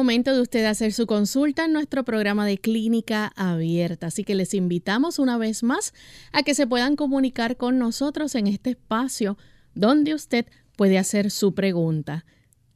Momento 0.00 0.34
de 0.34 0.40
usted 0.40 0.64
hacer 0.64 0.94
su 0.94 1.06
consulta 1.06 1.66
en 1.66 1.74
nuestro 1.74 2.04
programa 2.04 2.46
de 2.46 2.56
clínica 2.56 3.30
abierta, 3.36 4.06
así 4.06 4.24
que 4.24 4.34
les 4.34 4.54
invitamos 4.54 5.18
una 5.18 5.36
vez 5.36 5.62
más 5.62 5.92
a 6.32 6.42
que 6.42 6.54
se 6.54 6.66
puedan 6.66 6.96
comunicar 6.96 7.58
con 7.58 7.78
nosotros 7.78 8.34
en 8.34 8.46
este 8.46 8.70
espacio 8.70 9.36
donde 9.74 10.14
usted 10.14 10.46
puede 10.74 10.96
hacer 10.96 11.30
su 11.30 11.54
pregunta. 11.54 12.24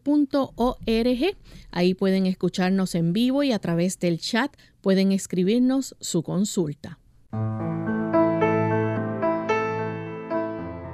Ahí 1.70 1.94
pueden 1.94 2.26
escucharnos 2.26 2.94
en 2.94 3.12
vivo 3.12 3.42
y 3.42 3.52
a 3.52 3.58
través 3.58 3.98
del 3.98 4.18
chat 4.18 4.54
pueden 4.80 5.12
escribirnos 5.12 5.94
su 6.00 6.22
consulta. 6.22 6.98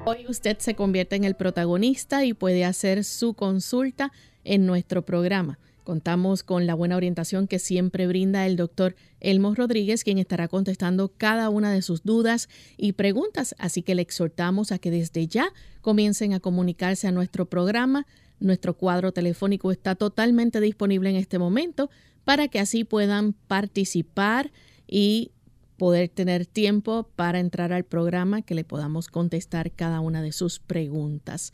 Hoy 0.09 0.25
usted 0.29 0.59
se 0.59 0.75
convierte 0.75 1.17
en 1.17 1.25
el 1.25 1.35
protagonista 1.35 2.25
y 2.25 2.33
puede 2.33 2.65
hacer 2.65 3.03
su 3.03 3.35
consulta 3.35 4.13
en 4.45 4.67
nuestro 4.67 5.05
programa. 5.05 5.59
Contamos 5.87 6.43
con 6.43 6.67
la 6.67 6.75
buena 6.75 6.97
orientación 6.97 7.47
que 7.47 7.61
siempre 7.61 8.09
brinda 8.09 8.45
el 8.45 8.57
doctor 8.57 8.97
Elmo 9.21 9.55
Rodríguez, 9.55 10.03
quien 10.03 10.19
estará 10.19 10.49
contestando 10.49 11.13
cada 11.17 11.49
una 11.49 11.71
de 11.71 11.81
sus 11.81 12.03
dudas 12.03 12.49
y 12.77 12.95
preguntas, 12.95 13.55
así 13.57 13.83
que 13.83 13.95
le 13.95 14.03
exhortamos 14.03 14.73
a 14.73 14.81
que 14.81 14.91
desde 14.91 15.29
ya 15.29 15.53
comiencen 15.83 16.33
a 16.33 16.41
comunicarse 16.41 17.07
a 17.07 17.13
nuestro 17.13 17.47
programa. 17.47 18.05
Nuestro 18.41 18.77
cuadro 18.77 19.13
telefónico 19.13 19.71
está 19.71 19.95
totalmente 19.95 20.61
disponible 20.61 21.09
en 21.09 21.15
este 21.15 21.39
momento 21.39 21.89
para 22.25 22.49
que 22.49 22.59
así 22.59 22.83
puedan 22.83 23.35
participar 23.47 24.51
y 24.89 25.31
poder 25.77 26.09
tener 26.09 26.47
tiempo 26.47 27.09
para 27.15 27.39
entrar 27.39 27.73
al 27.73 27.85
programa 27.85 28.43
que 28.43 28.57
le 28.57 28.65
podamos 28.65 29.07
contestar 29.07 29.71
cada 29.71 30.01
una 30.01 30.21
de 30.21 30.33
sus 30.33 30.59
preguntas. 30.59 31.53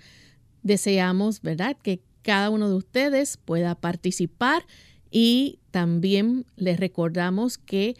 Deseamos, 0.63 1.43
¿verdad?, 1.43 1.77
que 1.83 2.01
cada 2.23 2.51
uno 2.51 2.69
de 2.69 2.77
ustedes 2.77 3.37
pueda 3.37 3.75
participar 3.75 4.65
y 5.11 5.59
también 5.71 6.47
les 6.57 6.81
recordamos 6.81 7.59
que 7.59 7.97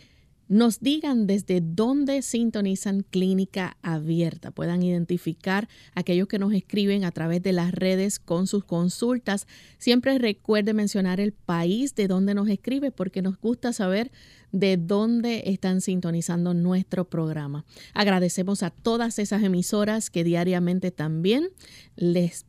nos 0.53 0.81
digan 0.81 1.27
desde 1.27 1.63
dónde 1.63 2.21
sintonizan 2.21 3.07
Clínica 3.09 3.79
Abierta. 3.81 4.51
Puedan 4.51 4.83
identificar 4.83 5.67
aquellos 5.95 6.29
que 6.29 6.39
nos 6.39 6.53
escriben 6.53 7.05
a 7.05 7.11
través 7.11 7.43
de 7.43 7.55
las 7.55 7.73
redes 7.73 8.19
con 8.19 8.47
sus 8.47 8.63
consultas. 8.63 9.47
Siempre 9.79 10.19
recuerde 10.19 10.75
mencionar 10.75 11.21
el 11.21 11.33
país 11.33 11.95
de 11.95 12.07
donde 12.07 12.35
nos 12.35 12.51
escribe 12.51 12.91
porque 12.91 13.23
nos 13.23 13.39
gusta 13.39 13.73
saber 13.73 14.13
de 14.51 14.77
dónde 14.77 15.45
están 15.47 15.81
sintonizando 15.81 16.53
nuestro 16.53 17.09
programa. 17.09 17.65
Agradecemos 17.95 18.63
a 18.63 18.69
todas 18.69 19.19
esas 19.19 19.43
emisoras 19.43 20.11
que 20.11 20.23
diariamente 20.23 20.91
también 20.91 21.49
les 21.97 22.45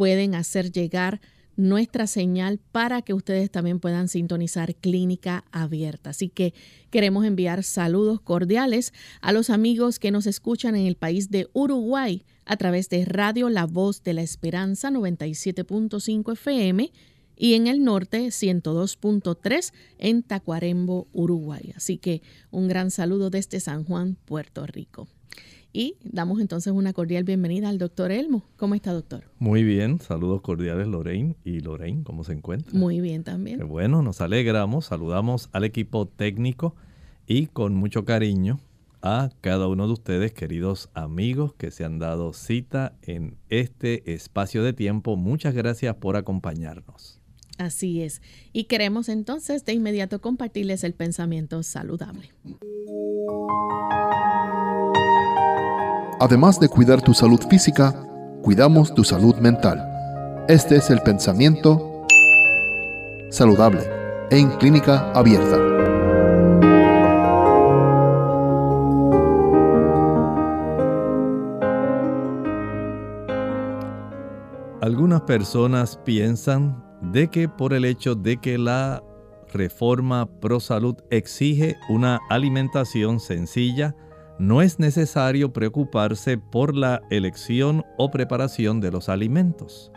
pueden 0.00 0.34
hacer 0.34 0.72
llegar 0.72 1.20
nuestra 1.56 2.06
señal 2.06 2.58
para 2.72 3.02
que 3.02 3.12
ustedes 3.12 3.50
también 3.50 3.80
puedan 3.80 4.08
sintonizar 4.08 4.74
Clínica 4.74 5.44
Abierta. 5.52 6.08
Así 6.08 6.30
que 6.30 6.54
queremos 6.88 7.26
enviar 7.26 7.64
saludos 7.64 8.18
cordiales 8.22 8.94
a 9.20 9.32
los 9.32 9.50
amigos 9.50 9.98
que 9.98 10.10
nos 10.10 10.26
escuchan 10.26 10.74
en 10.74 10.86
el 10.86 10.96
país 10.96 11.30
de 11.30 11.50
Uruguay 11.52 12.24
a 12.46 12.56
través 12.56 12.88
de 12.88 13.04
Radio 13.04 13.50
La 13.50 13.66
Voz 13.66 14.02
de 14.02 14.14
la 14.14 14.22
Esperanza 14.22 14.88
97.5 14.88 16.32
FM 16.32 16.90
y 17.36 17.52
en 17.52 17.66
el 17.66 17.84
norte 17.84 18.28
102.3 18.28 19.74
en 19.98 20.22
Tacuarembo, 20.22 21.08
Uruguay. 21.12 21.74
Así 21.76 21.98
que 21.98 22.22
un 22.50 22.68
gran 22.68 22.90
saludo 22.90 23.28
desde 23.28 23.60
San 23.60 23.84
Juan, 23.84 24.16
Puerto 24.24 24.66
Rico. 24.66 25.08
Y 25.72 25.96
damos 26.02 26.40
entonces 26.40 26.72
una 26.72 26.92
cordial 26.92 27.22
bienvenida 27.22 27.68
al 27.68 27.78
doctor 27.78 28.10
Elmo. 28.10 28.42
¿Cómo 28.56 28.74
está, 28.74 28.92
doctor? 28.92 29.24
Muy 29.38 29.62
bien, 29.62 30.00
saludos 30.00 30.40
cordiales 30.40 30.88
Lorraine. 30.88 31.36
¿Y 31.44 31.60
Lorraine 31.60 32.02
cómo 32.02 32.24
se 32.24 32.32
encuentra? 32.32 32.76
Muy 32.76 33.00
bien 33.00 33.22
también. 33.22 33.66
bueno, 33.68 34.02
nos 34.02 34.20
alegramos, 34.20 34.86
saludamos 34.86 35.48
al 35.52 35.64
equipo 35.64 36.06
técnico 36.06 36.74
y 37.26 37.46
con 37.46 37.74
mucho 37.76 38.04
cariño 38.04 38.58
a 39.02 39.30
cada 39.40 39.68
uno 39.68 39.86
de 39.86 39.92
ustedes, 39.92 40.32
queridos 40.32 40.90
amigos 40.92 41.54
que 41.54 41.70
se 41.70 41.84
han 41.84 41.98
dado 42.00 42.32
cita 42.32 42.96
en 43.02 43.36
este 43.48 44.12
espacio 44.12 44.64
de 44.64 44.72
tiempo. 44.72 45.16
Muchas 45.16 45.54
gracias 45.54 45.94
por 45.96 46.16
acompañarnos. 46.16 47.20
Así 47.58 48.02
es. 48.02 48.22
Y 48.52 48.64
queremos 48.64 49.08
entonces 49.08 49.64
de 49.64 49.74
inmediato 49.74 50.20
compartirles 50.20 50.82
el 50.82 50.94
pensamiento 50.94 51.62
saludable. 51.62 52.32
Además 56.22 56.60
de 56.60 56.68
cuidar 56.68 57.00
tu 57.00 57.14
salud 57.14 57.40
física, 57.48 57.94
cuidamos 58.42 58.92
tu 58.92 59.04
salud 59.04 59.36
mental. 59.36 59.82
Este 60.48 60.76
es 60.76 60.90
el 60.90 61.00
pensamiento 61.00 62.04
saludable 63.30 63.80
en 64.30 64.50
clínica 64.58 65.10
abierta. 65.12 65.56
Algunas 74.82 75.22
personas 75.22 75.98
piensan 76.04 76.84
de 77.00 77.28
que 77.28 77.48
por 77.48 77.72
el 77.72 77.86
hecho 77.86 78.14
de 78.14 78.36
que 78.36 78.58
la 78.58 79.02
reforma 79.54 80.26
pro 80.26 80.60
salud 80.60 80.96
exige 81.08 81.76
una 81.88 82.20
alimentación 82.28 83.20
sencilla, 83.20 83.94
no 84.40 84.62
es 84.62 84.78
necesario 84.78 85.52
preocuparse 85.52 86.38
por 86.38 86.74
la 86.74 87.02
elección 87.10 87.84
o 87.98 88.10
preparación 88.10 88.80
de 88.80 88.90
los 88.90 89.10
alimentos. 89.10 89.92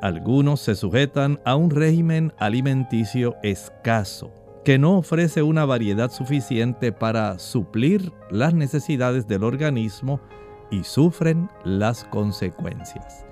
Algunos 0.00 0.60
se 0.60 0.74
sujetan 0.74 1.38
a 1.44 1.56
un 1.56 1.70
régimen 1.70 2.32
alimenticio 2.38 3.36
escaso, 3.42 4.32
que 4.64 4.78
no 4.78 4.96
ofrece 4.96 5.42
una 5.42 5.66
variedad 5.66 6.10
suficiente 6.10 6.90
para 6.90 7.38
suplir 7.38 8.10
las 8.30 8.54
necesidades 8.54 9.28
del 9.28 9.44
organismo 9.44 10.20
y 10.70 10.84
sufren 10.84 11.50
las 11.62 12.04
consecuencias. 12.04 13.26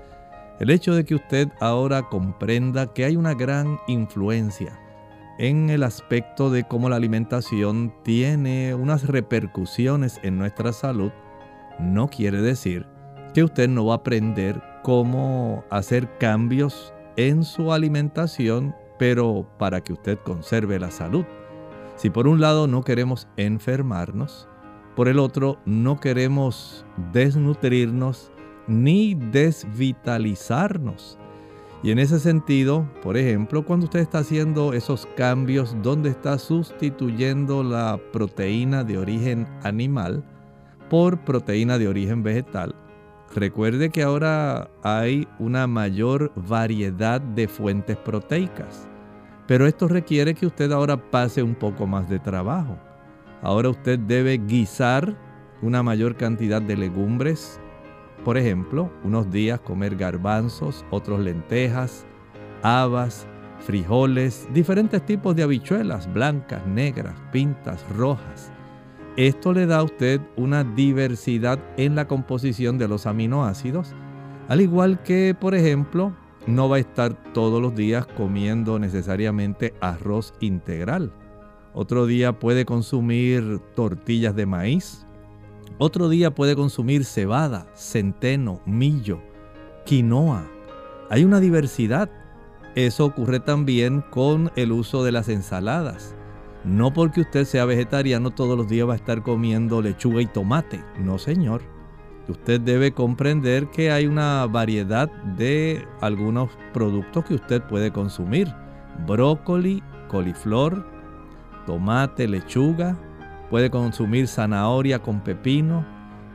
El 0.59 0.69
hecho 0.69 0.93
de 0.93 1.05
que 1.05 1.15
usted 1.15 1.47
ahora 1.59 2.03
comprenda 2.03 2.93
que 2.93 3.03
hay 3.03 3.15
una 3.15 3.33
gran 3.33 3.79
influencia 3.87 4.79
en 5.41 5.69
el 5.71 5.81
aspecto 5.81 6.51
de 6.51 6.65
cómo 6.65 6.87
la 6.87 6.97
alimentación 6.97 7.91
tiene 8.03 8.75
unas 8.75 9.07
repercusiones 9.07 10.19
en 10.21 10.37
nuestra 10.37 10.71
salud, 10.71 11.11
no 11.79 12.09
quiere 12.09 12.43
decir 12.43 12.85
que 13.33 13.43
usted 13.43 13.67
no 13.67 13.87
va 13.87 13.95
a 13.95 13.97
aprender 13.97 14.61
cómo 14.83 15.63
hacer 15.71 16.15
cambios 16.19 16.93
en 17.15 17.43
su 17.43 17.73
alimentación, 17.73 18.75
pero 18.99 19.49
para 19.57 19.81
que 19.81 19.93
usted 19.93 20.19
conserve 20.19 20.77
la 20.77 20.91
salud. 20.91 21.25
Si 21.95 22.11
por 22.11 22.27
un 22.27 22.39
lado 22.39 22.67
no 22.67 22.83
queremos 22.83 23.27
enfermarnos, 23.35 24.47
por 24.95 25.07
el 25.07 25.17
otro 25.17 25.57
no 25.65 25.99
queremos 25.99 26.85
desnutrirnos 27.13 28.31
ni 28.67 29.15
desvitalizarnos. 29.15 31.17
Y 31.83 31.89
en 31.89 31.97
ese 31.97 32.19
sentido, 32.19 32.87
por 33.01 33.17
ejemplo, 33.17 33.65
cuando 33.65 33.85
usted 33.85 34.01
está 34.01 34.19
haciendo 34.19 34.73
esos 34.73 35.07
cambios 35.17 35.75
donde 35.81 36.09
está 36.09 36.37
sustituyendo 36.37 37.63
la 37.63 37.99
proteína 38.13 38.83
de 38.83 38.99
origen 38.99 39.47
animal 39.63 40.23
por 40.89 41.19
proteína 41.21 41.79
de 41.79 41.87
origen 41.87 42.21
vegetal, 42.21 42.75
recuerde 43.33 43.89
que 43.89 44.03
ahora 44.03 44.69
hay 44.83 45.27
una 45.39 45.65
mayor 45.65 46.31
variedad 46.35 47.19
de 47.19 47.47
fuentes 47.47 47.97
proteicas. 47.97 48.87
Pero 49.47 49.65
esto 49.65 49.87
requiere 49.87 50.35
que 50.35 50.45
usted 50.45 50.71
ahora 50.71 51.09
pase 51.09 51.41
un 51.41 51.55
poco 51.55 51.87
más 51.87 52.07
de 52.07 52.19
trabajo. 52.19 52.77
Ahora 53.41 53.69
usted 53.69 53.97
debe 53.97 54.37
guisar 54.37 55.17
una 55.63 55.81
mayor 55.81 56.15
cantidad 56.15 56.61
de 56.61 56.77
legumbres, 56.77 57.59
por 58.23 58.37
ejemplo, 58.37 58.91
unos 59.03 59.31
días 59.31 59.59
comer 59.59 59.95
garbanzos, 59.95 60.85
otros 60.91 61.19
lentejas, 61.19 62.05
habas, 62.61 63.27
frijoles, 63.59 64.47
diferentes 64.53 65.05
tipos 65.05 65.35
de 65.35 65.43
habichuelas, 65.43 66.11
blancas, 66.11 66.65
negras, 66.67 67.15
pintas, 67.31 67.83
rojas. 67.95 68.51
Esto 69.17 69.53
le 69.53 69.65
da 69.65 69.79
a 69.79 69.83
usted 69.83 70.21
una 70.37 70.63
diversidad 70.63 71.59
en 71.77 71.95
la 71.95 72.07
composición 72.07 72.77
de 72.77 72.87
los 72.87 73.05
aminoácidos, 73.05 73.93
al 74.47 74.61
igual 74.61 75.01
que, 75.03 75.35
por 75.39 75.53
ejemplo, 75.53 76.13
no 76.47 76.69
va 76.69 76.77
a 76.77 76.79
estar 76.79 77.13
todos 77.33 77.61
los 77.61 77.75
días 77.75 78.07
comiendo 78.07 78.79
necesariamente 78.79 79.73
arroz 79.81 80.33
integral. 80.39 81.11
Otro 81.73 82.05
día 82.05 82.39
puede 82.39 82.65
consumir 82.65 83.59
tortillas 83.75 84.35
de 84.35 84.45
maíz, 84.45 85.05
otro 85.77 86.09
día 86.09 86.31
puede 86.31 86.55
consumir 86.55 87.05
cebada, 87.05 87.67
centeno, 87.75 88.61
millo, 88.65 89.21
quinoa. 89.85 90.47
Hay 91.09 91.23
una 91.23 91.39
diversidad. 91.39 92.09
Eso 92.75 93.05
ocurre 93.05 93.39
también 93.39 94.01
con 94.11 94.51
el 94.55 94.71
uso 94.71 95.03
de 95.03 95.11
las 95.11 95.27
ensaladas. 95.27 96.15
No 96.63 96.93
porque 96.93 97.21
usted 97.21 97.45
sea 97.45 97.65
vegetariano 97.65 98.29
todos 98.29 98.57
los 98.57 98.69
días 98.69 98.87
va 98.87 98.93
a 98.93 98.97
estar 98.97 99.23
comiendo 99.23 99.81
lechuga 99.81 100.21
y 100.21 100.27
tomate. 100.27 100.83
No, 100.99 101.17
señor. 101.17 101.61
Usted 102.27 102.61
debe 102.61 102.93
comprender 102.93 103.67
que 103.71 103.91
hay 103.91 104.05
una 104.05 104.45
variedad 104.45 105.11
de 105.35 105.85
algunos 105.99 106.51
productos 106.71 107.25
que 107.25 107.33
usted 107.35 107.61
puede 107.63 107.91
consumir. 107.91 108.47
Brócoli, 109.07 109.83
coliflor, 110.07 110.85
tomate, 111.65 112.27
lechuga, 112.27 112.95
puede 113.51 113.69
consumir 113.69 114.27
zanahoria 114.27 114.99
con 114.99 115.19
pepino, 115.19 115.85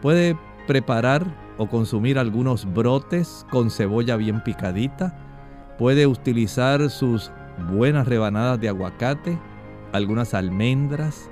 puede 0.03 0.39
preparar 0.67 1.25
o 1.57 1.67
consumir 1.67 2.19
algunos 2.19 2.71
brotes 2.75 3.47
con 3.51 3.71
cebolla 3.71 4.17
bien 4.17 4.45
picadita, 4.45 5.17
puede 5.79 6.07
utilizar 6.07 6.91
sus 6.91 7.33
buenas 7.73 8.07
rebanadas 8.07 8.61
de 8.61 8.69
aguacate, 8.69 9.39
algunas 9.93 10.35
almendras. 10.35 11.31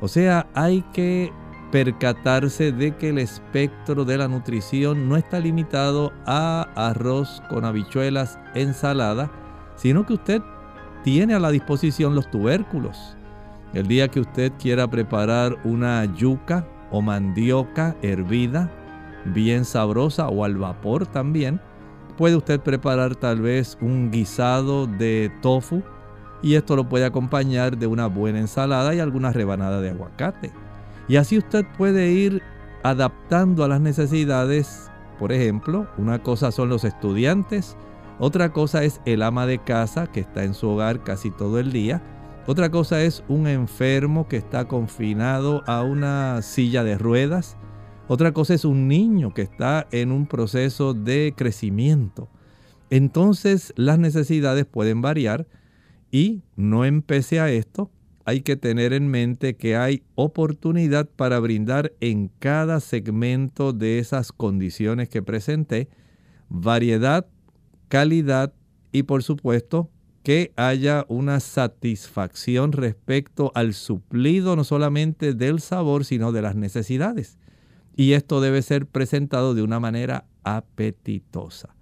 O 0.00 0.06
sea, 0.06 0.46
hay 0.54 0.82
que 0.92 1.32
percatarse 1.72 2.70
de 2.70 2.96
que 2.96 3.08
el 3.08 3.18
espectro 3.18 4.04
de 4.04 4.18
la 4.18 4.28
nutrición 4.28 5.08
no 5.08 5.16
está 5.16 5.40
limitado 5.40 6.12
a 6.26 6.68
arroz 6.76 7.42
con 7.50 7.64
habichuelas, 7.64 8.38
ensalada, 8.54 9.32
sino 9.74 10.06
que 10.06 10.12
usted 10.12 10.42
tiene 11.02 11.34
a 11.34 11.40
la 11.40 11.50
disposición 11.50 12.14
los 12.14 12.30
tubérculos, 12.30 13.16
el 13.74 13.88
día 13.88 14.08
que 14.08 14.20
usted 14.20 14.52
quiera 14.58 14.88
preparar 14.88 15.58
una 15.64 16.04
yuca 16.04 16.66
o 16.92 17.02
mandioca 17.02 17.96
hervida, 18.02 18.70
bien 19.24 19.64
sabrosa 19.64 20.28
o 20.28 20.44
al 20.44 20.56
vapor 20.56 21.06
también, 21.06 21.60
puede 22.16 22.36
usted 22.36 22.60
preparar 22.60 23.16
tal 23.16 23.40
vez 23.40 23.76
un 23.80 24.12
guisado 24.12 24.86
de 24.86 25.32
tofu 25.42 25.82
y 26.40 26.54
esto 26.54 26.76
lo 26.76 26.88
puede 26.88 27.04
acompañar 27.04 27.76
de 27.76 27.88
una 27.88 28.06
buena 28.06 28.38
ensalada 28.38 28.94
y 28.94 29.00
alguna 29.00 29.32
rebanada 29.32 29.80
de 29.80 29.90
aguacate. 29.90 30.52
Y 31.08 31.16
así 31.16 31.36
usted 31.36 31.66
puede 31.76 32.12
ir 32.12 32.42
adaptando 32.84 33.64
a 33.64 33.68
las 33.68 33.80
necesidades. 33.80 34.88
Por 35.18 35.32
ejemplo, 35.32 35.88
una 35.98 36.22
cosa 36.22 36.52
son 36.52 36.68
los 36.68 36.84
estudiantes, 36.84 37.76
otra 38.20 38.52
cosa 38.52 38.84
es 38.84 39.00
el 39.04 39.22
ama 39.22 39.46
de 39.46 39.58
casa 39.58 40.06
que 40.06 40.20
está 40.20 40.44
en 40.44 40.54
su 40.54 40.68
hogar 40.68 41.02
casi 41.02 41.32
todo 41.32 41.58
el 41.58 41.72
día 41.72 42.00
otra 42.46 42.70
cosa 42.70 43.02
es 43.02 43.24
un 43.28 43.46
enfermo 43.46 44.28
que 44.28 44.36
está 44.36 44.68
confinado 44.68 45.62
a 45.66 45.82
una 45.82 46.42
silla 46.42 46.84
de 46.84 46.98
ruedas. 46.98 47.56
Otra 48.06 48.32
cosa 48.32 48.52
es 48.52 48.66
un 48.66 48.86
niño 48.86 49.32
que 49.32 49.40
está 49.40 49.86
en 49.92 50.12
un 50.12 50.26
proceso 50.26 50.92
de 50.92 51.32
crecimiento. 51.34 52.28
Entonces 52.90 53.72
las 53.76 53.98
necesidades 53.98 54.66
pueden 54.66 55.00
variar 55.00 55.46
y 56.10 56.42
no 56.54 56.84
empecé 56.84 57.40
a 57.40 57.50
esto, 57.50 57.90
hay 58.26 58.42
que 58.42 58.56
tener 58.56 58.92
en 58.92 59.08
mente 59.08 59.56
que 59.56 59.76
hay 59.76 60.02
oportunidad 60.14 61.08
para 61.08 61.40
brindar 61.40 61.92
en 62.00 62.28
cada 62.38 62.80
segmento 62.80 63.72
de 63.72 63.98
esas 63.98 64.32
condiciones 64.32 65.08
que 65.08 65.22
presenté 65.22 65.88
variedad, 66.50 67.26
calidad 67.88 68.52
y 68.92 69.04
por 69.04 69.22
supuesto 69.22 69.90
que 70.24 70.52
haya 70.56 71.04
una 71.08 71.38
satisfacción 71.38 72.72
respecto 72.72 73.52
al 73.54 73.74
suplido 73.74 74.56
no 74.56 74.64
solamente 74.64 75.34
del 75.34 75.60
sabor, 75.60 76.06
sino 76.06 76.32
de 76.32 76.40
las 76.40 76.56
necesidades. 76.56 77.38
Y 77.94 78.12
esto 78.12 78.40
debe 78.40 78.62
ser 78.62 78.86
presentado 78.86 79.54
de 79.54 79.62
una 79.62 79.80
manera 79.80 80.24
apetitosa. 80.42 81.76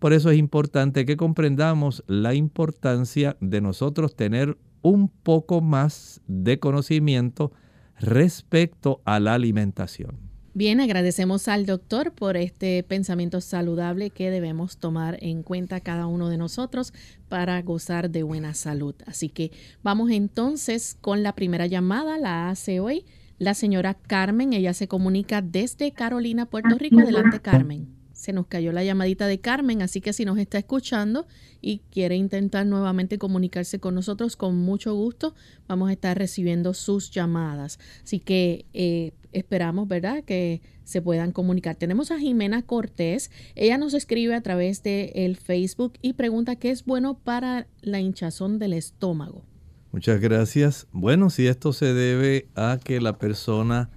Por 0.00 0.12
eso 0.12 0.30
es 0.30 0.38
importante 0.38 1.06
que 1.06 1.16
comprendamos 1.16 2.02
la 2.08 2.34
importancia 2.34 3.36
de 3.40 3.60
nosotros 3.60 4.16
tener 4.16 4.58
un 4.82 5.08
poco 5.08 5.60
más 5.60 6.20
de 6.26 6.58
conocimiento 6.58 7.52
respecto 8.00 9.02
a 9.04 9.20
la 9.20 9.34
alimentación. 9.34 10.33
Bien, 10.56 10.80
agradecemos 10.80 11.48
al 11.48 11.66
doctor 11.66 12.12
por 12.12 12.36
este 12.36 12.84
pensamiento 12.84 13.40
saludable 13.40 14.10
que 14.10 14.30
debemos 14.30 14.76
tomar 14.76 15.18
en 15.20 15.42
cuenta 15.42 15.80
cada 15.80 16.06
uno 16.06 16.28
de 16.28 16.36
nosotros 16.36 16.92
para 17.28 17.60
gozar 17.62 18.08
de 18.08 18.22
buena 18.22 18.54
salud. 18.54 18.94
Así 19.04 19.28
que 19.28 19.50
vamos 19.82 20.12
entonces 20.12 20.96
con 21.00 21.24
la 21.24 21.34
primera 21.34 21.66
llamada, 21.66 22.18
la 22.18 22.50
hace 22.50 22.78
hoy 22.78 23.04
la 23.38 23.54
señora 23.54 23.94
Carmen. 23.94 24.52
Ella 24.52 24.74
se 24.74 24.86
comunica 24.86 25.42
desde 25.42 25.90
Carolina, 25.90 26.46
Puerto 26.46 26.78
Rico. 26.78 27.00
Adelante, 27.00 27.40
Carmen. 27.40 27.88
Se 28.12 28.32
nos 28.32 28.46
cayó 28.46 28.70
la 28.70 28.84
llamadita 28.84 29.26
de 29.26 29.40
Carmen, 29.40 29.82
así 29.82 30.00
que 30.00 30.12
si 30.12 30.24
nos 30.24 30.38
está 30.38 30.56
escuchando 30.56 31.26
y 31.60 31.80
quiere 31.90 32.14
intentar 32.14 32.64
nuevamente 32.64 33.18
comunicarse 33.18 33.80
con 33.80 33.96
nosotros, 33.96 34.36
con 34.36 34.56
mucho 34.56 34.94
gusto 34.94 35.34
vamos 35.66 35.90
a 35.90 35.92
estar 35.92 36.16
recibiendo 36.16 36.74
sus 36.74 37.10
llamadas. 37.10 37.80
Así 38.04 38.20
que 38.20 38.66
eh, 38.72 39.12
esperamos, 39.34 39.88
¿verdad?, 39.88 40.24
que 40.24 40.62
se 40.84 41.02
puedan 41.02 41.32
comunicar. 41.32 41.76
Tenemos 41.76 42.10
a 42.10 42.18
Jimena 42.18 42.62
Cortés. 42.62 43.30
Ella 43.54 43.78
nos 43.78 43.94
escribe 43.94 44.34
a 44.34 44.40
través 44.40 44.82
de 44.82 45.12
el 45.14 45.36
Facebook 45.36 45.94
y 46.02 46.14
pregunta 46.14 46.56
qué 46.56 46.70
es 46.70 46.84
bueno 46.84 47.18
para 47.18 47.66
la 47.82 48.00
hinchazón 48.00 48.58
del 48.58 48.72
estómago. 48.72 49.44
Muchas 49.92 50.20
gracias. 50.20 50.88
Bueno, 50.92 51.30
si 51.30 51.46
esto 51.46 51.72
se 51.72 51.94
debe 51.94 52.48
a 52.54 52.78
que 52.82 53.00
la 53.00 53.18
persona 53.18 53.90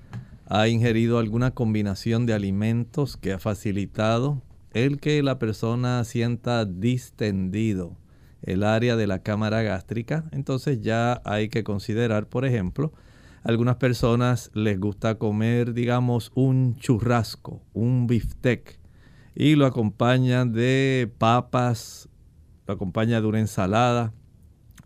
ha 0.45 0.67
ingerido 0.67 1.17
alguna 1.19 1.51
combinación 1.51 2.25
de 2.25 2.33
alimentos 2.33 3.17
que 3.17 3.33
ha 3.33 3.39
facilitado 3.39 4.41
el 4.73 4.99
que 4.99 5.23
la 5.23 5.39
persona 5.39 6.03
sienta 6.03 6.65
distendido 6.65 7.97
el 8.43 8.63
área 8.63 8.95
de 8.95 9.07
la 9.07 9.23
cámara 9.23 9.63
gástrica, 9.63 10.25
entonces 10.31 10.81
ya 10.81 11.21
hay 11.25 11.49
que 11.49 11.63
considerar, 11.63 12.27
por 12.27 12.45
ejemplo, 12.45 12.93
algunas 13.43 13.77
personas 13.77 14.51
les 14.53 14.79
gusta 14.79 15.15
comer, 15.15 15.73
digamos, 15.73 16.31
un 16.35 16.75
churrasco, 16.75 17.61
un 17.73 18.07
biftec, 18.07 18.79
y 19.35 19.55
lo 19.55 19.65
acompañan 19.65 20.51
de 20.51 21.11
papas, 21.17 22.09
lo 22.65 22.73
acompaña 22.73 23.21
de 23.21 23.27
una 23.27 23.39
ensalada, 23.39 24.13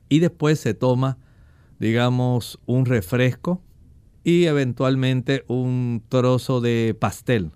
y 0.10 0.20
después 0.20 0.60
se 0.60 0.74
toma, 0.74 1.17
digamos, 1.79 2.60
un 2.65 2.86
refresco 2.86 3.63
y 4.24 4.46
eventualmente 4.46 5.43
un 5.48 6.03
trozo 6.10 6.62
de 6.62 6.96
pastel. 7.00 7.51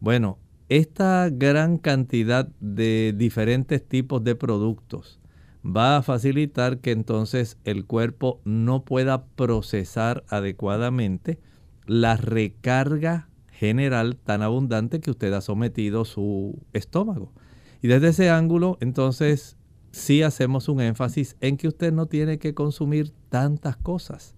Bueno, 0.00 0.38
esta 0.68 1.30
gran 1.30 1.78
cantidad 1.78 2.48
de 2.60 3.14
diferentes 3.16 3.86
tipos 3.86 4.22
de 4.24 4.34
productos 4.34 5.21
va 5.64 5.96
a 5.96 6.02
facilitar 6.02 6.78
que 6.78 6.90
entonces 6.90 7.58
el 7.64 7.86
cuerpo 7.86 8.40
no 8.44 8.84
pueda 8.84 9.26
procesar 9.26 10.24
adecuadamente 10.28 11.38
la 11.86 12.16
recarga 12.16 13.28
general 13.50 14.16
tan 14.16 14.42
abundante 14.42 15.00
que 15.00 15.10
usted 15.10 15.32
ha 15.32 15.40
sometido 15.40 16.04
su 16.04 16.58
estómago. 16.72 17.32
Y 17.80 17.88
desde 17.88 18.08
ese 18.08 18.30
ángulo, 18.30 18.76
entonces, 18.80 19.56
sí 19.92 20.22
hacemos 20.22 20.68
un 20.68 20.80
énfasis 20.80 21.36
en 21.40 21.56
que 21.56 21.68
usted 21.68 21.92
no 21.92 22.06
tiene 22.06 22.38
que 22.38 22.54
consumir 22.54 23.12
tantas 23.28 23.76
cosas. 23.76 24.34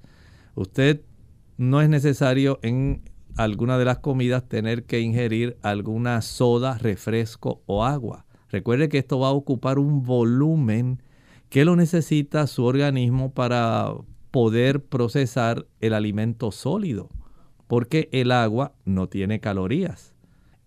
Usted 0.54 1.02
no 1.56 1.80
es 1.80 1.88
necesario 1.88 2.58
en 2.62 3.02
alguna 3.36 3.78
de 3.78 3.84
las 3.84 3.98
comidas 3.98 4.48
tener 4.48 4.84
que 4.84 5.00
ingerir 5.00 5.56
alguna 5.62 6.20
soda, 6.22 6.78
refresco 6.78 7.62
o 7.66 7.84
agua. 7.84 8.26
Recuerde 8.50 8.88
que 8.88 8.98
esto 8.98 9.18
va 9.18 9.28
a 9.28 9.32
ocupar 9.32 9.78
un 9.78 10.02
volumen 10.02 11.00
que 11.54 11.64
lo 11.64 11.76
necesita 11.76 12.48
su 12.48 12.64
organismo 12.64 13.32
para 13.32 13.94
poder 14.32 14.82
procesar 14.82 15.68
el 15.78 15.94
alimento 15.94 16.50
sólido, 16.50 17.10
porque 17.68 18.08
el 18.10 18.32
agua 18.32 18.72
no 18.84 19.08
tiene 19.08 19.38
calorías. 19.38 20.14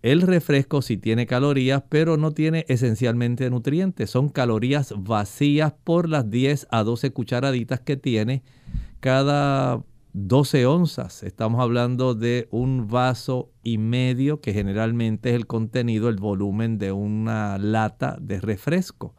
El 0.01 0.21
refresco 0.21 0.81
sí 0.81 0.95
tiene 0.95 1.27
calorías, 1.27 1.83
pero 1.89 2.15
no 2.15 2.31
tiene 2.31 2.63
esencialmente 2.69 3.49
nutrientes. 3.49 4.11
Son 4.11 4.29
calorías 4.29 4.93
vacías 4.97 5.73
por 5.83 6.07
las 6.07 6.29
10 6.31 6.67
a 6.71 6.83
12 6.83 7.11
cucharaditas 7.11 7.81
que 7.81 7.97
tiene 7.97 8.43
cada 9.01 9.83
12 10.13 10.67
onzas. 10.67 11.21
Estamos 11.21 11.59
hablando 11.59 12.15
de 12.15 12.47
un 12.49 12.87
vaso 12.87 13.51
y 13.61 13.77
medio 13.77 14.39
que 14.39 14.53
generalmente 14.53 15.31
es 15.31 15.35
el 15.35 15.47
contenido, 15.47 16.07
el 16.07 16.15
volumen 16.15 16.77
de 16.77 16.93
una 16.93 17.57
lata 17.57 18.17
de 18.21 18.39
refresco. 18.39 19.15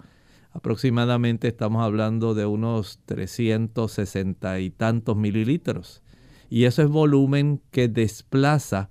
Aproximadamente 0.59 1.47
estamos 1.47 1.85
hablando 1.85 2.35
de 2.35 2.45
unos 2.45 2.99
360 3.05 4.59
y 4.59 4.71
tantos 4.71 5.17
mililitros. 5.17 6.03
Y 6.51 6.65
eso 6.65 6.83
es 6.83 6.89
volumen 6.89 7.61
que 7.71 7.87
desplaza 7.87 8.91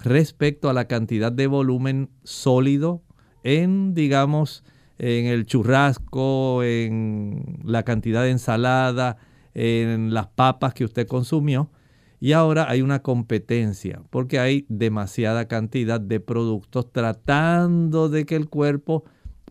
respecto 0.00 0.68
a 0.68 0.72
la 0.72 0.88
cantidad 0.88 1.30
de 1.30 1.46
volumen 1.46 2.10
sólido 2.24 3.04
en, 3.44 3.94
digamos, 3.94 4.64
en 4.98 5.26
el 5.26 5.46
churrasco, 5.46 6.64
en 6.64 7.60
la 7.62 7.84
cantidad 7.84 8.24
de 8.24 8.32
ensalada, 8.32 9.16
en 9.54 10.12
las 10.12 10.26
papas 10.26 10.74
que 10.74 10.84
usted 10.84 11.06
consumió. 11.06 11.70
Y 12.18 12.32
ahora 12.32 12.68
hay 12.68 12.82
una 12.82 13.02
competencia 13.02 14.02
porque 14.10 14.40
hay 14.40 14.66
demasiada 14.68 15.46
cantidad 15.46 16.00
de 16.00 16.18
productos 16.18 16.90
tratando 16.90 18.08
de 18.08 18.26
que 18.26 18.34
el 18.34 18.48
cuerpo, 18.48 19.04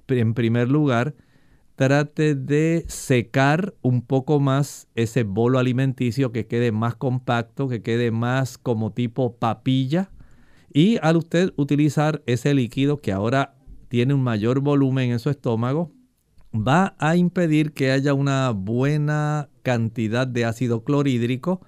en 0.09 0.33
primer 0.33 0.69
lugar, 0.69 1.15
trate 1.75 2.35
de 2.35 2.85
secar 2.87 3.73
un 3.81 4.01
poco 4.01 4.39
más 4.39 4.87
ese 4.95 5.23
bolo 5.23 5.59
alimenticio, 5.59 6.31
que 6.31 6.47
quede 6.47 6.71
más 6.71 6.95
compacto, 6.95 7.67
que 7.67 7.81
quede 7.81 8.11
más 8.11 8.57
como 8.57 8.91
tipo 8.91 9.37
papilla. 9.37 10.11
Y 10.71 10.97
al 11.01 11.17
usted 11.17 11.53
utilizar 11.55 12.23
ese 12.25 12.53
líquido 12.53 13.01
que 13.01 13.11
ahora 13.11 13.55
tiene 13.89 14.13
un 14.13 14.23
mayor 14.23 14.59
volumen 14.59 15.11
en 15.11 15.19
su 15.19 15.29
estómago, 15.29 15.91
va 16.53 16.95
a 16.99 17.15
impedir 17.15 17.73
que 17.73 17.91
haya 17.91 18.13
una 18.13 18.51
buena 18.51 19.49
cantidad 19.63 20.27
de 20.27 20.45
ácido 20.45 20.83
clorhídrico 20.83 21.61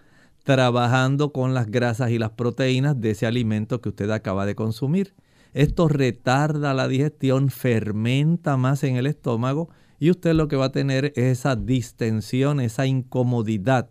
trabajando 0.43 1.31
con 1.31 1.55
las 1.55 1.71
grasas 1.71 2.11
y 2.11 2.19
las 2.19 2.31
proteínas 2.31 3.01
de 3.01 3.11
ese 3.11 3.25
alimento 3.25 3.81
que 3.81 3.89
usted 3.89 4.11
acaba 4.11 4.45
de 4.45 4.53
consumir. 4.53 5.15
Esto 5.53 5.87
retarda 5.87 6.73
la 6.73 6.87
digestión, 6.87 7.49
fermenta 7.49 8.55
más 8.57 8.83
en 8.83 8.95
el 8.97 9.07
estómago 9.07 9.69
y 9.99 10.11
usted 10.11 10.33
lo 10.33 10.47
que 10.47 10.55
va 10.55 10.65
a 10.65 10.71
tener 10.71 11.13
es 11.15 11.39
esa 11.39 11.55
distensión, 11.55 12.59
esa 12.59 12.85
incomodidad 12.85 13.89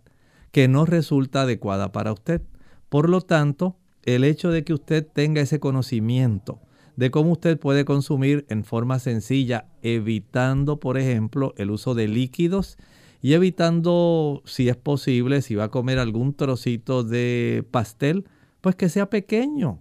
que 0.53 0.69
no 0.69 0.85
resulta 0.85 1.43
adecuada 1.43 1.93
para 1.93 2.13
usted. 2.13 2.43
Por 2.89 3.09
lo 3.09 3.21
tanto, 3.21 3.77
el 4.05 4.25
hecho 4.25 4.51
de 4.51 4.65
que 4.65 4.75
usted 4.75 5.07
tenga 5.07 5.41
ese 5.41 5.61
conocimiento 5.61 6.61
de 6.97 7.11
cómo 7.11 7.33
usted 7.33 7.59
puede 7.59 7.85
consumir 7.85 8.47
en 8.49 8.65
forma 8.65 8.99
sencilla, 8.99 9.67
evitando, 9.83 10.79
por 10.79 10.97
ejemplo, 10.97 11.55
el 11.57 11.71
uso 11.71 11.95
de 11.95 12.07
líquidos 12.07 12.79
y 13.21 13.33
evitando, 13.33 14.43
si 14.45 14.69
es 14.69 14.77
posible, 14.77 15.43
si 15.43 15.55
va 15.55 15.65
a 15.65 15.71
comer 15.71 15.99
algún 15.99 16.35
trocito 16.35 17.03
de 17.03 17.67
pastel, 17.71 18.27
pues 18.61 18.77
que 18.77 18.89
sea 18.89 19.11
pequeño, 19.11 19.81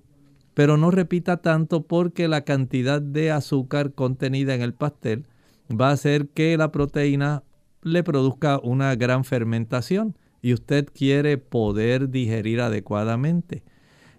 pero 0.53 0.77
no 0.77 0.92
repita 0.92 1.38
tanto 1.38 1.84
porque 1.84 2.27
la 2.27 2.46
cantidad 2.46 3.01
de 3.01 3.32
azúcar 3.32 3.94
contenida 3.94 4.56
en 4.56 4.62
el 4.62 4.74
pastel 4.74 5.27
va 5.70 5.89
a 5.89 5.93
hacer 5.93 6.29
que 6.29 6.58
la 6.58 6.72
proteína 6.72 7.43
le 7.82 8.03
produzca 8.03 8.60
una 8.60 8.96
gran 8.96 9.24
fermentación 9.24 10.17
y 10.41 10.53
usted 10.53 10.88
quiere 10.93 11.38
poder 11.38 12.10
digerir 12.10 12.62
adecuadamente. 12.62 13.63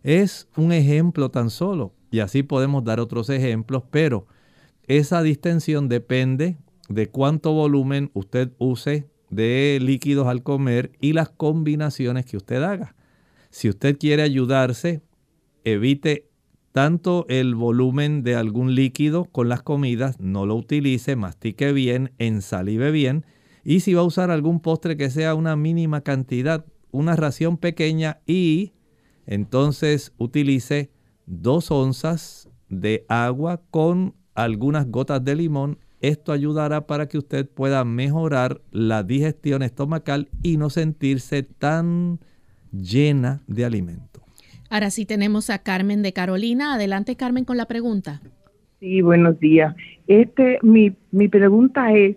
Es 0.02 0.48
un 0.56 0.72
ejemplo 0.72 1.30
tan 1.30 1.50
solo 1.50 1.94
y 2.10 2.20
así 2.20 2.42
podemos 2.42 2.84
dar 2.84 3.00
otros 3.00 3.28
ejemplos, 3.30 3.84
pero 3.90 4.26
esa 4.86 5.22
distensión 5.22 5.88
depende 5.88 6.58
de 6.88 7.08
cuánto 7.08 7.52
volumen 7.52 8.10
usted 8.14 8.52
use 8.58 9.08
de 9.30 9.78
líquidos 9.80 10.26
al 10.26 10.42
comer 10.42 10.92
y 11.00 11.12
las 11.12 11.30
combinaciones 11.30 12.26
que 12.26 12.36
usted 12.36 12.62
haga. 12.62 12.94
Si 13.50 13.68
usted 13.68 13.96
quiere 13.98 14.22
ayudarse, 14.22 15.00
evite 15.64 16.28
tanto 16.74 17.24
el 17.28 17.54
volumen 17.54 18.24
de 18.24 18.34
algún 18.34 18.74
líquido 18.74 19.26
con 19.26 19.48
las 19.48 19.62
comidas, 19.62 20.18
no 20.18 20.44
lo 20.44 20.56
utilice, 20.56 21.14
mastique 21.14 21.72
bien, 21.72 22.10
ensalive 22.18 22.90
bien 22.90 23.24
y 23.62 23.78
si 23.78 23.94
va 23.94 24.00
a 24.00 24.04
usar 24.04 24.32
algún 24.32 24.58
postre 24.58 24.96
que 24.96 25.08
sea 25.08 25.36
una 25.36 25.54
mínima 25.54 26.00
cantidad, 26.00 26.66
una 26.90 27.14
ración 27.14 27.58
pequeña 27.58 28.18
y 28.26 28.72
entonces 29.24 30.12
utilice 30.18 30.90
dos 31.26 31.70
onzas 31.70 32.48
de 32.68 33.06
agua 33.08 33.62
con 33.70 34.16
algunas 34.34 34.90
gotas 34.90 35.24
de 35.24 35.36
limón 35.36 35.78
esto 36.00 36.32
ayudará 36.32 36.88
para 36.88 37.06
que 37.06 37.18
usted 37.18 37.48
pueda 37.48 37.84
mejorar 37.84 38.60
la 38.72 39.04
digestión 39.04 39.62
estomacal 39.62 40.28
y 40.42 40.56
no 40.56 40.70
sentirse 40.70 41.44
tan 41.44 42.18
llena 42.72 43.44
de 43.46 43.64
alimento. 43.64 44.13
Ahora 44.74 44.90
sí 44.90 45.06
tenemos 45.06 45.50
a 45.50 45.60
Carmen 45.60 46.02
de 46.02 46.12
Carolina. 46.12 46.74
Adelante 46.74 47.14
Carmen 47.14 47.44
con 47.44 47.56
la 47.56 47.66
pregunta. 47.66 48.20
Sí, 48.80 49.02
buenos 49.02 49.38
días. 49.38 49.72
Este, 50.08 50.58
mi, 50.62 50.96
mi 51.12 51.28
pregunta 51.28 51.92
es, 51.92 52.16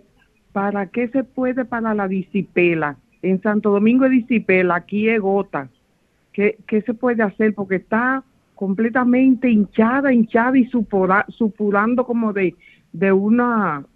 ¿para 0.50 0.86
qué 0.88 1.06
se 1.06 1.22
puede 1.22 1.64
para 1.64 1.94
la 1.94 2.08
disipela? 2.08 2.96
En 3.22 3.40
Santo 3.42 3.70
Domingo 3.70 4.06
es 4.06 4.10
disipela, 4.10 4.74
aquí 4.74 5.08
es 5.08 5.20
gota. 5.20 5.68
¿Qué, 6.32 6.58
¿Qué 6.66 6.82
se 6.82 6.94
puede 6.94 7.22
hacer? 7.22 7.54
Porque 7.54 7.76
está 7.76 8.24
completamente 8.56 9.48
hinchada, 9.48 10.12
hinchada 10.12 10.58
y 10.58 10.68
supurando 10.68 12.04
como 12.04 12.32
de, 12.32 12.56
de 12.92 13.12
una, 13.12 13.86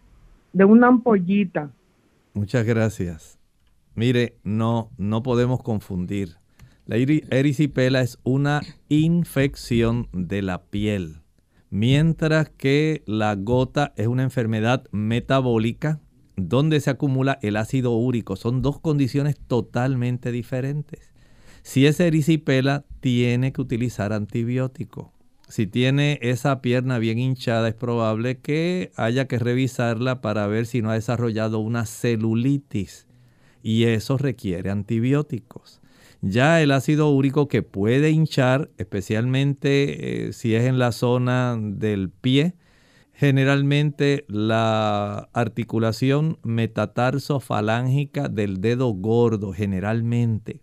de 0.52 0.64
una 0.64 0.86
ampollita. 0.86 1.68
Muchas 2.32 2.64
gracias. 2.64 3.40
Mire, 3.96 4.36
no, 4.44 4.88
no 4.98 5.24
podemos 5.24 5.64
confundir. 5.64 6.40
La 6.86 6.96
erisipela 6.96 8.00
es 8.00 8.18
una 8.24 8.60
infección 8.88 10.08
de 10.12 10.42
la 10.42 10.64
piel, 10.64 11.22
mientras 11.70 12.50
que 12.50 13.02
la 13.06 13.34
gota 13.36 13.92
es 13.96 14.06
una 14.06 14.24
enfermedad 14.24 14.84
metabólica 14.90 16.00
donde 16.36 16.80
se 16.80 16.90
acumula 16.90 17.38
el 17.42 17.56
ácido 17.56 17.92
úrico. 17.92 18.36
Son 18.36 18.62
dos 18.62 18.80
condiciones 18.80 19.36
totalmente 19.38 20.32
diferentes. 20.32 21.12
Si 21.62 21.86
es 21.86 22.00
erisipela, 22.00 22.84
tiene 23.00 23.52
que 23.52 23.60
utilizar 23.60 24.12
antibiótico 24.12 25.12
si 25.52 25.66
tiene 25.66 26.18
esa 26.22 26.62
pierna 26.62 26.98
bien 26.98 27.18
hinchada, 27.18 27.68
es 27.68 27.74
probable 27.74 28.38
que 28.38 28.90
haya 28.96 29.26
que 29.26 29.38
revisarla 29.38 30.22
para 30.22 30.46
ver 30.46 30.64
si 30.64 30.80
no 30.80 30.90
ha 30.90 30.94
desarrollado 30.94 31.58
una 31.58 31.84
celulitis. 31.84 33.06
Y 33.62 33.84
eso 33.84 34.16
requiere 34.16 34.70
antibióticos. 34.70 35.81
Ya 36.22 36.62
el 36.62 36.70
ácido 36.70 37.10
úrico 37.10 37.48
que 37.48 37.62
puede 37.62 38.10
hinchar, 38.10 38.70
especialmente 38.78 40.28
eh, 40.28 40.32
si 40.32 40.54
es 40.54 40.64
en 40.64 40.78
la 40.78 40.92
zona 40.92 41.58
del 41.60 42.10
pie, 42.10 42.54
generalmente 43.12 44.24
la 44.28 45.28
articulación 45.32 46.38
metatarsofalángica 46.42 48.28
del 48.28 48.60
dedo 48.60 48.88
gordo, 48.94 49.52
generalmente 49.52 50.60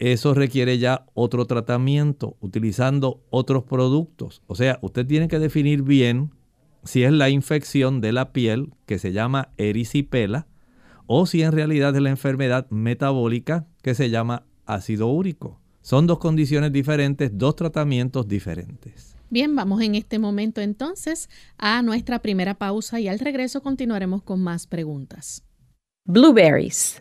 eso 0.00 0.32
requiere 0.32 0.78
ya 0.78 1.04
otro 1.12 1.44
tratamiento 1.44 2.36
utilizando 2.40 3.22
otros 3.28 3.64
productos. 3.64 4.42
O 4.46 4.54
sea, 4.54 4.78
usted 4.80 5.06
tiene 5.06 5.28
que 5.28 5.38
definir 5.38 5.82
bien 5.82 6.30
si 6.84 7.04
es 7.04 7.12
la 7.12 7.28
infección 7.28 8.00
de 8.00 8.12
la 8.12 8.32
piel 8.32 8.72
que 8.86 8.98
se 8.98 9.12
llama 9.12 9.50
erisipela 9.58 10.48
o 11.06 11.26
si 11.26 11.42
en 11.42 11.52
realidad 11.52 11.94
es 11.94 12.00
la 12.00 12.08
enfermedad 12.08 12.66
metabólica 12.70 13.66
que 13.82 13.94
se 13.94 14.08
llama 14.08 14.46
ácido 14.74 15.08
úrico. 15.08 15.60
Son 15.82 16.06
dos 16.06 16.18
condiciones 16.18 16.72
diferentes, 16.72 17.30
dos 17.32 17.56
tratamientos 17.56 18.28
diferentes. 18.28 19.16
Bien, 19.30 19.54
vamos 19.54 19.80
en 19.82 19.94
este 19.94 20.18
momento 20.18 20.60
entonces 20.60 21.30
a 21.56 21.82
nuestra 21.82 22.18
primera 22.18 22.54
pausa 22.54 22.98
y 23.00 23.08
al 23.08 23.18
regreso 23.18 23.62
continuaremos 23.62 24.22
con 24.22 24.40
más 24.42 24.66
preguntas. 24.66 25.44
Blueberries. 26.04 27.00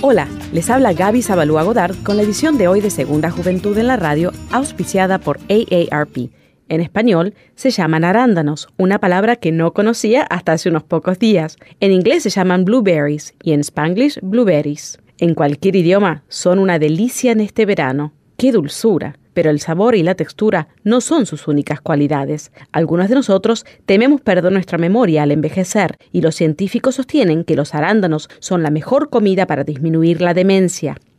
Hola, 0.00 0.28
les 0.52 0.68
habla 0.68 0.94
Gaby 0.94 1.22
Zabalúa 1.22 1.62
Godard 1.62 1.94
con 2.02 2.16
la 2.16 2.22
edición 2.24 2.58
de 2.58 2.66
hoy 2.66 2.80
de 2.80 2.90
Segunda 2.90 3.30
Juventud 3.30 3.78
en 3.78 3.86
la 3.86 3.96
Radio, 3.96 4.32
auspiciada 4.50 5.18
por 5.18 5.38
AARP. 5.48 6.32
En 6.68 6.80
español 6.80 7.34
se 7.54 7.70
llaman 7.70 8.04
arándanos, 8.04 8.68
una 8.78 8.98
palabra 8.98 9.36
que 9.36 9.52
no 9.52 9.72
conocía 9.72 10.22
hasta 10.22 10.52
hace 10.52 10.68
unos 10.68 10.82
pocos 10.84 11.18
días. 11.18 11.56
En 11.80 11.92
inglés 11.92 12.22
se 12.22 12.30
llaman 12.30 12.64
blueberries 12.64 13.34
y 13.42 13.52
en 13.52 13.60
spanglish 13.60 14.18
blueberries. 14.22 14.98
En 15.18 15.34
cualquier 15.34 15.76
idioma 15.76 16.24
son 16.28 16.58
una 16.58 16.78
delicia 16.78 17.32
en 17.32 17.40
este 17.40 17.66
verano. 17.66 18.12
¡Qué 18.36 18.52
dulzura! 18.52 19.16
pero 19.34 19.50
el 19.50 19.60
sabor 19.60 19.94
y 19.94 20.02
la 20.02 20.14
textura 20.14 20.68
no 20.84 21.00
son 21.00 21.26
sus 21.26 21.48
únicas 21.48 21.80
cualidades. 21.80 22.52
Algunos 22.72 23.08
de 23.08 23.14
nosotros 23.14 23.64
tememos 23.86 24.20
perder 24.20 24.52
nuestra 24.52 24.78
memoria 24.78 25.22
al 25.22 25.32
envejecer 25.32 25.96
y 26.12 26.20
los 26.20 26.34
científicos 26.34 26.96
sostienen 26.96 27.44
que 27.44 27.56
los 27.56 27.74
arándanos 27.74 28.28
son 28.40 28.62
la 28.62 28.70
mejor 28.70 29.10
comida 29.10 29.46
para 29.46 29.64
disminuir 29.64 30.20
la 30.20 30.34
demencia. 30.34 30.96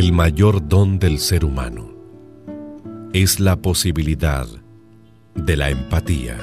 El 0.00 0.14
mayor 0.14 0.66
don 0.66 0.98
del 0.98 1.18
ser 1.18 1.44
humano 1.44 1.90
es 3.12 3.38
la 3.38 3.56
posibilidad 3.56 4.46
de 5.34 5.56
la 5.58 5.68
empatía. 5.68 6.38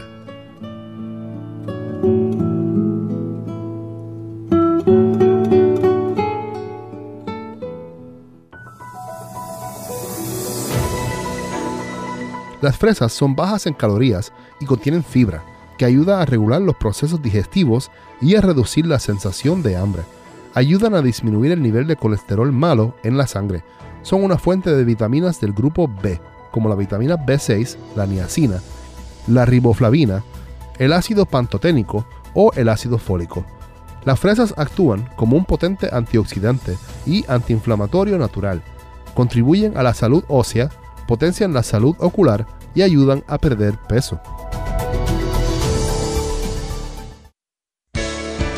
Las 12.62 12.78
fresas 12.78 13.12
son 13.12 13.36
bajas 13.36 13.66
en 13.66 13.74
calorías 13.74 14.32
y 14.62 14.66
contienen 14.66 15.04
fibra, 15.04 15.44
que 15.80 15.86
ayuda 15.86 16.22
a 16.22 16.28
regular 16.28 16.62
los 16.62 16.76
procesos 16.76 17.24
digestivos 17.24 17.90
y 18.22 18.36
a 18.36 18.42
reducir 18.42 18.86
la 18.86 19.00
sensación 19.00 19.64
de 19.64 19.78
hambre 19.78 20.04
ayudan 20.58 20.96
a 20.96 21.04
disminuir 21.04 21.52
el 21.52 21.62
nivel 21.62 21.86
de 21.86 21.96
colesterol 21.96 22.52
malo 22.52 22.96
en 23.04 23.16
la 23.16 23.28
sangre. 23.28 23.64
Son 24.02 24.24
una 24.24 24.40
fuente 24.40 24.76
de 24.76 24.84
vitaminas 24.84 25.40
del 25.40 25.54
grupo 25.54 25.88
B, 25.88 26.20
como 26.50 26.68
la 26.68 26.74
vitamina 26.74 27.16
B6, 27.16 27.78
la 27.96 28.08
niacina, 28.08 28.60
la 29.28 29.46
riboflavina, 29.46 30.24
el 30.80 30.94
ácido 30.94 31.28
pantoténico 31.28 32.08
o 32.34 32.52
el 32.56 32.70
ácido 32.70 32.98
fólico. 32.98 33.46
Las 34.04 34.20
fresas 34.20 34.56
actúan 34.58 35.08
como 35.16 35.38
un 35.38 35.46
potente 35.46 35.90
antioxidante 35.94 36.76
y 37.06 37.24
antiinflamatorio 37.28 38.18
natural. 38.18 38.64
Contribuyen 39.14 39.78
a 39.78 39.84
la 39.84 39.94
salud 39.94 40.24
ósea, 40.28 40.72
potencian 41.08 41.54
la 41.54 41.62
salud 41.62 41.96
ocular 42.00 42.48
y 42.74 42.82
ayudan 42.82 43.24
a 43.28 43.38
perder 43.38 43.78
peso. 43.88 44.20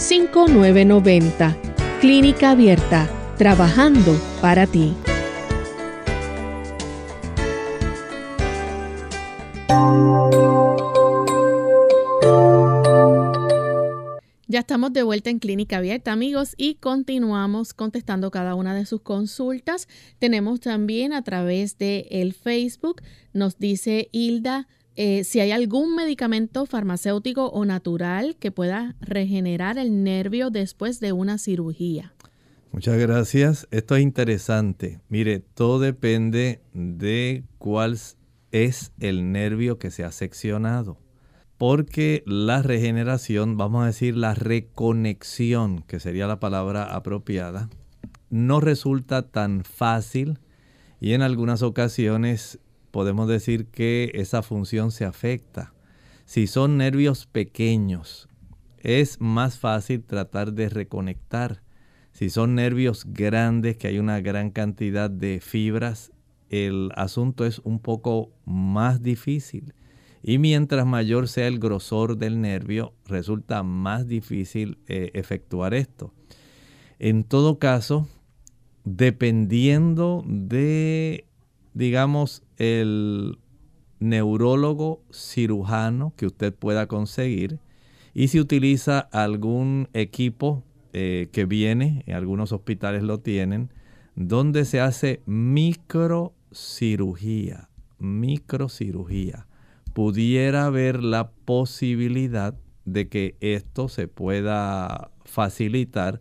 5990. 0.00 1.56
Clínica 2.00 2.52
Abierta, 2.52 3.06
trabajando 3.36 4.18
para 4.40 4.66
ti. 4.66 4.94
Ya 14.48 14.60
estamos 14.60 14.92
de 14.94 15.02
vuelta 15.02 15.28
en 15.28 15.38
Clínica 15.38 15.76
Abierta, 15.76 16.12
amigos, 16.12 16.54
y 16.56 16.76
continuamos 16.76 17.74
contestando 17.74 18.30
cada 18.30 18.54
una 18.54 18.74
de 18.74 18.86
sus 18.86 19.02
consultas. 19.02 19.86
Tenemos 20.18 20.60
también 20.60 21.12
a 21.12 21.22
través 21.22 21.76
de 21.76 22.08
el 22.10 22.32
Facebook, 22.32 23.02
nos 23.34 23.58
dice 23.58 24.08
Hilda 24.12 24.66
eh, 24.96 25.24
si 25.24 25.40
hay 25.40 25.52
algún 25.52 25.94
medicamento 25.94 26.66
farmacéutico 26.66 27.46
o 27.46 27.64
natural 27.64 28.36
que 28.36 28.50
pueda 28.50 28.96
regenerar 29.00 29.78
el 29.78 30.04
nervio 30.04 30.50
después 30.50 31.00
de 31.00 31.12
una 31.12 31.38
cirugía. 31.38 32.12
Muchas 32.72 32.98
gracias. 32.98 33.66
Esto 33.72 33.96
es 33.96 34.02
interesante. 34.02 35.00
Mire, 35.08 35.40
todo 35.40 35.80
depende 35.80 36.60
de 36.72 37.44
cuál 37.58 37.98
es 38.52 38.92
el 39.00 39.32
nervio 39.32 39.78
que 39.78 39.90
se 39.90 40.04
ha 40.04 40.12
seccionado. 40.12 40.98
Porque 41.58 42.22
la 42.26 42.62
regeneración, 42.62 43.56
vamos 43.56 43.82
a 43.82 43.86
decir 43.86 44.16
la 44.16 44.34
reconexión, 44.34 45.82
que 45.82 46.00
sería 46.00 46.26
la 46.26 46.40
palabra 46.40 46.94
apropiada, 46.94 47.68
no 48.30 48.60
resulta 48.60 49.28
tan 49.28 49.64
fácil 49.64 50.38
y 51.00 51.12
en 51.12 51.22
algunas 51.22 51.62
ocasiones 51.62 52.59
podemos 52.90 53.28
decir 53.28 53.66
que 53.66 54.10
esa 54.14 54.42
función 54.42 54.90
se 54.90 55.04
afecta. 55.04 55.72
Si 56.24 56.46
son 56.46 56.76
nervios 56.76 57.26
pequeños, 57.26 58.28
es 58.78 59.20
más 59.20 59.58
fácil 59.58 60.04
tratar 60.04 60.52
de 60.52 60.68
reconectar. 60.68 61.62
Si 62.12 62.30
son 62.30 62.54
nervios 62.54 63.04
grandes, 63.06 63.76
que 63.76 63.88
hay 63.88 63.98
una 63.98 64.20
gran 64.20 64.50
cantidad 64.50 65.10
de 65.10 65.40
fibras, 65.40 66.12
el 66.48 66.90
asunto 66.94 67.44
es 67.46 67.60
un 67.60 67.78
poco 67.78 68.32
más 68.44 69.02
difícil. 69.02 69.74
Y 70.22 70.38
mientras 70.38 70.86
mayor 70.86 71.28
sea 71.28 71.46
el 71.46 71.58
grosor 71.58 72.18
del 72.18 72.40
nervio, 72.40 72.92
resulta 73.06 73.62
más 73.62 74.06
difícil 74.06 74.78
eh, 74.86 75.10
efectuar 75.14 75.72
esto. 75.72 76.12
En 76.98 77.24
todo 77.24 77.58
caso, 77.58 78.08
dependiendo 78.84 80.22
de 80.26 81.24
digamos, 81.74 82.42
el 82.60 83.38
neurólogo 84.00 85.02
cirujano 85.10 86.12
que 86.16 86.26
usted 86.26 86.54
pueda 86.54 86.86
conseguir. 86.86 87.58
Y 88.12 88.28
si 88.28 88.38
utiliza 88.38 89.00
algún 89.00 89.88
equipo 89.94 90.62
eh, 90.92 91.30
que 91.32 91.46
viene, 91.46 92.04
en 92.06 92.14
algunos 92.14 92.52
hospitales 92.52 93.02
lo 93.02 93.20
tienen, 93.20 93.72
donde 94.14 94.66
se 94.66 94.80
hace 94.80 95.22
microcirugía, 95.24 97.70
microcirugía, 97.98 99.46
pudiera 99.94 100.66
haber 100.66 101.02
la 101.02 101.30
posibilidad 101.30 102.54
de 102.84 103.08
que 103.08 103.36
esto 103.40 103.88
se 103.88 104.06
pueda 104.06 105.12
facilitar 105.24 106.20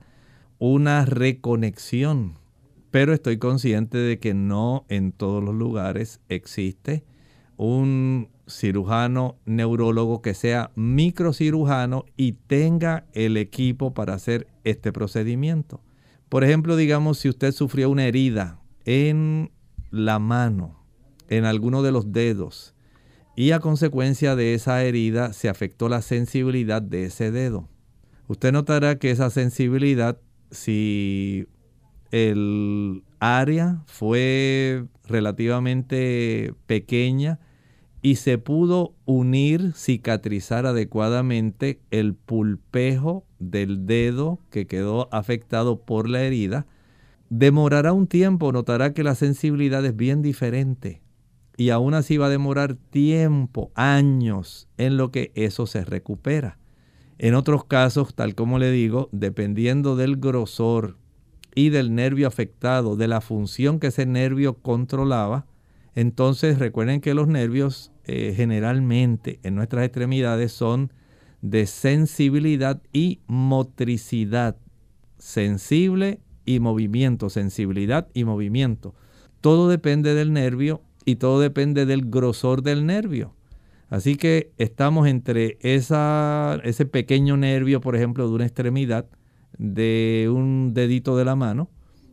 una 0.57 1.03
reconexión 1.03 2.38
pero 2.91 3.13
estoy 3.13 3.37
consciente 3.37 3.97
de 3.97 4.19
que 4.19 4.33
no 4.33 4.85
en 4.89 5.11
todos 5.11 5.43
los 5.43 5.55
lugares 5.55 6.19
existe 6.29 7.03
un 7.57 8.29
cirujano 8.47 9.37
neurólogo 9.45 10.21
que 10.21 10.33
sea 10.33 10.71
microcirujano 10.75 12.05
y 12.17 12.31
tenga 12.33 13.05
el 13.13 13.37
equipo 13.37 13.93
para 13.93 14.13
hacer 14.13 14.47
este 14.63 14.91
procedimiento. 14.91 15.81
Por 16.29 16.43
ejemplo, 16.43 16.75
digamos 16.75 17.19
si 17.19 17.29
usted 17.29 17.51
sufrió 17.51 17.89
una 17.89 18.05
herida 18.05 18.59
en 18.85 19.51
la 19.91 20.19
mano, 20.19 20.83
en 21.27 21.45
alguno 21.45 21.83
de 21.83 21.91
los 21.91 22.11
dedos, 22.11 22.75
y 23.35 23.51
a 23.51 23.59
consecuencia 23.59 24.35
de 24.35 24.53
esa 24.53 24.83
herida 24.83 25.33
se 25.33 25.49
afectó 25.49 25.89
la 25.89 26.01
sensibilidad 26.01 26.81
de 26.81 27.05
ese 27.05 27.31
dedo. 27.31 27.69
Usted 28.27 28.51
notará 28.51 28.99
que 28.99 29.11
esa 29.11 29.29
sensibilidad, 29.29 30.19
si 30.51 31.47
el 32.11 33.03
área 33.19 33.83
fue 33.85 34.85
relativamente 35.07 36.53
pequeña 36.67 37.39
y 38.01 38.15
se 38.15 38.37
pudo 38.37 38.93
unir, 39.05 39.73
cicatrizar 39.75 40.65
adecuadamente 40.65 41.81
el 41.91 42.13
pulpejo 42.15 43.25
del 43.39 43.85
dedo 43.85 44.39
que 44.49 44.67
quedó 44.67 45.09
afectado 45.11 45.81
por 45.81 46.09
la 46.09 46.21
herida, 46.21 46.65
demorará 47.29 47.93
un 47.93 48.07
tiempo, 48.07 48.51
notará 48.51 48.93
que 48.93 49.03
la 49.03 49.15
sensibilidad 49.15 49.85
es 49.85 49.95
bien 49.95 50.21
diferente 50.21 51.01
y 51.59 51.71
aún 51.71 51.93
así 51.93 52.15
va 52.15 52.27
a 52.27 52.29
demorar 52.29 52.75
tiempo, 52.75 53.69
años, 53.75 54.69
en 54.77 54.95
lo 54.95 55.11
que 55.11 55.33
eso 55.35 55.67
se 55.67 55.83
recupera. 55.83 56.57
En 57.17 57.35
otros 57.35 57.65
casos, 57.65 58.15
tal 58.15 58.33
como 58.33 58.59
le 58.59 58.71
digo, 58.71 59.09
dependiendo 59.11 59.97
del 59.97 60.15
grosor 60.15 60.98
y 61.59 61.69
del 61.69 61.93
nervio 61.93 62.25
afectado, 62.25 62.95
de 62.95 63.09
la 63.09 63.19
función 63.19 63.81
que 63.81 63.87
ese 63.87 64.05
nervio 64.05 64.53
controlaba, 64.53 65.45
entonces 65.93 66.57
recuerden 66.57 67.01
que 67.01 67.13
los 67.13 67.27
nervios 67.27 67.91
eh, 68.05 68.33
generalmente 68.33 69.41
en 69.43 69.55
nuestras 69.55 69.83
extremidades 69.83 70.53
son 70.53 70.93
de 71.41 71.67
sensibilidad 71.67 72.81
y 72.93 73.19
motricidad. 73.27 74.55
Sensible 75.17 76.21
y 76.45 76.61
movimiento, 76.61 77.29
sensibilidad 77.29 78.07
y 78.13 78.23
movimiento. 78.23 78.95
Todo 79.41 79.67
depende 79.67 80.13
del 80.13 80.31
nervio 80.31 80.81
y 81.03 81.17
todo 81.17 81.41
depende 81.41 81.85
del 81.85 82.05
grosor 82.05 82.63
del 82.63 82.85
nervio. 82.85 83.33
Así 83.89 84.15
que 84.15 84.53
estamos 84.57 85.09
entre 85.09 85.57
esa, 85.59 86.57
ese 86.63 86.85
pequeño 86.85 87.35
nervio, 87.35 87.81
por 87.81 87.97
ejemplo, 87.97 88.29
de 88.29 88.35
una 88.35 88.45
extremidad, 88.45 89.07
de 89.57 90.29
un 90.33 90.73
dedito 90.73 91.17
de 91.17 91.25
la 91.25 91.35
mano, 91.35 91.69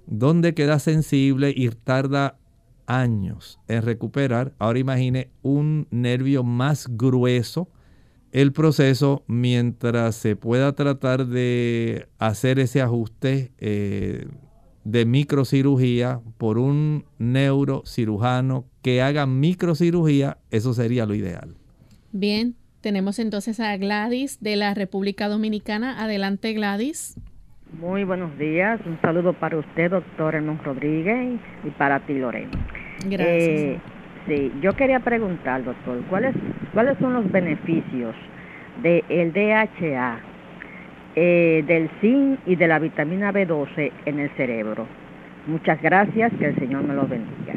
donde 0.07 0.55
queda 0.55 0.79
sensible 0.79 1.53
y 1.55 1.69
tarda 1.71 2.39
años 2.87 3.59
en 3.69 3.83
recuperar. 3.83 4.55
Ahora 4.59 4.79
imagine 4.79 5.31
un 5.43 5.87
nervio 5.91 6.45
más 6.45 6.89
grueso. 6.89 7.69
El 8.33 8.53
proceso, 8.53 9.25
mientras 9.27 10.17
se 10.17 10.37
pueda 10.37 10.75
tratar 10.75 11.27
de 11.27 12.09
hacer 12.19 12.59
ese 12.59 12.83
ajuste 12.83 13.53
eh, 13.59 14.27
de 14.85 15.07
microcirugía 15.07 16.21
por 16.39 16.59
un 16.59 17.07
neurocirujano 17.19 18.67
que 18.83 19.03
haga 19.03 19.27
microcirugía, 19.27 20.39
eso 20.51 20.75
sería 20.75 21.07
lo 21.07 21.15
ideal. 21.15 21.57
Bien, 22.13 22.57
tenemos 22.87 23.19
entonces 23.19 23.59
a 23.59 23.77
Gladys 23.77 24.41
de 24.41 24.55
la 24.55 24.73
República 24.73 25.27
Dominicana. 25.27 26.05
Adelante, 26.05 26.53
Gladys. 26.53 27.19
Muy 27.81 28.05
buenos 28.05 28.39
días. 28.39 28.81
Un 28.87 28.97
saludo 29.01 29.33
para 29.33 29.59
usted, 29.59 29.91
doctor 29.91 30.37
Hernán 30.37 30.61
Rodríguez, 30.63 31.41
y 31.65 31.71
para 31.71 32.07
ti, 32.07 32.15
Lorena. 32.15 32.53
Gracias. 33.05 33.27
Eh, 33.27 33.81
sí, 34.29 34.53
yo 34.63 34.77
quería 34.77 35.01
preguntar, 35.01 35.65
doctor, 35.65 36.01
¿cuáles, 36.09 36.37
cuáles 36.73 36.97
son 36.99 37.15
los 37.15 37.33
beneficios 37.33 38.15
del 38.85 39.33
DHA, 39.33 40.21
eh, 41.17 41.65
del 41.67 41.91
zinc 42.01 42.39
y 42.47 42.55
de 42.55 42.69
la 42.69 42.79
vitamina 42.79 43.33
B12 43.33 43.91
en 44.05 44.21
el 44.21 44.31
cerebro? 44.37 44.87
Muchas 45.49 45.83
gracias, 45.83 46.33
que 46.39 46.45
el 46.45 46.55
Señor 46.55 46.85
me 46.85 46.95
lo 46.95 47.09
bendiga. 47.09 47.55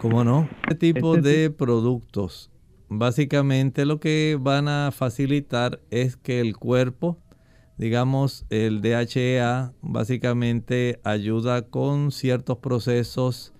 ¿Cómo 0.00 0.24
no? 0.24 0.48
Este 0.62 0.92
tipo 0.92 1.14
este 1.14 1.28
de 1.28 1.50
productos 1.50 2.50
básicamente 2.88 3.84
lo 3.84 4.00
que 4.00 4.38
van 4.40 4.68
a 4.68 4.90
facilitar 4.92 5.80
es 5.90 6.16
que 6.16 6.40
el 6.40 6.56
cuerpo, 6.56 7.18
digamos, 7.76 8.46
el 8.50 8.80
DHEA 8.80 9.72
básicamente 9.82 11.00
ayuda 11.04 11.62
con 11.62 12.12
ciertos 12.12 12.58
procesos 12.58 13.52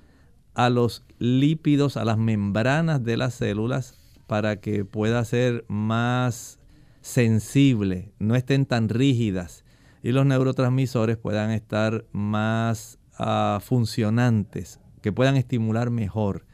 a 0.55 0.71
los 0.71 1.05
lípidos, 1.19 1.97
a 1.97 2.05
las 2.05 2.19
membranas 2.19 3.05
de 3.05 3.17
las 3.17 3.35
células 3.35 3.99
para 4.27 4.61
que 4.61 4.85
pueda 4.85 5.25
ser 5.25 5.65
más 5.69 6.59
sensible, 7.01 8.13
no 8.19 8.35
estén 8.35 8.67
tan 8.67 8.89
rígidas 8.89 9.65
y 10.03 10.13
los 10.13 10.25
neurotransmisores 10.25 11.17
puedan 11.17 11.51
estar 11.51 12.05
más 12.13 13.01
ah, 13.19 13.59
funcionantes, 13.61 14.81
que 15.03 15.13
puedan 15.13 15.37
estimular 15.37 15.91
mejor. 15.91 16.47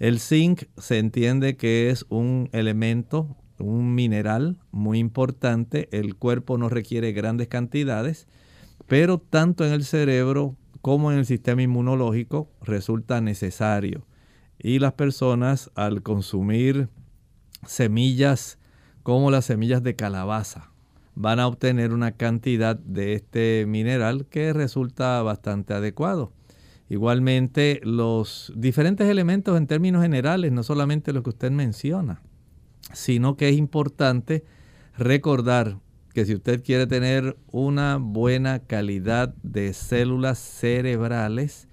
El 0.00 0.18
zinc 0.18 0.62
se 0.78 0.98
entiende 0.98 1.58
que 1.58 1.90
es 1.90 2.06
un 2.08 2.48
elemento, 2.52 3.36
un 3.58 3.94
mineral 3.94 4.58
muy 4.70 4.98
importante. 4.98 5.90
El 5.92 6.16
cuerpo 6.16 6.56
no 6.56 6.70
requiere 6.70 7.12
grandes 7.12 7.48
cantidades, 7.48 8.26
pero 8.86 9.18
tanto 9.18 9.66
en 9.66 9.74
el 9.74 9.84
cerebro 9.84 10.56
como 10.80 11.12
en 11.12 11.18
el 11.18 11.26
sistema 11.26 11.60
inmunológico 11.60 12.50
resulta 12.62 13.20
necesario. 13.20 14.06
Y 14.58 14.78
las 14.78 14.94
personas 14.94 15.70
al 15.74 16.02
consumir 16.02 16.88
semillas 17.66 18.58
como 19.02 19.30
las 19.30 19.44
semillas 19.44 19.82
de 19.82 19.96
calabaza 19.96 20.70
van 21.14 21.40
a 21.40 21.46
obtener 21.46 21.92
una 21.92 22.12
cantidad 22.12 22.74
de 22.74 23.12
este 23.12 23.66
mineral 23.68 24.24
que 24.30 24.54
resulta 24.54 25.20
bastante 25.20 25.74
adecuado. 25.74 26.32
Igualmente, 26.90 27.80
los 27.84 28.52
diferentes 28.56 29.08
elementos 29.08 29.56
en 29.56 29.68
términos 29.68 30.02
generales, 30.02 30.50
no 30.50 30.64
solamente 30.64 31.12
lo 31.12 31.22
que 31.22 31.30
usted 31.30 31.52
menciona, 31.52 32.20
sino 32.92 33.36
que 33.36 33.48
es 33.48 33.56
importante 33.56 34.44
recordar 34.98 35.78
que 36.12 36.24
si 36.24 36.34
usted 36.34 36.64
quiere 36.64 36.88
tener 36.88 37.36
una 37.52 37.98
buena 37.98 38.58
calidad 38.58 39.32
de 39.44 39.72
células 39.72 40.40
cerebrales, 40.40 41.68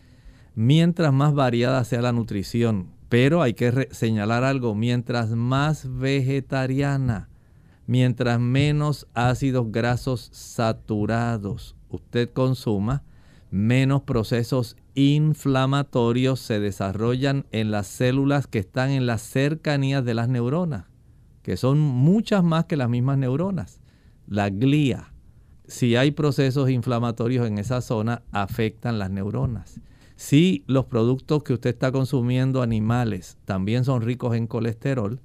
mientras 0.54 1.12
más 1.12 1.34
variada 1.34 1.84
sea 1.84 2.04
la 2.04 2.12
nutrición, 2.12 2.92
pero 3.10 3.42
hay 3.42 3.56
que 3.56 3.90
señalar 3.90 4.44
algo, 4.44 4.76
mientras 4.76 5.32
más 5.32 5.98
vegetariana, 5.98 7.28
mientras 7.88 8.40
menos 8.40 9.08
ácidos 9.16 9.72
grasos 9.72 10.30
saturados 10.32 11.76
usted 11.90 12.30
consuma, 12.30 13.02
menos 13.50 14.04
procesos 14.04 14.78
inflamatorios 14.98 16.40
se 16.40 16.60
desarrollan 16.60 17.46
en 17.52 17.70
las 17.70 17.86
células 17.86 18.48
que 18.48 18.58
están 18.58 18.90
en 18.90 19.06
las 19.06 19.22
cercanías 19.22 20.04
de 20.04 20.16
las 20.16 20.28
neuronas, 20.28 20.86
que 21.44 21.56
son 21.56 21.78
muchas 21.78 22.44
más 22.44 22.66
que 22.66 22.78
las 22.78 22.90
mismas 22.90 23.20
neuronas. 23.20 23.80
La 24.26 24.50
glía. 24.50 25.14
Si 25.68 25.96
hay 25.96 26.10
procesos 26.10 26.72
inflamatorios 26.72 27.46
en 27.46 27.60
esa 27.60 27.82
zona, 27.82 28.24
afectan 28.32 28.98
las 28.98 29.12
neuronas. 29.12 29.80
Si 30.16 30.64
los 30.66 30.86
productos 30.86 31.44
que 31.44 31.54
usted 31.54 31.70
está 31.70 31.92
consumiendo 31.92 32.64
animales 32.64 33.38
también 33.46 33.86
son 33.86 34.02
ricos 34.02 34.36
en 34.36 34.48
colesterol, 34.48 35.22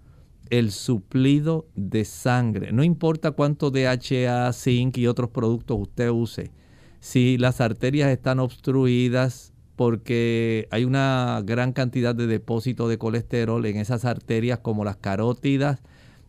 el 0.51 0.71
suplido 0.71 1.67
de 1.77 2.05
sangre, 2.05 2.73
no 2.73 2.85
importa 2.85 3.31
cuánto 3.31 3.71
DHA, 3.71 4.53
zinc 4.53 4.99
y 4.99 5.07
otros 5.07 5.31
productos 5.31 5.79
usted 5.81 6.11
use, 6.11 6.53
si 7.01 7.39
las 7.39 7.63
arterias 7.63 8.11
están 8.11 8.39
obstruidas, 8.39 9.52
porque 9.83 10.69
hay 10.71 10.85
una 10.85 11.43
gran 11.45 11.73
cantidad 11.73 12.15
de 12.15 12.29
depósito 12.29 12.87
de 12.87 12.99
colesterol 12.99 13.67
en 13.67 13.79
esas 13.79 14.05
arterias 14.05 14.61
como 14.61 14.85
las 14.85 14.95
carótidas, 14.95 15.83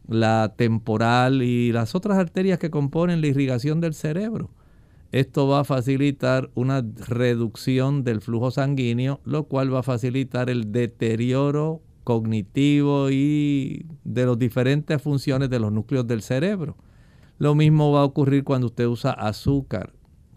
la 0.07 0.55
temporal 0.57 1.43
y 1.43 1.71
las 1.71 1.93
otras 1.93 2.17
arterias 2.17 2.57
que 2.57 2.71
componen 2.71 3.21
la 3.21 3.27
irrigación 3.27 3.79
del 3.79 3.93
cerebro. 3.93 4.49
Esto 5.11 5.47
va 5.47 5.59
a 5.59 5.63
facilitar 5.65 6.49
una 6.55 6.83
reducción 7.07 8.03
del 8.03 8.21
flujo 8.21 8.49
sanguíneo, 8.49 9.19
lo 9.23 9.43
cual 9.43 9.71
va 9.71 9.81
a 9.81 9.83
facilitar 9.83 10.49
el 10.49 10.71
deterioro 10.71 11.79
cognitivo 12.03 13.11
y 13.11 13.85
de 14.03 14.25
las 14.25 14.39
diferentes 14.39 14.99
funciones 14.99 15.51
de 15.51 15.59
los 15.59 15.71
núcleos 15.71 16.07
del 16.07 16.23
cerebro. 16.23 16.75
Lo 17.37 17.53
mismo 17.53 17.91
va 17.91 17.99
a 17.99 18.05
ocurrir 18.05 18.43
cuando 18.43 18.65
usted 18.65 18.87
usa 18.87 19.11
azúcar 19.11 19.93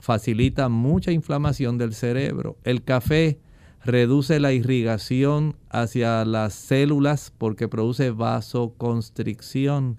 facilita 0.07 0.69
mucha 0.69 1.11
inflamación 1.11 1.79
del 1.79 1.93
cerebro. 1.93 2.57
El 2.63 2.85
café 2.85 3.41
reduce 3.85 4.39
la 4.39 4.53
irrigación 4.53 5.57
hacia 5.69 6.25
las 6.25 6.55
células 6.55 7.33
porque 7.37 7.67
produce 7.67 8.13
vasoconstricción, 8.13 9.99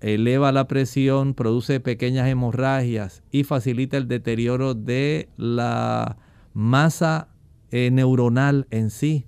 eleva 0.00 0.52
la 0.52 0.68
presión, 0.68 1.34
produce 1.34 1.80
pequeñas 1.80 2.28
hemorragias 2.28 3.22
y 3.30 3.44
facilita 3.44 3.98
el 3.98 4.08
deterioro 4.08 4.72
de 4.72 5.28
la 5.36 6.16
masa 6.54 7.28
eh, 7.70 7.90
neuronal 7.92 8.66
en 8.70 8.88
sí. 8.88 9.26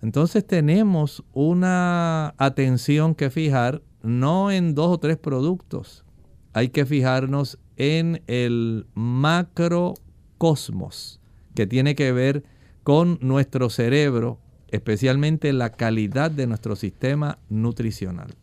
Entonces 0.00 0.46
tenemos 0.46 1.24
una 1.32 2.34
atención 2.38 3.16
que 3.16 3.30
fijar 3.30 3.82
no 4.04 4.52
en 4.52 4.76
dos 4.76 4.92
o 4.92 4.98
tres 4.98 5.16
productos, 5.16 6.04
hay 6.52 6.68
que 6.68 6.86
fijarnos 6.86 7.58
en 7.76 8.22
el 8.26 8.86
macrocosmos, 8.94 11.20
que 11.54 11.66
tiene 11.66 11.94
que 11.94 12.12
ver 12.12 12.44
con 12.82 13.18
nuestro 13.20 13.68
cerebro, 13.70 14.38
especialmente 14.70 15.52
la 15.52 15.72
calidad 15.72 16.30
de 16.30 16.46
nuestro 16.46 16.76
sistema 16.76 17.38
nutricional. 17.48 18.34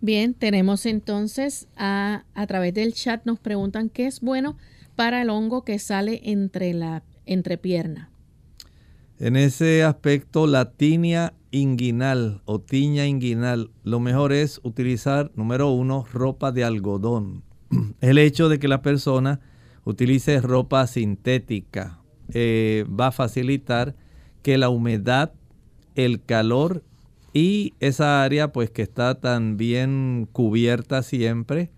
Bien, 0.00 0.34
tenemos 0.34 0.86
entonces 0.86 1.68
a, 1.76 2.24
a 2.34 2.46
través 2.46 2.74
del 2.74 2.92
chat 2.92 3.24
nos 3.24 3.38
preguntan 3.38 3.88
qué 3.88 4.06
es 4.06 4.20
bueno 4.20 4.56
para 4.96 5.22
el 5.22 5.30
hongo 5.30 5.64
que 5.64 5.78
sale 5.78 6.20
entre 6.24 6.74
la 6.74 7.02
entrepierna. 7.26 8.10
En 9.18 9.36
ese 9.36 9.84
aspecto, 9.84 10.46
la 10.46 10.72
tinia 10.72 11.34
inguinal 11.52 12.42
o 12.46 12.60
tiña 12.60 13.06
inguinal, 13.06 13.70
lo 13.84 14.00
mejor 14.00 14.32
es 14.32 14.60
utilizar, 14.64 15.30
número 15.36 15.70
uno, 15.70 16.04
ropa 16.12 16.50
de 16.50 16.64
algodón. 16.64 17.44
El 18.00 18.18
hecho 18.18 18.48
de 18.48 18.58
que 18.58 18.68
la 18.68 18.82
persona 18.82 19.40
utilice 19.84 20.40
ropa 20.40 20.86
sintética 20.86 22.00
eh, 22.32 22.84
va 22.88 23.08
a 23.08 23.12
facilitar 23.12 23.94
que 24.42 24.58
la 24.58 24.68
humedad, 24.68 25.32
el 25.94 26.22
calor 26.22 26.82
y 27.32 27.74
esa 27.80 28.22
área 28.22 28.52
pues 28.52 28.70
que 28.70 28.82
está 28.82 29.20
tan 29.20 29.56
bien 29.56 30.28
cubierta 30.32 31.02
siempre 31.02 31.70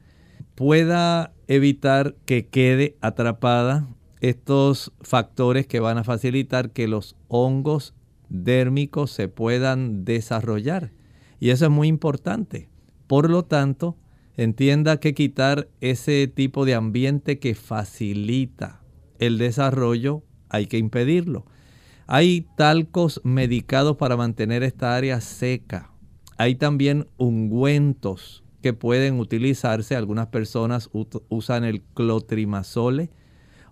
pueda 0.54 1.32
evitar 1.48 2.14
que 2.24 2.46
quede 2.46 2.96
atrapada 3.00 3.88
estos 4.20 4.92
factores 5.02 5.66
que 5.66 5.80
van 5.80 5.98
a 5.98 6.04
facilitar 6.04 6.70
que 6.70 6.88
los 6.88 7.16
hongos 7.28 7.94
dérmicos 8.28 9.10
se 9.10 9.28
puedan 9.28 10.04
desarrollar. 10.04 10.92
Y 11.38 11.50
eso 11.50 11.66
es 11.66 11.70
muy 11.70 11.88
importante. 11.88 12.68
Por 13.06 13.30
lo 13.30 13.44
tanto, 13.44 13.96
entienda 14.36 14.98
que 14.98 15.14
quitar 15.14 15.68
ese 15.80 16.26
tipo 16.28 16.64
de 16.64 16.74
ambiente 16.74 17.38
que 17.38 17.54
facilita 17.54 18.80
el 19.18 19.38
desarrollo 19.38 20.22
hay 20.48 20.66
que 20.66 20.78
impedirlo. 20.78 21.46
Hay 22.06 22.46
talcos 22.56 23.20
medicados 23.24 23.96
para 23.96 24.16
mantener 24.16 24.62
esta 24.62 24.96
área 24.96 25.20
seca. 25.20 25.90
Hay 26.38 26.54
también 26.54 27.08
ungüentos 27.16 28.44
que 28.62 28.72
pueden 28.72 29.18
utilizarse. 29.18 29.96
Algunas 29.96 30.28
personas 30.28 30.90
usan 31.28 31.64
el 31.64 31.82
clotrimazole. 31.82 33.10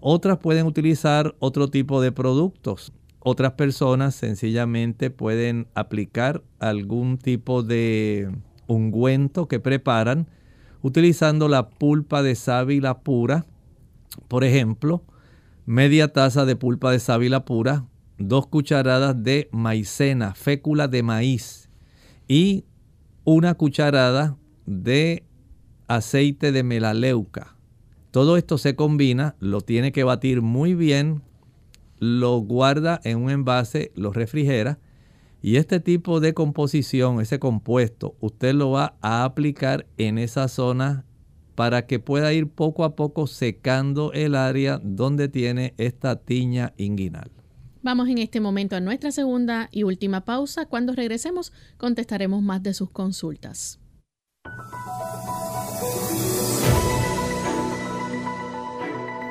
Otras 0.00 0.38
pueden 0.38 0.66
utilizar 0.66 1.36
otro 1.38 1.68
tipo 1.68 2.00
de 2.00 2.12
productos. 2.12 2.92
Otras 3.20 3.52
personas 3.52 4.14
sencillamente 4.14 5.10
pueden 5.10 5.68
aplicar 5.74 6.42
algún 6.58 7.18
tipo 7.18 7.62
de 7.62 8.30
ungüento 8.66 9.46
que 9.48 9.60
preparan 9.60 10.28
utilizando 10.84 11.48
la 11.48 11.70
pulpa 11.70 12.22
de 12.22 12.34
sábila 12.34 13.00
pura. 13.00 13.46
Por 14.28 14.44
ejemplo, 14.44 15.02
media 15.64 16.12
taza 16.12 16.44
de 16.44 16.56
pulpa 16.56 16.90
de 16.92 16.98
sábila 16.98 17.46
pura, 17.46 17.86
dos 18.18 18.46
cucharadas 18.48 19.24
de 19.24 19.48
maicena, 19.50 20.34
fécula 20.34 20.86
de 20.86 21.02
maíz 21.02 21.70
y 22.28 22.66
una 23.24 23.54
cucharada 23.54 24.36
de 24.66 25.24
aceite 25.88 26.52
de 26.52 26.62
melaleuca. 26.62 27.56
Todo 28.10 28.36
esto 28.36 28.58
se 28.58 28.76
combina, 28.76 29.36
lo 29.40 29.62
tiene 29.62 29.90
que 29.90 30.04
batir 30.04 30.42
muy 30.42 30.74
bien, 30.74 31.22
lo 31.98 32.36
guarda 32.40 33.00
en 33.04 33.22
un 33.22 33.30
envase, 33.30 33.90
lo 33.96 34.12
refrigera 34.12 34.78
y 35.44 35.58
este 35.58 35.78
tipo 35.78 36.20
de 36.20 36.32
composición, 36.32 37.20
ese 37.20 37.38
compuesto, 37.38 38.16
usted 38.20 38.54
lo 38.54 38.70
va 38.70 38.96
a 39.02 39.24
aplicar 39.24 39.84
en 39.98 40.16
esa 40.16 40.48
zona 40.48 41.04
para 41.54 41.86
que 41.86 41.98
pueda 41.98 42.32
ir 42.32 42.48
poco 42.48 42.82
a 42.82 42.96
poco 42.96 43.26
secando 43.26 44.10
el 44.14 44.36
área 44.36 44.80
donde 44.82 45.28
tiene 45.28 45.74
esta 45.76 46.16
tiña 46.16 46.72
inguinal. 46.78 47.30
Vamos 47.82 48.08
en 48.08 48.16
este 48.16 48.40
momento 48.40 48.74
a 48.74 48.80
nuestra 48.80 49.12
segunda 49.12 49.68
y 49.70 49.82
última 49.82 50.24
pausa. 50.24 50.64
Cuando 50.64 50.94
regresemos 50.94 51.52
contestaremos 51.76 52.42
más 52.42 52.62
de 52.62 52.72
sus 52.72 52.88
consultas. 52.88 53.78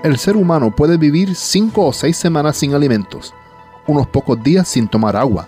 El 0.03 0.19
ser 0.19 0.37
humano 0.37 0.75
puede 0.75 0.97
vivir 0.97 1.33
cinco 1.33 1.87
o 1.87 1.91
seis 1.91 2.17
semanas 2.17 2.57
sin 2.57 2.75
alimentos, 2.75 3.33
unos 3.87 4.05
pocos 4.05 4.43
días 4.43 4.67
sin 4.67 4.87
tomar 4.87 5.15
agua, 5.15 5.47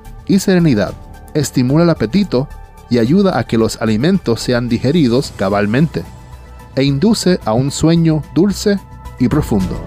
y 0.27 0.39
serenidad, 0.39 0.93
estimula 1.33 1.83
el 1.83 1.89
apetito 1.89 2.47
y 2.89 2.99
ayuda 2.99 3.37
a 3.39 3.45
que 3.45 3.57
los 3.57 3.81
alimentos 3.81 4.41
sean 4.41 4.69
digeridos 4.69 5.33
cabalmente 5.37 6.03
e 6.75 6.83
induce 6.83 7.39
a 7.45 7.53
un 7.53 7.71
sueño 7.71 8.21
dulce 8.35 8.79
y 9.19 9.27
profundo. 9.27 9.79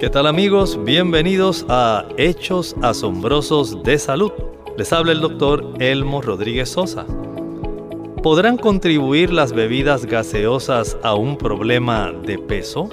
¿Qué 0.00 0.10
tal 0.10 0.26
amigos? 0.26 0.78
Bienvenidos 0.84 1.64
a 1.68 2.04
Hechos 2.18 2.76
Asombrosos 2.82 3.82
de 3.84 3.98
Salud. 3.98 4.32
Les 4.76 4.92
habla 4.92 5.12
el 5.12 5.20
doctor 5.20 5.72
Elmo 5.78 6.20
Rodríguez 6.20 6.68
Sosa. 6.68 7.06
¿Podrán 8.22 8.58
contribuir 8.58 9.32
las 9.32 9.52
bebidas 9.52 10.04
gaseosas 10.04 10.98
a 11.02 11.14
un 11.14 11.38
problema 11.38 12.12
de 12.12 12.38
peso? 12.38 12.88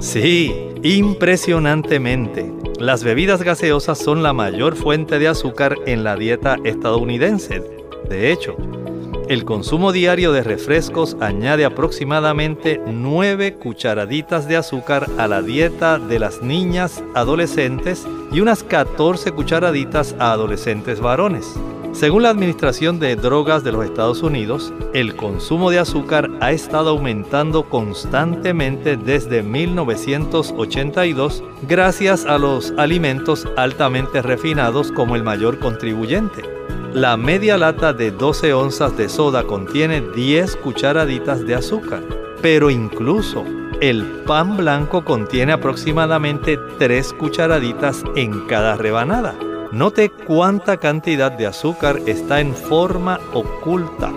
Sí, 0.00 0.54
impresionantemente. 0.82 2.50
Las 2.78 3.04
bebidas 3.04 3.42
gaseosas 3.42 3.98
son 3.98 4.22
la 4.22 4.32
mayor 4.32 4.74
fuente 4.74 5.18
de 5.18 5.28
azúcar 5.28 5.76
en 5.84 6.04
la 6.04 6.16
dieta 6.16 6.56
estadounidense. 6.64 7.62
De 8.08 8.32
hecho, 8.32 8.56
el 9.28 9.44
consumo 9.44 9.92
diario 9.92 10.32
de 10.32 10.42
refrescos 10.42 11.18
añade 11.20 11.66
aproximadamente 11.66 12.80
9 12.86 13.56
cucharaditas 13.56 14.48
de 14.48 14.56
azúcar 14.56 15.06
a 15.18 15.28
la 15.28 15.42
dieta 15.42 15.98
de 15.98 16.18
las 16.18 16.40
niñas 16.40 17.04
adolescentes 17.14 18.08
y 18.32 18.40
unas 18.40 18.64
14 18.64 19.32
cucharaditas 19.32 20.16
a 20.18 20.32
adolescentes 20.32 21.00
varones. 21.00 21.54
Según 21.92 22.22
la 22.22 22.30
Administración 22.30 23.00
de 23.00 23.16
Drogas 23.16 23.64
de 23.64 23.72
los 23.72 23.84
Estados 23.84 24.22
Unidos, 24.22 24.72
el 24.94 25.16
consumo 25.16 25.70
de 25.70 25.80
azúcar 25.80 26.30
ha 26.40 26.52
estado 26.52 26.90
aumentando 26.90 27.64
constantemente 27.64 28.96
desde 28.96 29.42
1982 29.42 31.42
gracias 31.68 32.26
a 32.26 32.38
los 32.38 32.72
alimentos 32.78 33.48
altamente 33.56 34.22
refinados 34.22 34.92
como 34.92 35.16
el 35.16 35.24
mayor 35.24 35.58
contribuyente. 35.58 36.44
La 36.94 37.16
media 37.16 37.58
lata 37.58 37.92
de 37.92 38.12
12 38.12 38.54
onzas 38.54 38.96
de 38.96 39.08
soda 39.08 39.42
contiene 39.42 40.00
10 40.00 40.54
cucharaditas 40.56 41.44
de 41.44 41.56
azúcar, 41.56 42.04
pero 42.40 42.70
incluso 42.70 43.44
el 43.80 44.04
pan 44.26 44.56
blanco 44.56 45.04
contiene 45.04 45.52
aproximadamente 45.52 46.56
3 46.78 47.12
cucharaditas 47.14 48.04
en 48.14 48.46
cada 48.46 48.76
rebanada. 48.76 49.34
Note 49.72 50.10
cuánta 50.10 50.78
cantidad 50.78 51.30
de 51.30 51.46
azúcar 51.46 52.00
está 52.06 52.40
en 52.40 52.56
forma 52.56 53.20
oculta. 53.32 54.12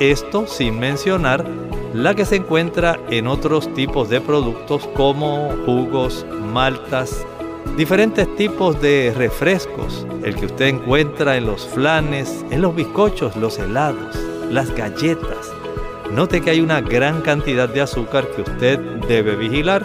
Esto 0.00 0.46
sin 0.46 0.80
mencionar 0.80 1.44
la 1.92 2.14
que 2.14 2.24
se 2.24 2.36
encuentra 2.36 2.98
en 3.10 3.26
otros 3.26 3.72
tipos 3.74 4.08
de 4.08 4.22
productos 4.22 4.88
como 4.94 5.50
jugos, 5.66 6.24
maltas, 6.54 7.26
diferentes 7.76 8.34
tipos 8.36 8.80
de 8.80 9.12
refrescos, 9.14 10.06
el 10.24 10.36
que 10.36 10.46
usted 10.46 10.68
encuentra 10.68 11.36
en 11.36 11.44
los 11.44 11.66
flanes, 11.66 12.42
en 12.50 12.62
los 12.62 12.74
bizcochos, 12.74 13.36
los 13.36 13.58
helados, 13.58 14.16
las 14.50 14.74
galletas. 14.74 15.52
Note 16.12 16.40
que 16.40 16.48
hay 16.48 16.60
una 16.62 16.80
gran 16.80 17.20
cantidad 17.20 17.68
de 17.68 17.82
azúcar 17.82 18.26
que 18.28 18.40
usted 18.40 18.78
debe 19.06 19.36
vigilar 19.36 19.84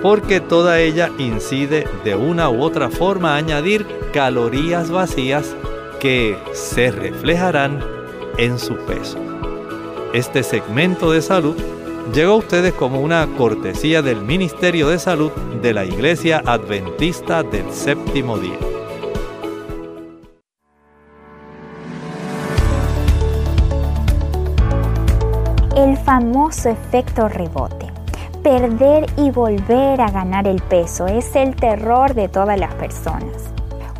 porque 0.00 0.40
toda 0.40 0.80
ella 0.80 1.10
incide 1.18 1.86
de 2.04 2.14
una 2.14 2.48
u 2.48 2.62
otra 2.62 2.88
forma 2.88 3.34
a 3.34 3.36
añadir 3.36 3.86
calorías 4.12 4.90
vacías 4.90 5.56
que 6.00 6.36
se 6.52 6.90
reflejarán 6.90 7.84
en 8.38 8.58
su 8.58 8.76
peso. 8.86 9.18
Este 10.12 10.42
segmento 10.42 11.12
de 11.12 11.22
salud 11.22 11.56
llegó 12.12 12.32
a 12.32 12.36
ustedes 12.36 12.74
como 12.74 13.00
una 13.00 13.26
cortesía 13.38 14.02
del 14.02 14.20
Ministerio 14.22 14.88
de 14.88 14.98
Salud 14.98 15.30
de 15.62 15.72
la 15.72 15.84
Iglesia 15.84 16.42
Adventista 16.44 17.42
del 17.42 17.70
Séptimo 17.72 18.38
Día. 18.38 18.58
El 25.76 25.96
famoso 25.96 26.68
efecto 26.68 27.28
rebote. 27.28 28.01
Perder 28.42 29.06
y 29.16 29.30
volver 29.30 30.00
a 30.00 30.10
ganar 30.10 30.48
el 30.48 30.60
peso 30.62 31.06
es 31.06 31.36
el 31.36 31.54
terror 31.54 32.12
de 32.14 32.28
todas 32.28 32.58
las 32.58 32.74
personas. 32.74 33.36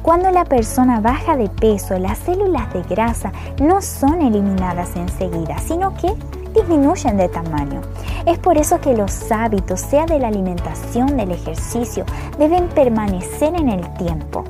Cuando 0.03 0.33
la 0.33 0.45
persona 0.45 1.01
baja 1.01 1.37
de 1.37 1.49
peso, 1.49 1.97
las 1.97 2.19
células 2.19 2.73
de 2.73 2.83
grasa 2.83 3.31
no 3.61 3.81
son 3.81 4.21
eliminadas 4.21 4.97
enseguida, 4.97 5.59
sino 5.59 5.95
que 5.95 6.13
disminuyen 6.57 7.19
de 7.19 7.29
tamaño. 7.29 7.83
Es 8.27 8.37
por 8.41 8.59
eso 8.59 8.81
que 8.81 8.97
los 8.97 9.31
hábitos, 9.31 9.79
sea 9.79 10.07
de 10.07 10.19
la 10.19 10.27
alimentación, 10.27 11.17
del 11.17 11.31
ejercicio, 11.31 12.05
deben 12.37 12.67
permanecer 12.67 13.55
en 13.55 13.69
el 13.69 13.95
tiempo. 13.95 14.43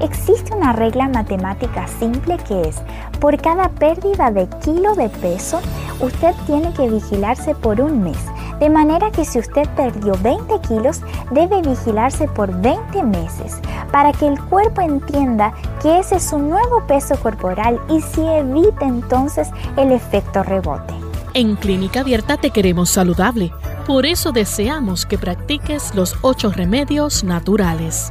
Existe 0.00 0.54
una 0.54 0.74
regla 0.74 1.08
matemática 1.08 1.88
simple 1.88 2.36
que 2.46 2.68
es, 2.68 2.76
por 3.18 3.40
cada 3.40 3.70
pérdida 3.70 4.30
de 4.30 4.46
kilo 4.62 4.94
de 4.94 5.08
peso, 5.08 5.58
usted 6.00 6.34
tiene 6.46 6.70
que 6.74 6.90
vigilarse 6.90 7.54
por 7.54 7.80
un 7.80 8.02
mes. 8.02 8.18
De 8.60 8.68
manera 8.68 9.10
que 9.10 9.24
si 9.24 9.38
usted 9.38 9.68
perdió 9.76 10.14
20 10.22 10.60
kilos, 10.66 11.00
debe 11.30 11.62
vigilarse 11.62 12.26
por 12.28 12.52
20 12.60 13.02
meses 13.04 13.60
para 13.92 14.12
que 14.12 14.26
el 14.26 14.40
cuerpo 14.44 14.80
entienda 14.80 15.54
que 15.82 15.98
ese 15.98 16.16
es 16.16 16.32
un 16.32 16.50
nuevo 16.50 16.86
peso 16.86 17.16
corporal 17.16 17.80
y 17.88 18.00
si 18.00 18.20
evite 18.20 18.84
entonces 18.84 19.48
el 19.76 19.92
efecto 19.92 20.42
rebote. 20.42 20.94
En 21.34 21.56
Clínica 21.56 22.00
Abierta 22.00 22.36
te 22.36 22.50
queremos 22.50 22.90
saludable. 22.90 23.52
Por 23.86 24.06
eso 24.06 24.32
deseamos 24.32 25.06
que 25.06 25.18
practiques 25.18 25.94
los 25.94 26.16
ocho 26.22 26.50
remedios 26.50 27.22
naturales. 27.22 28.10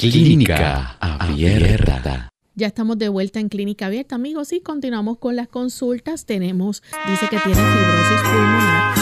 Clínica 0.00 0.96
Abierta. 1.00 2.28
Ya 2.54 2.68
estamos 2.68 2.98
de 2.98 3.08
vuelta 3.08 3.40
en 3.40 3.48
Clínica 3.48 3.86
Abierta, 3.86 4.14
amigos, 4.14 4.52
y 4.52 4.60
continuamos 4.60 5.18
con 5.18 5.34
las 5.34 5.48
consultas. 5.48 6.24
Tenemos, 6.24 6.84
dice 7.08 7.26
que 7.28 7.36
tiene 7.40 7.60
fibrosis 7.60 8.20
pulmonar. 8.22 8.94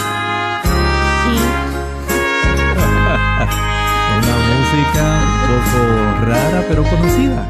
Una 4.17 4.37
música 4.49 5.05
un 5.43 5.53
poco 5.53 5.85
rara, 6.31 6.65
pero 6.67 6.83
conocida. 6.85 7.45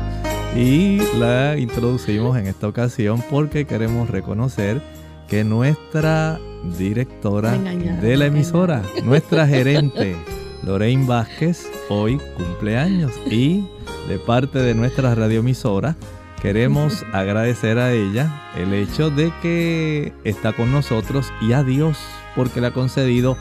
Y 0.57 0.99
la 1.17 1.57
introducimos 1.57 2.37
en 2.37 2.49
esta 2.49 2.67
ocasión 2.67 3.23
porque 3.31 3.65
queremos 3.65 4.11
reconocer 4.11 4.83
que 5.29 5.45
nuestra 5.45 6.41
directora 6.77 7.57
de 7.57 8.17
la 8.17 8.27
emisora, 8.27 8.83
nuestra 9.05 9.47
gerente, 9.47 10.17
Lorraine 10.67 11.07
Vázquez 11.07 11.71
hoy 11.89 12.21
cumpleaños 12.37 13.13
y 13.31 13.65
de 14.09 14.19
parte 14.19 14.59
de 14.59 14.75
nuestra 14.75 15.15
radioemisora 15.15 15.95
queremos 16.43 17.05
agradecer 17.13 17.79
a 17.79 17.93
ella 17.93 18.51
el 18.57 18.75
hecho 18.75 19.11
de 19.11 19.33
que 19.41 20.13
está 20.25 20.53
con 20.53 20.73
nosotros 20.73 21.33
y 21.41 21.53
a 21.53 21.63
Dios 21.63 21.97
porque 22.35 22.61
le 22.61 22.67
ha 22.67 22.73
concedido 22.73 23.39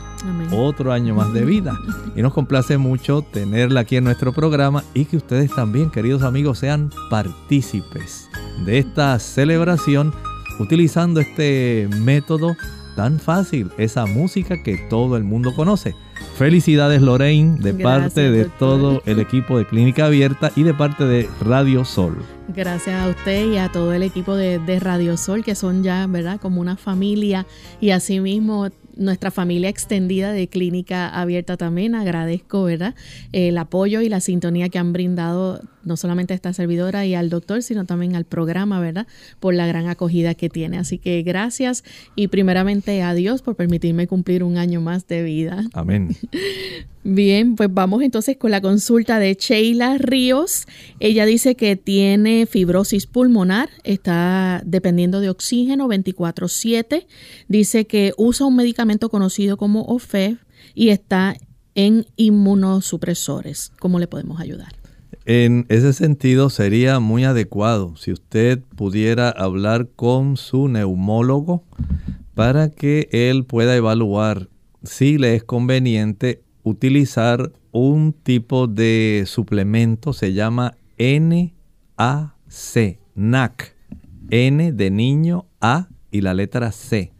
otro 0.52 0.92
año 0.92 1.14
más 1.14 1.32
de 1.32 1.44
vida. 1.44 1.76
Y 2.16 2.22
nos 2.22 2.32
complace 2.32 2.78
mucho 2.78 3.20
tenerla 3.20 3.80
aquí 3.80 3.96
en 3.96 4.04
nuestro 4.04 4.32
programa 4.32 4.82
y 4.94 5.04
que 5.04 5.18
ustedes 5.18 5.54
también, 5.54 5.90
queridos 5.90 6.22
amigos, 6.22 6.60
sean 6.60 6.90
partícipes 7.10 8.30
de 8.64 8.78
esta 8.78 9.18
celebración 9.18 10.14
utilizando 10.58 11.20
este 11.20 11.90
método 12.00 12.56
tan 12.96 13.20
fácil, 13.20 13.70
esa 13.78 14.06
música 14.06 14.62
que 14.62 14.78
todo 14.88 15.16
el 15.16 15.22
mundo 15.22 15.54
conoce. 15.54 15.94
Felicidades 16.36 17.02
Lorraine 17.02 17.58
de 17.60 17.74
parte 17.74 18.30
de 18.30 18.46
todo 18.46 19.02
el 19.06 19.20
equipo 19.20 19.58
de 19.58 19.66
Clínica 19.66 20.06
Abierta 20.06 20.50
y 20.56 20.62
de 20.64 20.74
parte 20.74 21.04
de 21.04 21.28
Radio 21.42 21.84
Sol. 21.84 22.16
Gracias 22.48 23.00
a 23.00 23.08
usted 23.08 23.52
y 23.52 23.58
a 23.58 23.70
todo 23.70 23.92
el 23.92 24.02
equipo 24.02 24.34
de, 24.34 24.58
de 24.58 24.80
Radio 24.80 25.16
Sol 25.16 25.44
que 25.44 25.54
son 25.54 25.82
ya, 25.82 26.06
¿verdad? 26.06 26.40
Como 26.40 26.60
una 26.60 26.76
familia 26.76 27.46
y 27.80 27.90
asimismo 27.90 28.70
nuestra 28.96 29.30
familia 29.30 29.68
extendida 29.68 30.32
de 30.32 30.48
Clínica 30.48 31.08
Abierta 31.08 31.56
también. 31.56 31.94
Agradezco, 31.94 32.64
¿verdad? 32.64 32.94
El 33.32 33.58
apoyo 33.58 34.00
y 34.00 34.08
la 34.08 34.20
sintonía 34.20 34.68
que 34.68 34.78
han 34.78 34.92
brindado 34.92 35.60
no 35.84 35.96
solamente 35.96 36.34
a 36.34 36.36
esta 36.36 36.52
servidora 36.52 37.06
y 37.06 37.14
al 37.14 37.30
doctor, 37.30 37.62
sino 37.62 37.84
también 37.84 38.16
al 38.16 38.24
programa, 38.24 38.80
¿verdad? 38.80 39.06
Por 39.38 39.54
la 39.54 39.66
gran 39.66 39.86
acogida 39.86 40.34
que 40.34 40.48
tiene. 40.48 40.78
Así 40.78 40.98
que 40.98 41.22
gracias 41.22 41.84
y 42.16 42.28
primeramente 42.28 43.02
a 43.02 43.14
Dios 43.14 43.40
por 43.40 43.54
permitirme 43.54 44.08
cumplir 44.08 44.42
un 44.42 44.58
año 44.58 44.80
más 44.80 45.06
de 45.06 45.22
vida. 45.22 45.64
Amén. 45.72 46.16
Bien, 47.08 47.54
pues 47.54 47.72
vamos 47.72 48.02
entonces 48.02 48.36
con 48.36 48.50
la 48.50 48.60
consulta 48.60 49.20
de 49.20 49.34
Sheila 49.34 49.96
Ríos. 49.96 50.66
Ella 50.98 51.24
dice 51.24 51.54
que 51.54 51.76
tiene 51.76 52.46
fibrosis 52.46 53.06
pulmonar, 53.06 53.68
está 53.84 54.60
dependiendo 54.66 55.20
de 55.20 55.30
oxígeno 55.30 55.86
24/7. 55.86 57.06
Dice 57.46 57.86
que 57.86 58.12
usa 58.16 58.44
un 58.46 58.56
medicamento 58.56 58.85
conocido 59.10 59.56
como 59.56 59.82
OFEV 59.82 60.38
y 60.74 60.88
está 60.88 61.36
en 61.74 62.06
inmunosupresores. 62.16 63.72
¿Cómo 63.78 63.98
le 63.98 64.06
podemos 64.06 64.40
ayudar? 64.40 64.74
En 65.24 65.66
ese 65.68 65.92
sentido 65.92 66.50
sería 66.50 67.00
muy 67.00 67.24
adecuado 67.24 67.96
si 67.96 68.12
usted 68.12 68.60
pudiera 68.76 69.28
hablar 69.28 69.88
con 69.94 70.36
su 70.36 70.68
neumólogo 70.68 71.64
para 72.34 72.70
que 72.70 73.08
él 73.10 73.44
pueda 73.44 73.76
evaluar 73.76 74.48
si 74.84 75.18
le 75.18 75.34
es 75.34 75.42
conveniente 75.42 76.42
utilizar 76.62 77.52
un 77.72 78.12
tipo 78.12 78.66
de 78.66 79.24
suplemento, 79.26 80.12
se 80.12 80.32
llama 80.32 80.76
NAC, 80.98 81.52
NAC, 83.14 83.76
N 84.30 84.72
de 84.72 84.90
niño, 84.90 85.46
A 85.60 85.88
y 86.10 86.20
la 86.20 86.34
letra 86.34 86.72
C. 86.72 87.12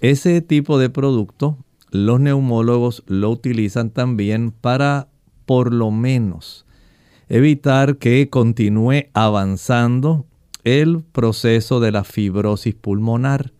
Ese 0.00 0.40
tipo 0.42 0.78
de 0.78 0.90
producto 0.90 1.58
los 1.90 2.20
neumólogos 2.20 3.02
lo 3.06 3.30
utilizan 3.30 3.90
también 3.90 4.52
para 4.52 5.08
por 5.46 5.72
lo 5.72 5.90
menos 5.90 6.66
evitar 7.28 7.96
que 7.96 8.28
continúe 8.30 9.06
avanzando 9.12 10.26
el 10.64 11.02
proceso 11.02 11.80
de 11.80 11.92
la 11.92 12.04
fibrosis 12.04 12.74
pulmonar. 12.74 13.52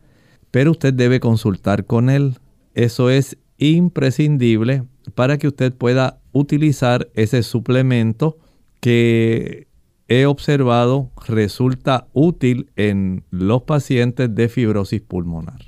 Pero 0.51 0.71
usted 0.71 0.95
debe 0.95 1.21
consultar 1.21 1.85
con 1.85 2.09
él. 2.09 2.39
Eso 2.75 3.11
es 3.11 3.37
imprescindible 3.59 4.85
para 5.15 5.39
que 5.39 5.49
usted 5.49 5.75
pueda 5.75 6.21
utilizar 6.33 7.09
ese 7.15 7.43
suplemento 7.43 8.39
que 8.81 9.67
he 10.07 10.25
observado 10.27 11.11
resulta 11.27 12.07
útil 12.13 12.71
en 12.77 13.25
los 13.31 13.63
pacientes 13.63 14.35
de 14.35 14.49
fibrosis 14.49 15.03
pulmonar. 15.03 15.68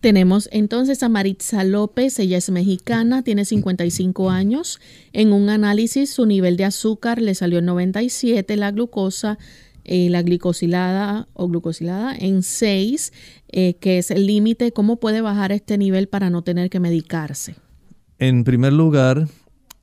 Tenemos 0.00 0.48
entonces 0.52 1.02
a 1.02 1.08
Maritza 1.08 1.64
López, 1.64 2.18
ella 2.18 2.36
es 2.36 2.50
mexicana, 2.50 3.22
tiene 3.22 3.44
55 3.44 4.30
años. 4.30 4.80
En 5.12 5.32
un 5.32 5.48
análisis 5.48 6.10
su 6.10 6.26
nivel 6.26 6.56
de 6.56 6.64
azúcar 6.64 7.20
le 7.20 7.34
salió 7.34 7.58
en 7.58 7.64
97, 7.64 8.56
la 8.56 8.70
glucosa, 8.70 9.38
eh, 9.84 10.10
la 10.10 10.22
glicosilada 10.22 11.28
o 11.32 11.48
glucosilada 11.48 12.14
en 12.14 12.42
6, 12.42 13.12
eh, 13.48 13.74
que 13.74 13.98
es 13.98 14.10
el 14.10 14.26
límite. 14.26 14.72
¿Cómo 14.72 14.96
puede 14.96 15.22
bajar 15.22 15.52
este 15.52 15.78
nivel 15.78 16.08
para 16.08 16.28
no 16.28 16.42
tener 16.42 16.70
que 16.70 16.80
medicarse? 16.80 17.54
En 18.18 18.44
primer 18.44 18.72
lugar, 18.72 19.28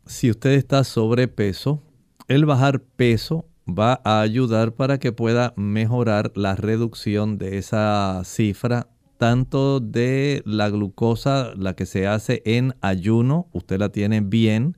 si 0.05 0.29
usted 0.29 0.51
está 0.51 0.83
sobrepeso, 0.83 1.81
el 2.27 2.45
bajar 2.45 2.81
peso 2.81 3.45
va 3.67 4.01
a 4.03 4.21
ayudar 4.21 4.73
para 4.73 4.99
que 4.99 5.11
pueda 5.11 5.53
mejorar 5.55 6.31
la 6.35 6.55
reducción 6.55 7.37
de 7.37 7.57
esa 7.57 8.21
cifra, 8.25 8.87
tanto 9.23 9.79
de 9.79 10.43
la 10.45 10.69
glucosa, 10.69 11.53
la 11.55 11.77
que 11.77 11.85
se 11.85 12.07
hace 12.07 12.41
en 12.43 12.75
ayuno, 12.81 13.47
usted 13.53 13.79
la 13.79 13.87
tiene 13.87 14.19
bien. 14.19 14.75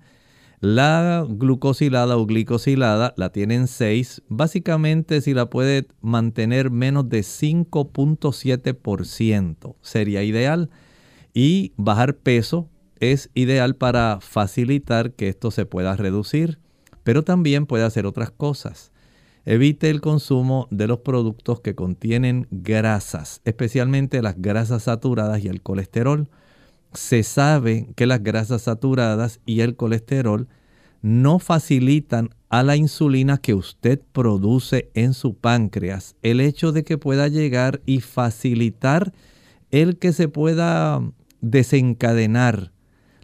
La 0.59 1.25
glucosilada 1.27 2.15
o 2.15 2.27
glicosilada 2.27 3.15
la 3.17 3.31
tiene 3.31 3.55
en 3.55 3.65
6. 3.65 4.21
Básicamente, 4.29 5.21
si 5.21 5.33
la 5.33 5.49
puede 5.49 5.87
mantener 5.99 6.69
menos 6.69 7.09
de 7.09 7.21
5.7%, 7.21 9.75
sería 9.81 10.21
ideal. 10.21 10.69
Y 11.33 11.73
bajar 11.75 12.15
peso 12.15 12.69
es 12.99 13.31
ideal 13.33 13.75
para 13.75 14.19
facilitar 14.21 15.13
que 15.13 15.29
esto 15.29 15.49
se 15.49 15.65
pueda 15.65 15.95
reducir. 15.95 16.59
pero 17.03 17.23
también 17.23 17.65
puede 17.65 17.83
hacer 17.83 18.05
otras 18.05 18.29
cosas. 18.29 18.91
Evite 19.45 19.91
el 19.91 20.01
consumo 20.01 20.67
de 20.71 20.87
los 20.87 20.99
productos 20.99 21.61
que 21.61 21.75
contienen 21.75 22.47
grasas, 22.49 23.41
especialmente 23.45 24.23
las 24.23 24.41
grasas 24.41 24.83
saturadas 24.83 25.43
y 25.43 25.47
el 25.47 25.61
colesterol. 25.61 26.27
Se 26.93 27.21
sabe 27.21 27.89
que 27.95 28.07
las 28.07 28.23
grasas 28.23 28.63
saturadas 28.63 29.39
y 29.45 29.59
el 29.59 29.75
colesterol 29.75 30.47
no 31.03 31.37
facilitan 31.37 32.31
a 32.49 32.63
la 32.63 32.75
insulina 32.75 33.37
que 33.37 33.53
usted 33.53 34.01
produce 34.11 34.89
en 34.95 35.13
su 35.13 35.35
páncreas 35.35 36.15
el 36.23 36.39
hecho 36.39 36.71
de 36.71 36.83
que 36.83 36.97
pueda 36.97 37.27
llegar 37.27 37.81
y 37.85 38.01
facilitar 38.01 39.13
el 39.69 39.99
que 39.99 40.13
se 40.13 40.27
pueda 40.27 41.03
desencadenar 41.41 42.71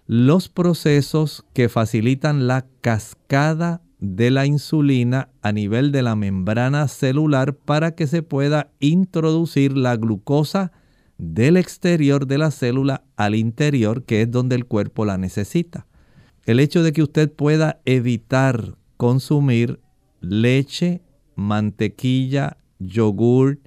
los 0.06 0.50
procesos 0.50 1.44
que 1.54 1.70
facilitan 1.70 2.46
la 2.46 2.68
cascada 2.82 3.82
de 4.02 4.32
la 4.32 4.48
insulina 4.48 5.30
a 5.42 5.52
nivel 5.52 5.92
de 5.92 6.02
la 6.02 6.16
membrana 6.16 6.88
celular 6.88 7.56
para 7.56 7.96
que 7.96 8.08
se 8.08 8.24
pueda 8.24 8.72
introducir 8.80 9.78
la 9.78 9.96
glucosa 9.96 10.72
del 11.20 11.56
exterior 11.56 12.26
de 12.26 12.40
la 12.40 12.50
célula 12.50 13.04
al 13.16 13.36
interior, 13.36 14.04
que 14.04 14.24
es 14.24 14.32
donde 14.32 14.56
el 14.56 14.66
cuerpo 14.66 15.06
la 15.06 15.20
necesita. 15.20 15.86
El 16.46 16.60
hecho 16.60 16.82
de 16.82 16.94
que 16.94 17.04
usted 17.04 17.32
pueda 17.32 17.80
evitar 17.86 18.76
consumir 18.98 19.80
leche, 20.20 21.04
mantequilla, 21.36 22.58
yogur, 22.80 23.60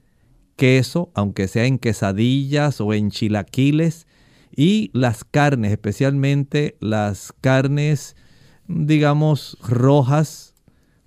queso, 0.57 1.13
aunque 1.15 1.47
sea 1.47 1.67
en 1.67 1.79
quesadillas 1.79 2.81
o 2.81 2.93
en 2.93 3.11
chilaquiles, 3.11 4.09
y 4.57 4.91
las 4.93 5.23
carnes, 5.23 5.71
especialmente 5.71 6.77
las 6.81 7.33
carnes 7.41 8.17
digamos, 8.69 9.59
rojas, 9.63 10.55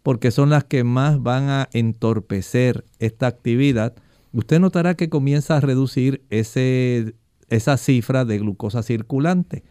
porque 0.04 0.32
son 0.32 0.50
las 0.50 0.64
que 0.64 0.84
más 0.84 1.22
van 1.22 1.50
a 1.50 1.70
entorpecer 1.74 2.86
esta 3.00 3.28
actividad, 3.28 3.94
usted 4.32 4.60
notará 4.60 4.96
que 4.96 5.10
comienza 5.10 5.58
a 5.58 5.62
reducir 5.62 6.24
ese, 6.30 7.16
esa 7.50 7.78
cifra 7.78 8.26
de 8.26 8.40
glucosa 8.40 8.84
circulante. 8.84 9.64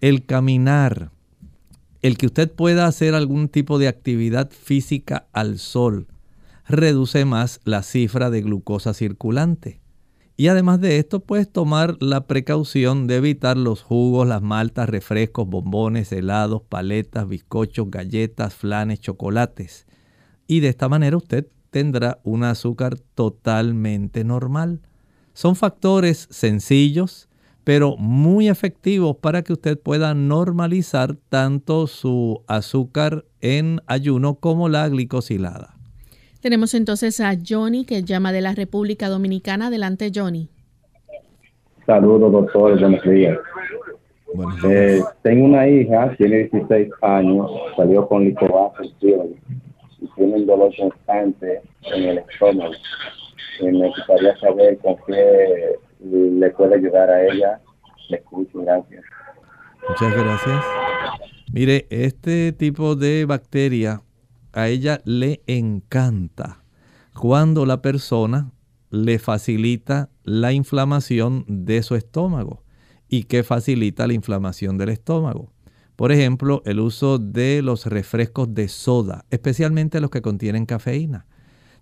El 0.00 0.24
caminar, 0.26 1.10
el 2.02 2.18
que 2.18 2.26
usted 2.26 2.50
pueda 2.50 2.86
hacer 2.86 3.14
algún 3.14 3.48
tipo 3.48 3.78
de 3.78 3.88
actividad 3.88 4.50
física 4.50 5.26
al 5.32 5.58
sol, 5.58 6.08
reduce 6.66 7.24
más 7.24 7.60
la 7.64 7.82
cifra 7.82 8.30
de 8.30 8.42
glucosa 8.42 8.94
circulante. 8.94 9.79
Y 10.40 10.48
además 10.48 10.80
de 10.80 10.96
esto, 10.96 11.20
puedes 11.20 11.52
tomar 11.52 11.98
la 12.00 12.26
precaución 12.26 13.06
de 13.06 13.16
evitar 13.16 13.58
los 13.58 13.82
jugos, 13.82 14.26
las 14.26 14.40
maltas, 14.40 14.88
refrescos, 14.88 15.46
bombones, 15.46 16.10
helados, 16.12 16.62
paletas, 16.66 17.28
bizcochos, 17.28 17.90
galletas, 17.90 18.54
flanes, 18.54 19.00
chocolates. 19.00 19.86
Y 20.46 20.60
de 20.60 20.68
esta 20.68 20.88
manera 20.88 21.18
usted 21.18 21.46
tendrá 21.68 22.20
un 22.24 22.44
azúcar 22.44 22.98
totalmente 23.14 24.24
normal. 24.24 24.80
Son 25.34 25.56
factores 25.56 26.26
sencillos, 26.30 27.28
pero 27.62 27.98
muy 27.98 28.48
efectivos 28.48 29.18
para 29.18 29.42
que 29.42 29.52
usted 29.52 29.78
pueda 29.78 30.14
normalizar 30.14 31.18
tanto 31.28 31.86
su 31.86 32.44
azúcar 32.46 33.26
en 33.42 33.82
ayuno 33.86 34.36
como 34.36 34.70
la 34.70 34.88
glicosilada. 34.88 35.79
Tenemos 36.40 36.72
entonces 36.72 37.20
a 37.20 37.34
Johnny 37.46 37.84
que 37.84 38.02
llama 38.02 38.32
de 38.32 38.40
la 38.40 38.54
República 38.54 39.08
Dominicana. 39.08 39.66
Adelante, 39.66 40.10
Johnny. 40.14 40.48
Saludos, 41.84 42.32
doctor. 42.32 42.80
Buenos 42.80 43.02
días. 43.02 43.38
Eh, 44.64 45.02
tengo 45.22 45.44
una 45.44 45.68
hija, 45.68 46.14
tiene 46.16 46.48
16 46.50 46.88
años, 47.02 47.50
salió 47.76 48.06
con 48.06 48.24
lipoacención 48.24 49.34
y 50.00 50.06
tiene 50.14 50.36
un 50.36 50.46
dolor 50.46 50.72
constante 50.78 51.60
en 51.92 52.04
el 52.04 52.18
estómago. 52.18 52.72
Y 53.60 53.66
me 53.66 53.88
gustaría 53.88 54.36
saber 54.38 54.78
con 54.78 54.96
qué 55.06 55.76
le 56.00 56.50
puede 56.50 56.76
ayudar 56.76 57.10
a 57.10 57.24
ella. 57.24 57.60
Le 58.08 58.16
escucho, 58.16 58.60
gracias. 58.60 59.04
Muchas 59.88 60.14
gracias. 60.14 60.64
Mire, 61.52 61.86
este 61.90 62.52
tipo 62.52 62.94
de 62.94 63.24
bacteria 63.26 64.00
a 64.52 64.68
ella 64.68 65.00
le 65.04 65.42
encanta 65.46 66.64
cuando 67.14 67.66
la 67.66 67.82
persona 67.82 68.52
le 68.90 69.18
facilita 69.18 70.10
la 70.24 70.52
inflamación 70.52 71.44
de 71.46 71.82
su 71.82 71.94
estómago. 71.94 72.64
¿Y 73.08 73.24
qué 73.24 73.42
facilita 73.42 74.06
la 74.06 74.14
inflamación 74.14 74.78
del 74.78 74.90
estómago? 74.90 75.52
Por 75.96 76.12
ejemplo, 76.12 76.62
el 76.64 76.80
uso 76.80 77.18
de 77.18 77.60
los 77.62 77.86
refrescos 77.86 78.54
de 78.54 78.68
soda, 78.68 79.26
especialmente 79.30 80.00
los 80.00 80.10
que 80.10 80.22
contienen 80.22 80.64
cafeína. 80.64 81.26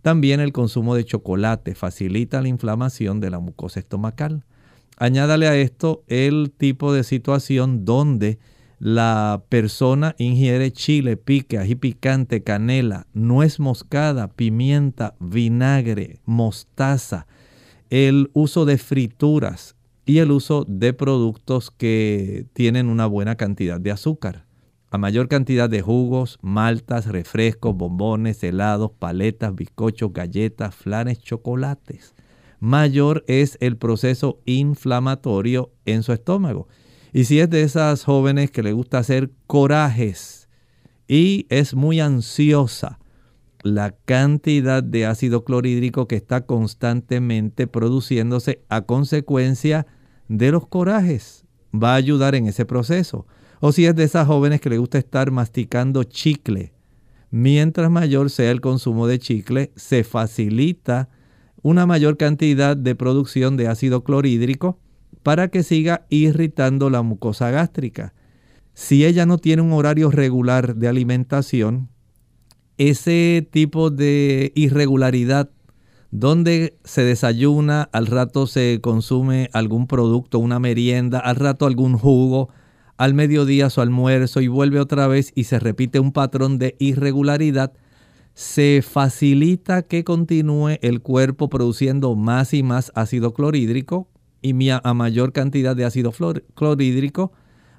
También 0.03 0.41
el 0.41 0.53
consumo 0.53 0.95
de 0.95 1.05
chocolate 1.05 1.75
facilita 1.75 2.41
la 2.43 2.49
inflamación 2.49 3.21
de 3.21 3.31
la 3.31 3.41
mucosa 3.41 3.81
estomacal. 3.81 4.45
Añádale 4.97 5.49
a 5.49 5.57
esto 5.57 6.03
el 6.09 6.53
tipo 6.57 6.93
de 6.93 7.05
situación 7.05 7.85
donde 7.85 8.39
la 8.79 9.43
persona 9.49 10.15
ingiere 10.19 10.71
chile, 10.73 11.17
pique, 11.17 11.59
ají 11.59 11.75
picante, 11.75 12.43
canela, 12.43 13.07
nuez 13.13 13.59
moscada, 13.59 14.29
pimienta, 14.29 15.15
vinagre, 15.19 16.21
mostaza, 16.25 17.27
el 17.91 18.31
uso 18.35 18.65
de 18.65 18.79
frituras 18.79 19.75
y 20.05 20.19
el 20.19 20.31
uso 20.31 20.65
de 20.69 20.93
productos 20.93 21.71
que 21.71 22.47
tienen 22.53 22.89
una 22.89 23.07
buena 23.07 23.37
cantidad 23.37 23.81
de 23.81 23.91
azúcar. 23.91 24.47
A 24.91 24.97
mayor 24.97 25.29
cantidad 25.29 25.69
de 25.69 25.83
jugos, 25.83 26.39
maltas, 26.41 27.07
refrescos, 27.07 27.77
bombones, 27.77 28.43
helados, 28.43 28.93
paletas, 28.99 29.55
bizcochos, 29.55 30.13
galletas, 30.13 30.75
flanes, 30.75 31.19
chocolates. 31.19 32.15
Mayor 32.61 33.25
es 33.29 33.59
el 33.61 33.77
proceso 33.77 34.41
inflamatorio 34.47 35.73
en 35.85 36.03
su 36.03 36.13
estómago 36.13 36.69
y 37.13 37.25
si 37.25 37.41
es 37.41 37.49
de 37.51 37.63
esas 37.63 38.05
jóvenes 38.05 38.51
que 38.51 38.63
le 38.63 38.73
gusta 38.73 38.99
hacer 38.99 39.31
corajes 39.47 40.49
y 41.07 41.47
es 41.49 41.75
muy 41.75 42.01
ansiosa, 42.01 42.99
la 43.63 43.93
cantidad 44.05 44.83
de 44.83 45.07
ácido 45.07 45.45
clorhídrico 45.45 46.07
que 46.07 46.17
está 46.17 46.47
constantemente 46.47 47.67
produciéndose 47.67 48.63
a 48.69 48.83
consecuencia 48.83 49.87
de 50.29 50.53
los 50.53 50.67
corajes 50.67 51.45
va 51.75 51.93
a 51.93 51.97
ayudar 51.97 52.35
en 52.35 52.47
ese 52.47 52.65
proceso. 52.65 53.27
O 53.61 53.73
si 53.73 53.87
es 53.87 53.97
de 53.97 54.05
esas 54.05 54.27
jóvenes 54.27 54.61
que 54.61 54.71
le 54.71 54.79
gusta 54.79 54.99
estar 54.99 55.31
masticando 55.31 56.05
chicle, 56.05 56.73
mientras 57.31 57.91
mayor 57.91 58.31
sea 58.31 58.51
el 58.51 58.61
consumo 58.61 59.07
de 59.07 59.19
chicle, 59.19 59.73
se 59.75 60.05
facilita 60.05 61.09
una 61.63 61.87
mayor 61.87 62.17
cantidad 62.17 62.77
de 62.77 62.95
producción 62.95 63.57
de 63.57 63.67
ácido 63.67 64.05
clorhídrico 64.05 64.79
para 65.29 65.49
que 65.49 65.63
siga 65.63 66.07
irritando 66.09 66.89
la 66.89 67.03
mucosa 67.03 67.51
gástrica. 67.51 68.15
Si 68.73 69.05
ella 69.05 69.27
no 69.27 69.37
tiene 69.37 69.61
un 69.61 69.75
horario 69.75 70.11
regular 70.11 70.77
de 70.77 70.89
alimentación, 70.89 71.91
ese 72.79 73.47
tipo 73.51 73.91
de 73.91 74.53
irregularidad 74.55 75.51
donde 76.11 76.79
se 76.83 77.03
desayuna, 77.03 77.91
al 77.93 78.07
rato 78.07 78.47
se 78.47 78.81
consume 78.81 79.51
algún 79.53 79.87
producto, 79.87 80.39
una 80.39 80.61
merienda, 80.61 81.19
al 81.19 81.37
rato 81.37 81.67
algún 81.67 81.99
jugo, 81.99 82.49
al 82.97 83.13
mediodía 83.13 83.69
su 83.69 83.83
almuerzo 83.83 84.41
y 84.41 84.49
vuelve 84.49 84.81
otra 84.81 85.09
vez 85.09 85.33
y 85.35 85.45
se 85.45 85.59
repite 85.59 86.01
un 86.01 86.13
patrón 86.13 86.59
de 86.59 86.75
irregularidad, 86.79 87.75
se 88.33 88.81
facilita 88.83 89.83
que 89.83 90.05
continúe 90.05 90.79
el 90.81 91.03
cuerpo 91.03 91.51
produciendo 91.51 92.17
más 92.17 92.55
y 92.55 92.63
más 92.63 92.93
ácido 92.95 93.35
clorhídrico, 93.35 94.09
y 94.49 94.71
a 94.71 94.95
mayor 94.95 95.33
cantidad 95.33 95.77
de 95.77 95.85
ácido 95.85 96.13
clorhídrico, 96.55 97.33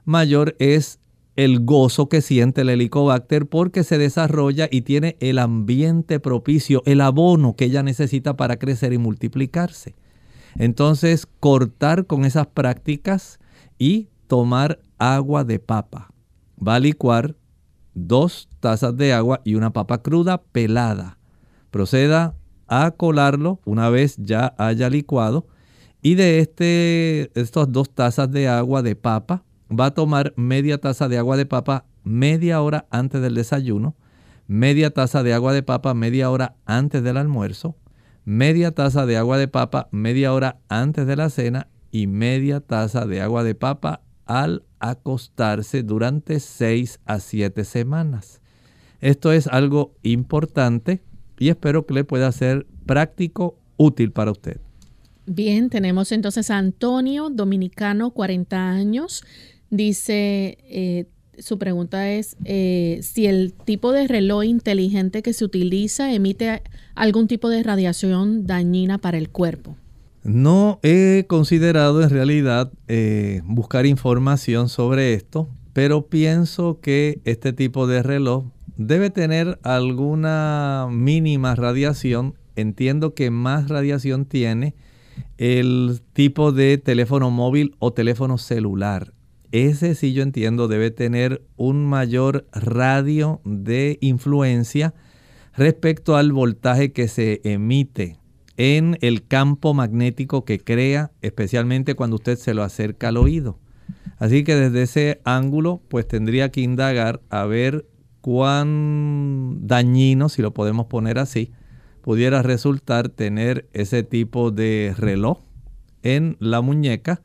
mayor 0.05 0.55
es 0.59 0.99
el 1.36 1.63
gozo 1.63 2.09
que 2.09 2.22
siente 2.22 2.61
el 2.61 2.70
helicobacter 2.70 3.45
porque 3.45 3.84
se 3.86 3.97
desarrolla 3.97 4.67
y 4.70 4.82
tiene 4.82 5.15
el 5.22 5.39
ambiente 5.39 6.20
propicio, 6.20 6.84
el 6.86 6.99
abono 6.99 7.55
que 7.55 7.65
ella 7.65 7.82
necesita 7.82 8.36
para 8.36 8.57
crecer 8.57 8.91
y 8.91 8.97
multiplicarse. 8.97 9.95
Entonces, 10.57 11.28
cortar 11.39 12.07
con 12.07 12.26
esas 12.26 12.47
prácticas 12.47 13.39
y 13.78 14.09
tomar 14.28 14.82
agua 14.97 15.45
de 15.45 15.59
papa. 15.59 16.11
Va 16.61 16.76
a 16.76 16.80
licuar 16.80 17.36
dos 17.93 18.49
tazas 18.59 18.97
de 18.97 19.13
agua 19.13 19.39
y 19.45 19.55
una 19.55 19.72
papa 19.72 20.01
cruda 20.01 20.41
pelada. 20.41 21.20
Proceda 21.72 22.36
a 22.67 22.91
colarlo 22.91 23.59
una 23.65 23.89
vez 23.89 24.17
ya 24.17 24.53
haya 24.57 24.89
licuado 24.89 25.47
y 26.02 26.16
de 26.16 26.39
este, 26.39 27.32
estas 27.39 27.72
dos 27.72 27.89
tazas 27.89 28.32
de 28.32 28.47
agua 28.47 28.82
de 28.82 28.95
papa, 28.95 29.43
va 29.70 29.88
a 29.88 29.93
tomar 29.93 30.34
media 30.36 30.80
taza 30.80 31.08
de 31.08 31.18
agua 31.18 31.38
de 31.38 31.45
papa 31.45 31.86
media 32.04 32.62
hora 32.62 32.88
antes 32.89 33.22
del 33.22 33.36
desayuno, 33.36 33.95
media 34.47 34.91
taza 34.91 35.24
de 35.24 35.34
agua 35.34 35.54
de 35.54 35.64
papa 35.64 35.93
media 35.93 36.30
hora 36.32 36.56
antes 36.66 37.04
del 37.04 37.18
almuerzo, 37.18 37.76
media 38.26 38.72
taza 38.72 39.06
de 39.06 39.18
agua 39.18 39.38
de 39.38 39.47
papa 39.47 39.89
media 39.91 40.34
hora 40.34 40.60
antes 40.70 41.06
de 41.06 41.16
la 41.16 41.30
cena 41.30 41.68
y 41.91 42.08
media 42.08 42.62
taza 42.62 43.06
de 43.06 43.22
agua 43.22 43.43
de 43.43 43.56
papa 43.56 44.02
al 44.26 44.64
acostarse 44.80 45.84
durante 45.84 46.39
6 46.39 47.00
a 47.06 47.20
7 47.20 47.64
semanas. 47.66 48.41
Esto 49.02 49.32
es 49.32 49.47
algo 49.47 49.93
importante 50.04 51.02
y 51.38 51.50
espero 51.50 51.86
que 51.86 51.93
le 51.93 52.04
pueda 52.04 52.32
ser 52.32 52.68
práctico, 52.86 53.58
útil 53.78 54.12
para 54.12 54.32
usted. 54.32 54.60
Bien, 55.32 55.69
tenemos 55.69 56.11
entonces 56.11 56.49
a 56.49 56.57
Antonio, 56.57 57.30
dominicano, 57.30 58.09
40 58.09 58.67
años. 58.71 59.23
Dice, 59.69 60.57
eh, 60.63 61.05
su 61.38 61.59
pregunta 61.59 62.09
es 62.09 62.36
eh, 62.45 62.97
si 63.03 63.27
el 63.27 63.53
tipo 63.53 63.91
de 63.91 64.07
reloj 64.07 64.43
inteligente 64.45 65.21
que 65.21 65.34
se 65.34 65.45
utiliza 65.45 66.11
emite 66.11 66.63
algún 66.95 67.27
tipo 67.27 67.47
de 67.49 67.61
radiación 67.61 68.47
dañina 68.47 68.97
para 68.97 69.19
el 69.19 69.30
cuerpo. 69.30 69.75
No 70.23 70.80
he 70.82 71.25
considerado 71.27 72.01
en 72.01 72.09
realidad 72.09 72.71
eh, 72.88 73.41
buscar 73.45 73.86
información 73.86 74.67
sobre 74.67 75.13
esto, 75.13 75.47
pero 75.73 76.07
pienso 76.07 76.80
que 76.82 77.21
este 77.23 77.53
tipo 77.53 77.86
de 77.86 78.01
reloj 78.01 78.45
debe 78.77 79.11
tener 79.11 79.59
alguna 79.61 80.88
mínima 80.89 81.53
radiación. 81.53 82.34
Entiendo 82.55 83.13
que 83.13 83.30
más 83.30 83.69
radiación 83.69 84.25
tiene 84.25 84.73
el 85.38 86.01
tipo 86.13 86.51
de 86.51 86.78
teléfono 86.78 87.32
móvil 87.32 87.76
o 87.80 87.93
teléfono 87.93 88.38
celular 88.38 89.13
ese 89.51 89.95
sí 89.95 90.13
yo 90.13 90.22
entiendo 90.22 90.67
debe 90.67 90.91
tener 90.91 91.43
un 91.57 91.86
mayor 91.86 92.45
radio 92.51 93.41
de 93.45 93.97
influencia 94.01 94.93
respecto 95.55 96.15
al 96.15 96.32
voltaje 96.32 96.91
que 96.91 97.07
se 97.07 97.41
emite 97.43 98.17
en 98.57 98.97
el 99.01 99.26
campo 99.26 99.74
magnético 99.74 100.45
que 100.45 100.59
crea, 100.59 101.11
especialmente 101.22 101.95
cuando 101.95 102.17
usted 102.17 102.38
se 102.38 102.53
lo 102.53 102.61
acerca 102.61 103.07
al 103.07 103.17
oído. 103.17 103.57
Así 104.17 104.43
que 104.43 104.53
desde 104.53 104.84
ese 104.84 105.22
ángulo, 105.24 105.82
pues 105.88 106.07
tendría 106.07 106.49
que 106.49 106.61
indagar 106.61 107.22
a 107.30 107.45
ver 107.45 107.88
cuán 108.22 109.65
dañino, 109.65 110.30
si 110.30 110.41
lo 110.41 110.53
podemos 110.53 110.88
poner 110.88 111.17
así, 111.17 111.53
pudiera 112.02 112.41
resultar 112.41 113.10
tener 113.10 113.68
ese 113.74 114.04
tipo 114.04 114.52
de 114.52 114.93
reloj 114.97 115.39
en 116.04 116.38
la 116.39 116.62
muñeca 116.62 117.22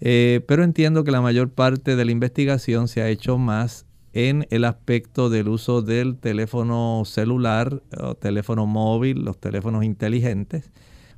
eh, 0.00 0.42
pero 0.46 0.64
entiendo 0.64 1.04
que 1.04 1.10
la 1.10 1.20
mayor 1.20 1.50
parte 1.50 1.96
de 1.96 2.04
la 2.04 2.12
investigación 2.12 2.88
se 2.88 3.02
ha 3.02 3.08
hecho 3.08 3.38
más 3.38 3.86
en 4.12 4.46
el 4.50 4.64
aspecto 4.64 5.28
del 5.28 5.48
uso 5.48 5.82
del 5.82 6.16
teléfono 6.16 7.02
celular 7.04 7.82
o 8.00 8.14
teléfono 8.14 8.66
móvil, 8.66 9.24
los 9.24 9.38
teléfonos 9.38 9.84
inteligentes, 9.84 10.72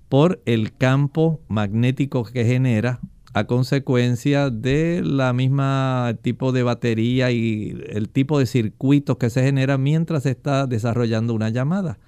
por 0.08 0.40
el 0.44 0.72
campo 0.76 1.40
magnético 1.48 2.24
que 2.24 2.44
genera 2.44 3.00
a 3.32 3.44
consecuencia 3.44 4.50
de 4.50 5.02
la 5.04 5.32
misma 5.32 6.16
tipo 6.20 6.50
de 6.50 6.64
batería 6.64 7.30
y 7.30 7.80
el 7.90 8.08
tipo 8.08 8.38
de 8.40 8.46
circuitos 8.46 9.18
que 9.18 9.30
se 9.30 9.42
genera 9.42 9.78
mientras 9.78 10.24
se 10.24 10.30
está 10.30 10.66
desarrollando 10.66 11.32
una 11.32 11.50
llamada. 11.50 11.98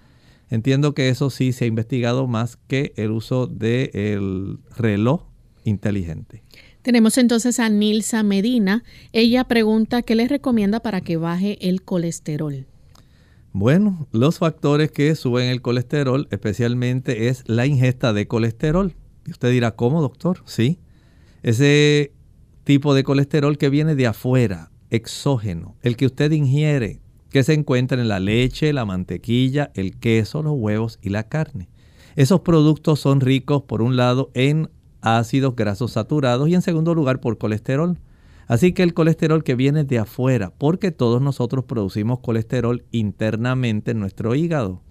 Entiendo 0.53 0.93
que 0.93 1.09
eso 1.09 1.31
sí 1.31 1.55
se 1.55 1.65
ha 1.65 1.67
investigado 1.67 2.27
más 2.27 2.59
que 2.67 2.93
el 2.97 3.11
uso 3.11 3.47
del 3.47 4.59
reloj 4.77 5.23
inteligente. 5.65 6.43
Tenemos 6.83 7.17
entonces 7.17 7.59
a 7.59 7.71
Nilsa 7.71 8.23
Medina. 8.23 8.85
Ella 9.15 9.45
pregunta 9.45 10.03
qué 10.03 10.15
les 10.15 10.29
recomienda 10.29 10.81
para 10.81 11.01
que 11.01 11.17
baje 11.17 11.57
el 11.67 11.81
colesterol. 11.81 12.67
Bueno, 13.55 14.07
los 14.13 14.41
factores 14.41 14.91
que 14.91 15.15
suben 15.15 15.49
el 15.49 15.63
colesterol 15.63 16.29
especialmente 16.31 17.29
es 17.29 17.45
la 17.47 17.65
ingesta 17.65 18.13
de 18.13 18.29
colesterol. 18.29 18.95
Y 19.27 19.31
usted 19.31 19.51
dirá, 19.53 19.75
¿cómo, 19.75 20.03
doctor? 20.03 20.43
Sí. 20.45 20.81
Ese 21.43 22.13
tipo 22.65 22.93
de 22.93 23.05
colesterol 23.05 23.57
que 23.57 23.71
viene 23.71 23.95
de 23.95 24.07
afuera, 24.07 24.71
exógeno, 24.91 25.77
el 25.81 25.97
que 25.97 26.05
usted 26.05 26.31
ingiere, 26.33 27.02
que 27.33 27.43
se 27.43 27.55
encuentra 27.55 28.01
en 28.01 28.09
la 28.09 28.21
leche, 28.21 28.73
la 28.73 28.85
mantequilla, 28.85 29.71
el 29.75 29.99
queso, 29.99 30.43
los 30.43 30.55
huevos 30.55 30.99
y 31.03 31.09
la 31.09 31.25
carne. 31.25 31.69
Esos 32.15 32.41
productos 32.41 33.01
son 33.01 33.21
ricos, 33.21 33.63
por 33.63 33.81
un 33.81 33.97
lado, 33.97 34.31
en 34.35 34.69
ácidos 35.01 35.57
grasos 35.57 35.93
saturados 35.93 36.49
y 36.49 36.55
en 36.55 36.63
segundo 36.63 36.95
lugar 36.95 37.21
por 37.21 37.39
colesterol. 37.39 37.99
Así 38.47 38.75
que 38.75 38.83
el 38.83 38.93
colesterol 38.93 39.43
que 39.45 39.55
viene 39.55 39.85
de 39.85 39.99
afuera, 39.99 40.53
porque 40.57 40.91
todos 40.91 41.23
nosotros 41.23 41.65
producimos 41.65 42.21
colesterol 42.21 42.85
internamente 42.93 43.93
en 43.93 44.01
nuestro 44.01 44.35
hígado. 44.35 44.83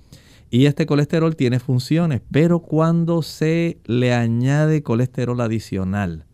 Y 0.49 0.65
este 0.65 0.85
colesterol 0.85 1.35
tiene 1.35 1.59
funciones, 1.59 2.21
pero 2.31 2.59
cuando 2.59 3.21
se 3.21 3.77
le 3.85 4.13
añade 4.13 4.81
colesterol 4.81 5.39
adicional, 5.41 6.25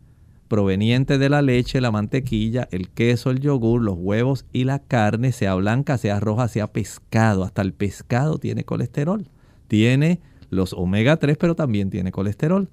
proveniente 0.48 1.18
de 1.18 1.28
la 1.28 1.42
leche, 1.42 1.80
la 1.80 1.90
mantequilla, 1.90 2.68
el 2.72 2.88
queso, 2.88 3.30
el 3.30 3.40
yogur, 3.40 3.82
los 3.82 3.96
huevos 3.98 4.46
y 4.52 4.64
la 4.64 4.78
carne, 4.78 5.32
sea 5.32 5.54
blanca, 5.54 5.98
sea 5.98 6.18
roja, 6.18 6.48
sea 6.48 6.66
pescado, 6.66 7.44
hasta 7.44 7.62
el 7.62 7.72
pescado 7.72 8.38
tiene 8.38 8.64
colesterol. 8.64 9.28
Tiene 9.68 10.20
los 10.50 10.72
omega 10.72 11.18
3, 11.18 11.36
pero 11.36 11.54
también 11.54 11.90
tiene 11.90 12.10
colesterol. 12.10 12.68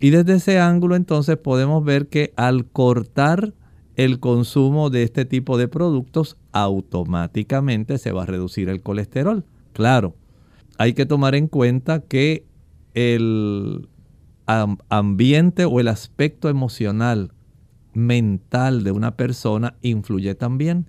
Y 0.00 0.10
desde 0.10 0.34
ese 0.34 0.58
ángulo 0.58 0.96
entonces 0.96 1.36
podemos 1.36 1.84
ver 1.84 2.08
que 2.08 2.32
al 2.36 2.66
cortar 2.66 3.54
el 3.96 4.18
consumo 4.18 4.90
de 4.90 5.04
este 5.04 5.24
tipo 5.24 5.58
de 5.58 5.68
productos, 5.68 6.36
automáticamente 6.50 7.98
se 7.98 8.10
va 8.12 8.24
a 8.24 8.26
reducir 8.26 8.68
el 8.68 8.82
colesterol. 8.82 9.44
Claro, 9.72 10.14
hay 10.78 10.94
que 10.94 11.06
tomar 11.06 11.34
en 11.34 11.46
cuenta 11.46 12.00
que 12.00 12.44
el 12.94 13.88
ambiente 14.46 15.64
o 15.64 15.80
el 15.80 15.88
aspecto 15.88 16.48
emocional, 16.48 17.32
mental 17.94 18.84
de 18.84 18.92
una 18.92 19.16
persona 19.16 19.76
influye 19.82 20.34
también. 20.34 20.86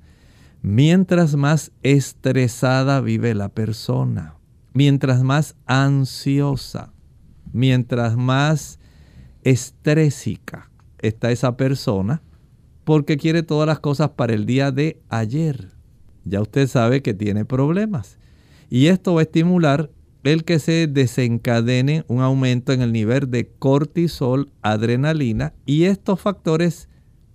Mientras 0.62 1.36
más 1.36 1.72
estresada 1.84 3.01
vive 3.01 3.36
la 3.36 3.49
persona, 3.49 4.36
mientras 4.74 5.24
más 5.24 5.56
ansiosa, 5.66 6.93
mientras 7.51 8.16
más 8.16 8.80
estrésica 9.43 10.72
está 10.99 11.32
esa 11.32 11.58
persona 11.58 12.22
porque 12.84 13.18
quiere 13.18 13.43
todas 13.43 13.68
las 13.68 13.80
cosas 13.80 14.12
para 14.12 14.34
el 14.34 14.45
día 14.45 14.72
de 14.72 15.01
ayer. 15.10 15.70
Ya 16.26 16.41
usted 16.41 16.68
sabe 16.68 17.01
que 17.01 17.14
tiene 17.14 17.45
problemas. 17.45 18.18
Y 18.70 18.88
esto 18.88 19.14
va 19.14 19.22
a 19.22 19.24
estimular 19.24 19.89
el 20.32 20.45
que 20.45 20.59
se 20.59 20.88
desencadene 20.88 22.05
un 22.07 22.21
aumento 22.21 22.71
en 22.71 22.82
el 22.82 22.91
nivel 22.93 23.30
de 23.30 23.49
cortisol, 23.59 24.49
adrenalina, 24.61 25.53
y 25.65 25.84
estos 25.84 26.21
factores 26.21 26.89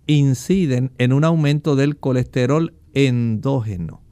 inciden 0.07 0.93
en 0.99 1.13
un 1.13 1.25
aumento 1.25 1.77
del 1.77 1.99
colesterol 1.99 2.75
endógeno. 2.95 4.03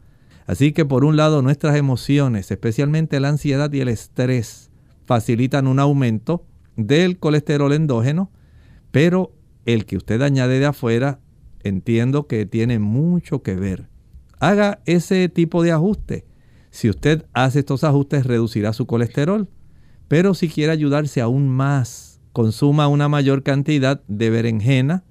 Así 0.47 0.73
que 0.73 0.85
por 0.85 1.05
un 1.05 1.17
lado 1.17 1.43
nuestras 1.43 1.77
emociones, 1.77 2.51
especialmente 2.51 3.19
la 3.19 3.31
ansiedad 3.31 3.73
y 3.73 3.81
el 3.81 3.89
estrés, 3.89 4.71
facilitan 5.07 5.67
un 5.67 5.81
aumento 5.81 6.45
del 6.77 7.19
colesterol 7.19 7.73
endógeno, 7.73 8.31
pero 8.91 9.33
el 9.65 9.87
que 9.87 9.97
usted 9.97 10.23
añade 10.23 10.61
de 10.61 10.67
afuera, 10.67 11.19
entiendo 11.65 12.27
que 12.27 12.47
tiene 12.47 12.79
mucho 12.79 13.43
que 13.43 13.57
ver. 13.57 13.89
Haga 14.39 14.81
ese 14.85 15.29
tipo 15.29 15.63
de 15.63 15.73
ajuste. 15.73 16.25
Si 16.77 16.91
usted 16.91 17.25
hace 17.33 17.61
estos 17.61 17.85
ajustes, 17.85 18.27
reducirá 18.27 18.75
su 18.75 18.85
colesterol. 18.85 19.49
Pero 20.09 20.35
si 20.35 20.51
quiere 20.51 20.73
ayudarse 20.73 21.23
aún 21.23 21.49
más, 21.49 22.21
consuma 22.35 22.87
una 22.87 23.09
mayor 23.09 23.43
cantidad 23.43 24.03
de 24.09 24.29
berenjena, 24.29 25.03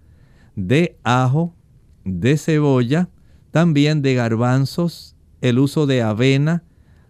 de 0.55 0.99
ajo, 1.03 1.55
de 2.03 2.37
cebolla, 2.37 3.09
también 3.49 4.03
de 4.03 4.13
garbanzos, 4.13 5.15
el 5.41 5.57
uso 5.57 5.87
de 5.87 6.03
avena, 6.03 6.63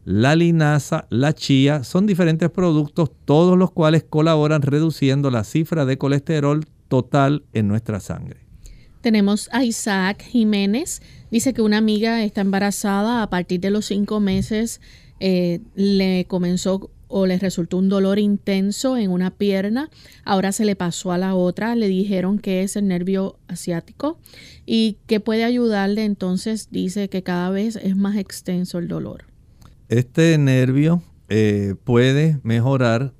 la 0.05 0.37
linaza, 0.37 1.05
la 1.09 1.33
chía, 1.33 1.83
son 1.83 2.05
diferentes 2.05 2.49
productos, 2.49 3.11
todos 3.25 3.57
los 3.57 3.71
cuales 3.71 4.05
colaboran 4.05 4.61
reduciendo 4.61 5.31
la 5.31 5.43
cifra 5.43 5.83
de 5.83 5.97
colesterol 5.97 6.63
total 6.87 7.43
en 7.51 7.67
nuestra 7.67 7.99
sangre. 7.99 8.45
Tenemos 9.05 9.49
a 9.51 9.63
Isaac 9.63 10.23
Jiménez, 10.23 11.01
dice 11.35 11.53
que 11.53 11.61
una 11.61 11.79
amiga 11.79 12.23
está 12.23 12.39
embarazada, 12.39 13.21
a 13.21 13.29
partir 13.29 13.59
de 13.59 13.69
los 13.69 13.87
cinco 13.87 14.21
meses 14.21 14.79
eh, 15.19 15.59
le 15.75 16.23
comenzó 16.29 16.91
o 17.09 17.25
le 17.25 17.37
resultó 17.37 17.75
un 17.75 17.89
dolor 17.89 18.19
intenso 18.19 18.95
en 18.95 19.11
una 19.11 19.31
pierna, 19.31 19.89
ahora 20.23 20.53
se 20.53 20.63
le 20.63 20.77
pasó 20.77 21.11
a 21.11 21.17
la 21.17 21.35
otra, 21.35 21.75
le 21.75 21.89
dijeron 21.89 22.39
que 22.39 22.63
es 22.63 22.77
el 22.77 22.87
nervio 22.87 23.37
asiático 23.49 24.17
y 24.65 24.95
que 25.07 25.19
puede 25.19 25.43
ayudarle, 25.43 26.05
entonces 26.05 26.69
dice 26.71 27.09
que 27.09 27.21
cada 27.21 27.49
vez 27.49 27.75
es 27.75 27.97
más 27.97 28.15
extenso 28.15 28.77
el 28.77 28.87
dolor. 28.87 29.25
Este 29.89 30.37
nervio 30.37 31.03
eh, 31.27 31.75
puede 31.83 32.39
mejorar. 32.43 33.11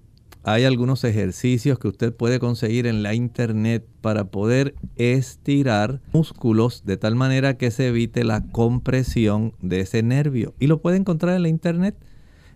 Hay 0.48 0.64
algunos 0.64 1.04
ejercicios 1.04 1.80
que 1.80 1.88
usted 1.88 2.14
puede 2.14 2.38
conseguir 2.38 2.86
en 2.86 3.02
la 3.02 3.16
internet 3.16 3.84
para 4.02 4.26
poder 4.26 4.76
estirar 4.96 6.02
músculos 6.14 6.84
de 6.86 6.98
tal 6.98 7.16
manera 7.16 7.58
que 7.58 7.72
se 7.72 7.88
evite 7.88 8.24
la 8.24 8.46
compresión 8.52 9.56
de 9.64 9.80
ese 9.80 10.04
nervio. 10.04 10.54
Y 10.60 10.68
lo 10.68 10.84
puede 10.84 10.98
encontrar 10.98 11.36
en 11.36 11.42
la 11.42 11.50
internet. 11.50 11.96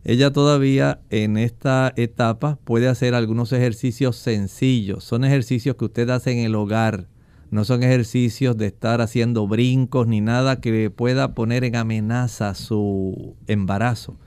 Ella 0.03 0.31
todavía 0.31 1.01
en 1.09 1.35
esta 1.35 1.91
etapa 1.95 2.59
puede 2.63 2.87
hacer 2.87 3.15
algunos 3.15 3.53
ejercicios 3.53 4.17
sencillos. 4.17 5.03
Son 5.03 5.25
ejercicios 5.25 5.75
que 5.75 5.85
usted 5.85 6.11
hace 6.11 6.31
en 6.31 6.45
el 6.45 6.53
hogar. 6.53 7.07
no 7.49 7.65
son 7.65 7.81
ejercicios 7.81 8.55
de 8.55 8.67
estar 8.67 9.01
haciendo 9.01 9.47
brincos 9.47 10.05
ni 10.05 10.21
nada 10.21 10.61
que 10.61 10.91
pueda 10.91 11.33
poner 11.33 11.63
en 11.63 11.75
amenaza 11.75 12.53
su 12.53 13.35
embarazo. 13.47 14.19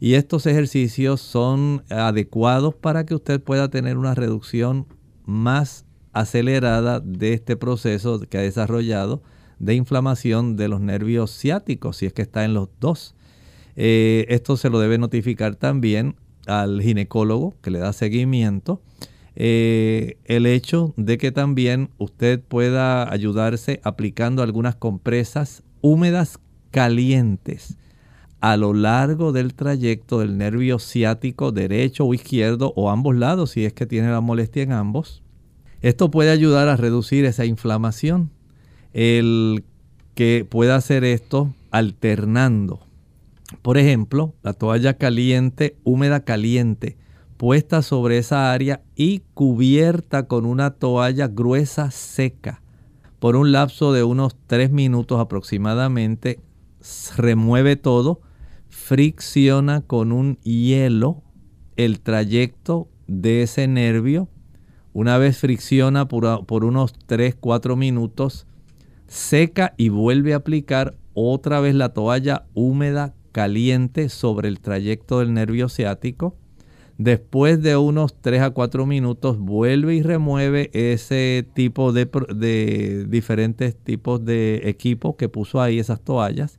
Y 0.00 0.14
estos 0.14 0.46
ejercicios 0.46 1.20
son 1.20 1.84
adecuados 1.90 2.74
para 2.74 3.04
que 3.04 3.14
usted 3.14 3.38
pueda 3.38 3.68
tener 3.68 3.98
una 3.98 4.14
reducción 4.14 4.86
más 5.26 5.84
acelerada 6.12 7.00
de 7.00 7.34
este 7.34 7.54
proceso 7.54 8.18
que 8.20 8.38
ha 8.38 8.40
desarrollado 8.40 9.22
de 9.58 9.74
inflamación 9.74 10.56
de 10.56 10.68
los 10.68 10.80
nervios 10.80 11.30
ciáticos, 11.30 11.98
si 11.98 12.06
es 12.06 12.14
que 12.14 12.22
está 12.22 12.46
en 12.46 12.54
los 12.54 12.70
dos. 12.80 13.14
Eh, 13.76 14.24
esto 14.30 14.56
se 14.56 14.70
lo 14.70 14.80
debe 14.80 14.96
notificar 14.96 15.54
también 15.54 16.16
al 16.46 16.80
ginecólogo 16.80 17.54
que 17.60 17.70
le 17.70 17.78
da 17.78 17.92
seguimiento. 17.92 18.80
Eh, 19.36 20.16
el 20.24 20.46
hecho 20.46 20.94
de 20.96 21.18
que 21.18 21.30
también 21.30 21.90
usted 21.98 22.40
pueda 22.40 23.12
ayudarse 23.12 23.82
aplicando 23.84 24.42
algunas 24.42 24.76
compresas 24.76 25.62
húmedas 25.82 26.40
calientes 26.70 27.76
a 28.40 28.56
lo 28.56 28.72
largo 28.72 29.32
del 29.32 29.54
trayecto 29.54 30.20
del 30.20 30.38
nervio 30.38 30.78
ciático 30.78 31.52
derecho 31.52 32.06
o 32.06 32.14
izquierdo 32.14 32.72
o 32.74 32.90
ambos 32.90 33.16
lados 33.16 33.50
si 33.50 33.64
es 33.64 33.72
que 33.72 33.86
tiene 33.86 34.10
la 34.10 34.20
molestia 34.20 34.62
en 34.62 34.72
ambos. 34.72 35.22
Esto 35.82 36.10
puede 36.10 36.30
ayudar 36.30 36.68
a 36.68 36.76
reducir 36.76 37.24
esa 37.24 37.44
inflamación. 37.44 38.30
El 38.92 39.64
que 40.14 40.46
pueda 40.48 40.76
hacer 40.76 41.04
esto 41.04 41.54
alternando. 41.70 42.80
Por 43.62 43.78
ejemplo, 43.78 44.34
la 44.42 44.52
toalla 44.52 44.94
caliente, 44.94 45.76
húmeda 45.84 46.24
caliente, 46.24 46.96
puesta 47.36 47.82
sobre 47.82 48.18
esa 48.18 48.52
área 48.52 48.82
y 48.96 49.22
cubierta 49.34 50.26
con 50.26 50.44
una 50.44 50.72
toalla 50.72 51.26
gruesa 51.28 51.90
seca. 51.90 52.62
Por 53.18 53.36
un 53.36 53.52
lapso 53.52 53.92
de 53.92 54.02
unos 54.02 54.36
3 54.46 54.70
minutos 54.70 55.20
aproximadamente, 55.20 56.40
remueve 57.16 57.76
todo, 57.76 58.20
fricciona 58.80 59.82
con 59.82 60.10
un 60.10 60.38
hielo 60.42 61.22
el 61.76 62.00
trayecto 62.00 62.88
de 63.06 63.42
ese 63.42 63.68
nervio. 63.68 64.28
Una 64.92 65.16
vez 65.16 65.38
fricciona 65.38 66.08
por, 66.08 66.44
por 66.46 66.64
unos 66.64 66.94
3-4 67.06 67.76
minutos, 67.76 68.48
seca 69.06 69.74
y 69.76 69.90
vuelve 69.90 70.32
a 70.32 70.38
aplicar 70.38 70.96
otra 71.14 71.60
vez 71.60 71.76
la 71.76 71.90
toalla 71.90 72.46
húmeda 72.54 73.14
caliente 73.30 74.08
sobre 74.08 74.48
el 74.48 74.58
trayecto 74.58 75.20
del 75.20 75.34
nervio 75.34 75.68
ciático. 75.68 76.34
Después 76.98 77.62
de 77.62 77.76
unos 77.76 78.20
3 78.20 78.42
a 78.42 78.50
4 78.50 78.86
minutos 78.86 79.38
vuelve 79.38 79.94
y 79.94 80.02
remueve 80.02 80.70
ese 80.72 81.46
tipo 81.54 81.92
de, 81.92 82.08
de 82.34 83.06
diferentes 83.08 83.76
tipos 83.76 84.24
de 84.24 84.62
equipos 84.64 85.14
que 85.14 85.28
puso 85.28 85.60
ahí 85.60 85.78
esas 85.78 86.00
toallas. 86.00 86.58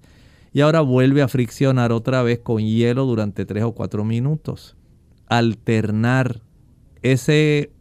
Y 0.53 0.61
ahora 0.61 0.81
vuelve 0.81 1.21
a 1.21 1.27
friccionar 1.27 1.91
otra 1.91 2.23
vez 2.23 2.39
con 2.39 2.59
hielo 2.59 3.05
durante 3.05 3.45
3 3.45 3.63
o 3.63 3.71
4 3.73 4.03
minutos. 4.03 4.75
Alternar 5.27 6.41
ese 7.01 7.71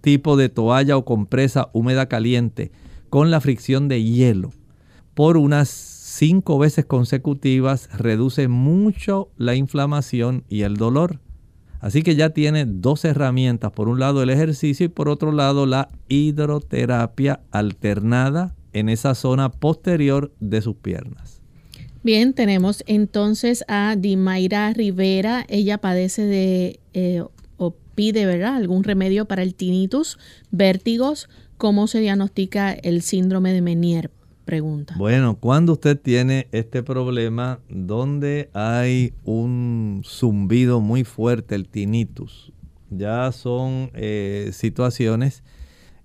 tipo 0.00 0.36
de 0.36 0.48
toalla 0.48 0.96
o 0.96 1.04
compresa 1.04 1.70
húmeda 1.72 2.06
caliente 2.06 2.72
con 3.08 3.30
la 3.30 3.40
fricción 3.40 3.88
de 3.88 4.02
hielo 4.02 4.50
por 5.18 5.36
unas 5.36 5.68
cinco 5.68 6.60
veces 6.60 6.84
consecutivas 6.84 7.88
reduce 7.98 8.46
mucho 8.46 9.30
la 9.36 9.56
inflamación 9.56 10.44
y 10.48 10.62
el 10.62 10.76
dolor. 10.76 11.18
Así 11.80 12.02
que 12.02 12.14
ya 12.14 12.30
tiene 12.30 12.66
dos 12.66 13.04
herramientas, 13.04 13.72
por 13.72 13.88
un 13.88 13.98
lado 13.98 14.22
el 14.22 14.30
ejercicio 14.30 14.86
y 14.86 14.88
por 14.88 15.08
otro 15.08 15.32
lado 15.32 15.66
la 15.66 15.88
hidroterapia 16.06 17.40
alternada 17.50 18.54
en 18.72 18.88
esa 18.88 19.16
zona 19.16 19.50
posterior 19.50 20.32
de 20.38 20.62
sus 20.62 20.76
piernas. 20.76 21.37
Bien, 22.08 22.32
tenemos 22.32 22.84
entonces 22.86 23.66
a 23.68 23.94
Dimaira 23.94 24.72
Rivera. 24.72 25.44
Ella 25.46 25.76
padece 25.76 26.22
de 26.22 26.80
eh, 26.94 27.22
o 27.58 27.76
pide, 27.94 28.24
¿verdad?, 28.24 28.56
algún 28.56 28.82
remedio 28.82 29.26
para 29.26 29.42
el 29.42 29.54
tinnitus, 29.54 30.18
vértigos, 30.50 31.28
¿Cómo 31.58 31.86
se 31.86 32.00
diagnostica 32.00 32.72
el 32.72 33.02
síndrome 33.02 33.52
de 33.52 33.60
Menier? 33.60 34.10
Pregunta. 34.46 34.94
Bueno, 34.96 35.36
cuando 35.38 35.74
usted 35.74 36.00
tiene 36.00 36.48
este 36.50 36.82
problema 36.82 37.60
donde 37.68 38.48
hay 38.54 39.12
un 39.24 40.00
zumbido 40.02 40.80
muy 40.80 41.04
fuerte, 41.04 41.56
el 41.56 41.68
tinnitus, 41.68 42.54
ya 42.88 43.30
son 43.32 43.90
eh, 43.92 44.48
situaciones, 44.54 45.42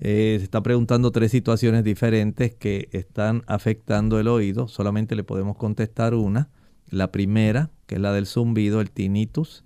eh, 0.06 0.36
se 0.38 0.44
está 0.44 0.62
preguntando 0.62 1.12
tres 1.12 1.32
situaciones 1.32 1.86
diferentes 1.86 2.54
que 2.54 2.90
están 2.92 3.42
afectando 3.48 4.20
el 4.20 4.28
oído, 4.28 4.68
solamente 4.68 5.16
le 5.16 5.24
podemos 5.24 5.56
contestar 5.56 6.14
una. 6.14 6.50
La 6.90 7.10
primera, 7.10 7.72
que 7.86 7.96
es 7.96 8.02
la 8.02 8.12
del 8.12 8.28
zumbido, 8.28 8.82
el 8.82 8.92
tinnitus. 8.92 9.64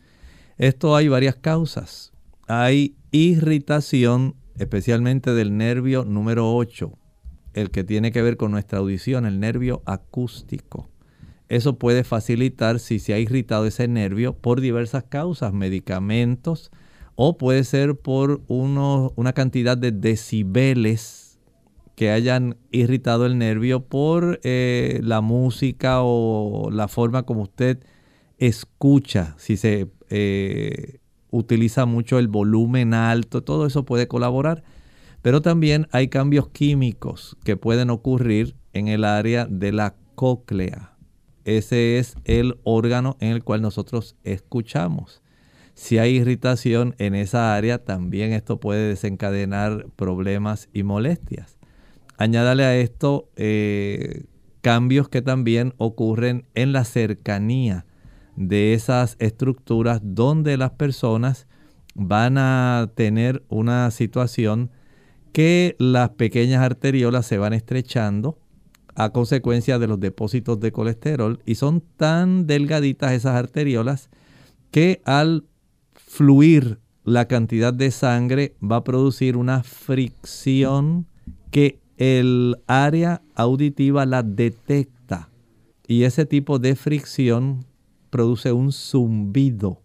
Esto 0.60 0.96
hay 0.96 1.08
varias 1.08 1.38
causas. 1.38 2.14
Hay 2.46 2.96
irritación 3.10 4.36
especialmente 4.60 5.34
del 5.34 5.58
nervio 5.58 6.06
número 6.06 6.56
8, 6.56 6.92
el 7.54 7.72
que 7.72 7.84
tiene 7.84 8.12
que 8.12 8.22
ver 8.22 8.38
con 8.38 8.52
nuestra 8.52 8.78
audición, 8.78 9.26
el 9.26 9.40
nervio 9.40 9.82
acústico. 9.86 10.88
Eso 11.50 11.80
puede 11.80 12.04
facilitar 12.04 12.80
si 12.80 13.00
se 13.00 13.16
ha 13.16 13.20
irritado 13.20 13.66
ese 13.66 13.88
nervio 13.88 14.34
por 14.34 14.62
diversas 14.62 15.04
causas, 15.04 15.52
medicamentos, 15.52 16.70
o 17.20 17.38
puede 17.38 17.64
ser 17.64 17.96
por 17.96 18.42
una 18.48 19.34
cantidad 19.34 19.76
de 19.76 19.92
decibeles 19.92 21.40
que 21.96 22.12
hayan 22.12 22.58
irritado 22.72 23.26
el 23.26 23.40
nervio 23.40 23.84
por 23.84 24.40
eh, 24.44 25.00
la 25.04 25.22
música 25.22 26.04
o 26.04 26.70
la 26.72 26.88
forma 26.88 27.24
como 27.24 27.42
usted 27.42 27.80
escucha, 28.38 29.34
si 29.40 29.58
se 29.58 29.90
eh, 30.12 31.00
utiliza 31.32 31.88
mucho 31.88 32.20
el 32.20 32.28
volumen 32.28 32.94
alto, 32.94 33.42
todo 33.42 33.66
eso 33.66 33.84
puede 33.84 34.08
colaborar. 34.08 34.64
Pero 35.24 35.42
también 35.42 35.88
hay 35.92 36.10
cambios 36.10 36.50
químicos 36.50 37.36
que 37.44 37.58
pueden 37.58 37.90
ocurrir 37.90 38.56
en 38.74 38.90
el 38.90 39.04
área 39.04 39.48
de 39.48 39.72
la 39.72 39.96
cóclea. 40.14 40.96
Ese 41.46 41.98
es 41.98 42.16
el 42.26 42.60
órgano 42.64 43.18
en 43.20 43.32
el 43.32 43.44
cual 43.44 43.64
nosotros 43.64 44.16
escuchamos. 44.24 45.24
Si 45.78 46.00
hay 46.00 46.16
irritación 46.16 46.96
en 46.98 47.14
esa 47.14 47.56
área, 47.56 47.78
también 47.78 48.34
esto 48.34 48.60
puede 48.60 48.90
desencadenar 48.90 49.86
problemas 49.96 50.70
y 50.74 50.82
molestias. 50.82 51.60
Añádale 52.18 52.66
a 52.66 52.76
esto 52.76 53.30
eh, 53.36 54.24
cambios 54.62 55.08
que 55.08 55.22
también 55.22 55.76
ocurren 55.78 56.48
en 56.56 56.74
la 56.74 56.84
cercanía 56.84 57.86
de 58.36 58.74
esas 58.74 59.18
estructuras 59.20 60.02
donde 60.04 60.58
las 60.58 60.72
personas 60.72 61.46
van 61.94 62.40
a 62.40 62.90
tener 62.96 63.44
una 63.48 63.92
situación 63.92 64.72
que 65.32 65.76
las 65.78 66.10
pequeñas 66.10 66.64
arteriolas 66.64 67.28
se 67.28 67.38
van 67.38 67.54
estrechando 67.54 68.40
a 68.96 69.12
consecuencia 69.12 69.78
de 69.78 69.86
los 69.86 70.00
depósitos 70.00 70.60
de 70.60 70.72
colesterol 70.72 71.40
y 71.46 71.54
son 71.54 71.84
tan 71.98 72.48
delgaditas 72.48 73.12
esas 73.12 73.36
arteriolas 73.36 74.10
que 74.72 75.04
al 75.06 75.44
fluir 76.18 76.80
la 77.04 77.28
cantidad 77.28 77.72
de 77.72 77.92
sangre 77.92 78.56
va 78.60 78.78
a 78.78 78.84
producir 78.84 79.38
una 79.38 79.62
fricción 79.62 81.06
que 81.52 81.80
el 81.98 82.58
área 82.66 83.22
auditiva 83.36 84.04
la 84.08 84.24
detecta. 84.24 85.30
Y 85.88 86.04
ese 86.04 86.26
tipo 86.26 86.58
de 86.58 86.76
fricción 86.76 87.66
produce 88.10 88.52
un 88.52 88.72
zumbido, 88.72 89.84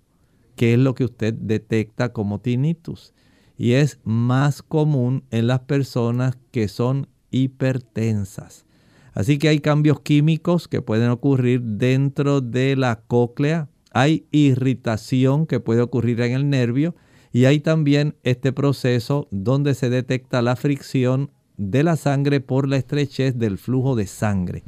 que 0.57 0.73
es 0.73 0.79
lo 0.79 0.95
que 0.95 1.05
usted 1.05 1.35
detecta 1.35 2.15
como 2.15 2.41
tinnitus. 2.41 3.13
Y 3.59 3.73
es 3.73 4.01
más 4.03 4.63
común 4.63 5.25
en 5.31 5.49
las 5.49 5.61
personas 5.61 6.39
que 6.51 6.67
son 6.69 7.09
hipertensas. 7.31 8.65
Así 9.13 9.39
que 9.39 9.49
hay 9.49 9.61
cambios 9.61 10.01
químicos 10.01 10.67
que 10.67 10.81
pueden 10.81 11.11
ocurrir 11.11 11.61
dentro 11.61 12.41
de 12.41 12.75
la 12.75 13.03
cóclea, 13.07 13.69
hay 13.93 14.27
irritación 14.31 15.47
que 15.47 15.61
puede 15.61 15.83
ocurrir 15.83 16.21
en 16.21 16.33
el 16.33 16.51
nervio 16.51 16.95
y 17.33 17.47
hay 17.47 17.61
también 17.61 18.17
este 18.23 18.53
proceso 18.53 19.29
donde 19.31 19.75
se 19.75 19.91
detecta 19.91 20.43
la 20.43 20.57
fricción 20.57 21.31
de 21.57 21.83
la 21.83 21.97
sangre 21.97 22.41
por 22.41 22.69
la 22.69 22.77
estrechez 22.77 23.39
del 23.39 23.59
flujo 23.59 23.97
de 23.97 24.07
sangre. 24.07 24.65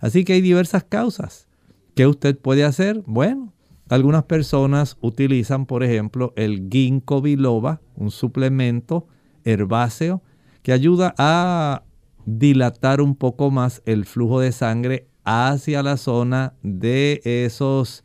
Así 0.00 0.24
que 0.24 0.34
hay 0.34 0.40
diversas 0.40 0.84
causas. 0.84 1.48
¿Qué 1.94 2.06
usted 2.06 2.38
puede 2.38 2.64
hacer? 2.64 3.02
Bueno, 3.06 3.52
algunas 3.88 4.24
personas 4.24 4.96
utilizan, 5.00 5.66
por 5.66 5.82
ejemplo, 5.82 6.32
el 6.36 6.68
ginkgo 6.70 7.22
biloba, 7.22 7.80
un 7.96 8.10
suplemento 8.10 9.06
herbáceo 9.44 10.22
que 10.62 10.72
ayuda 10.72 11.14
a 11.18 11.84
dilatar 12.26 13.00
un 13.00 13.16
poco 13.16 13.50
más 13.50 13.82
el 13.86 14.04
flujo 14.04 14.40
de 14.40 14.52
sangre 14.52 15.08
hacia 15.24 15.82
la 15.82 15.96
zona 15.96 16.54
de 16.62 17.20
esos 17.24 18.04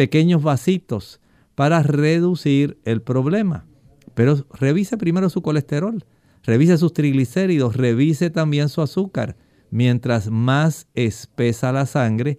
pequeños 0.00 0.42
vasitos 0.42 1.20
para 1.54 1.82
reducir 1.82 2.78
el 2.86 3.02
problema. 3.02 3.66
Pero 4.14 4.46
revise 4.54 4.96
primero 4.96 5.28
su 5.28 5.42
colesterol. 5.42 6.06
revise 6.42 6.78
sus 6.78 6.94
triglicéridos, 6.94 7.76
revise 7.76 8.30
también 8.30 8.70
su 8.70 8.80
azúcar. 8.80 9.36
Mientras 9.70 10.30
más 10.30 10.88
espesa 10.94 11.70
la 11.70 11.84
sangre, 11.84 12.38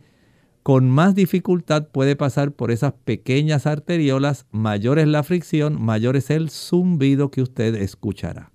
con 0.64 0.90
más 0.90 1.14
dificultad 1.14 1.90
puede 1.90 2.16
pasar 2.16 2.52
por 2.52 2.72
esas 2.72 2.94
pequeñas 2.94 3.68
arteriolas, 3.68 4.48
mayor 4.50 4.98
es 4.98 5.08
la 5.08 5.22
fricción, 5.22 5.80
mayor 5.80 6.16
es 6.16 6.32
el 6.32 6.50
zumbido 6.50 7.30
que 7.30 7.44
usted 7.44 7.76
escuchará. 7.76 8.52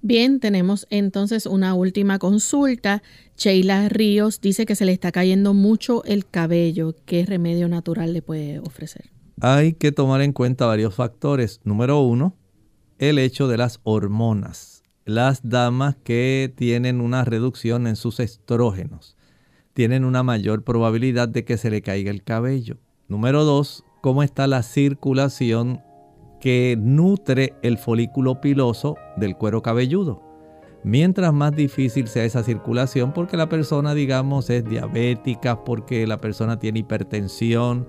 Bien, 0.00 0.38
tenemos 0.38 0.86
entonces 0.90 1.46
una 1.46 1.74
última 1.74 2.18
consulta. 2.18 3.02
Sheila 3.36 3.88
Ríos 3.88 4.40
dice 4.40 4.64
que 4.64 4.76
se 4.76 4.84
le 4.84 4.92
está 4.92 5.10
cayendo 5.10 5.54
mucho 5.54 6.04
el 6.04 6.26
cabello. 6.26 6.94
¿Qué 7.04 7.26
remedio 7.26 7.68
natural 7.68 8.12
le 8.12 8.22
puede 8.22 8.60
ofrecer? 8.60 9.10
Hay 9.40 9.72
que 9.72 9.90
tomar 9.90 10.22
en 10.22 10.32
cuenta 10.32 10.66
varios 10.66 10.94
factores. 10.94 11.60
Número 11.64 12.00
uno, 12.00 12.36
el 12.98 13.18
hecho 13.18 13.48
de 13.48 13.56
las 13.56 13.80
hormonas. 13.82 14.84
Las 15.04 15.48
damas 15.48 15.96
que 16.04 16.52
tienen 16.54 17.00
una 17.00 17.24
reducción 17.24 17.86
en 17.86 17.96
sus 17.96 18.20
estrógenos 18.20 19.16
tienen 19.72 20.04
una 20.04 20.22
mayor 20.22 20.64
probabilidad 20.64 21.28
de 21.28 21.44
que 21.44 21.56
se 21.56 21.70
le 21.70 21.82
caiga 21.82 22.10
el 22.10 22.22
cabello. 22.22 22.78
Número 23.08 23.44
dos, 23.44 23.84
cómo 24.00 24.22
está 24.22 24.46
la 24.46 24.62
circulación 24.62 25.80
que 26.40 26.76
nutre 26.78 27.54
el 27.62 27.78
folículo 27.78 28.40
piloso 28.40 28.96
del 29.16 29.36
cuero 29.36 29.62
cabelludo. 29.62 30.22
Mientras 30.84 31.32
más 31.32 31.54
difícil 31.54 32.06
sea 32.08 32.24
esa 32.24 32.42
circulación, 32.42 33.12
porque 33.12 33.36
la 33.36 33.48
persona, 33.48 33.94
digamos, 33.94 34.48
es 34.48 34.64
diabética, 34.64 35.64
porque 35.64 36.06
la 36.06 36.18
persona 36.18 36.58
tiene 36.58 36.80
hipertensión, 36.80 37.88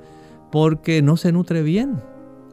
porque 0.52 1.02
no 1.02 1.16
se 1.16 1.32
nutre 1.32 1.62
bien. 1.62 2.02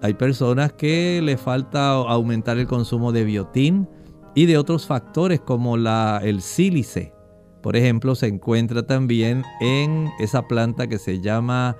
Hay 0.02 0.14
personas 0.14 0.72
que 0.74 1.20
le 1.22 1.38
falta 1.38 1.92
aumentar 1.92 2.58
el 2.58 2.66
consumo 2.66 3.12
de 3.12 3.24
biotín 3.24 3.88
y 4.34 4.44
de 4.44 4.58
otros 4.58 4.86
factores 4.86 5.40
como 5.40 5.78
la, 5.78 6.20
el 6.22 6.42
sílice. 6.42 7.14
Por 7.62 7.74
ejemplo, 7.74 8.14
se 8.14 8.26
encuentra 8.26 8.86
también 8.86 9.42
en 9.60 10.10
esa 10.20 10.46
planta 10.46 10.86
que 10.86 10.98
se 10.98 11.20
llama 11.20 11.76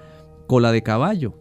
cola 0.47 0.73
de 0.73 0.83
caballo. 0.83 1.35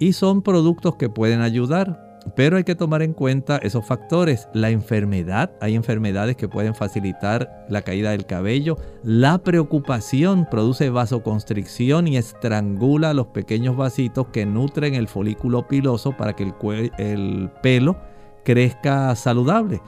Y 0.00 0.12
son 0.12 0.42
productos 0.42 0.96
que 0.96 1.08
pueden 1.08 1.40
ayudar. 1.40 2.07
Pero 2.34 2.56
hay 2.56 2.64
que 2.64 2.74
tomar 2.74 3.02
en 3.02 3.12
cuenta 3.12 3.58
esos 3.58 3.86
factores. 3.86 4.48
La 4.52 4.70
enfermedad, 4.70 5.52
hay 5.60 5.74
enfermedades 5.74 6.36
que 6.36 6.48
pueden 6.48 6.74
facilitar 6.74 7.66
la 7.68 7.82
caída 7.82 8.10
del 8.10 8.26
cabello. 8.26 8.76
La 9.02 9.38
preocupación 9.38 10.46
produce 10.50 10.90
vasoconstricción 10.90 12.08
y 12.08 12.16
estrangula 12.16 13.14
los 13.14 13.28
pequeños 13.28 13.76
vasitos 13.76 14.28
que 14.28 14.46
nutren 14.46 14.94
el 14.94 15.08
folículo 15.08 15.68
piloso 15.68 16.16
para 16.16 16.34
que 16.34 16.44
el, 16.44 16.92
el 16.98 17.50
pelo 17.62 17.96
crezca 18.44 19.14
saludable. 19.14 19.80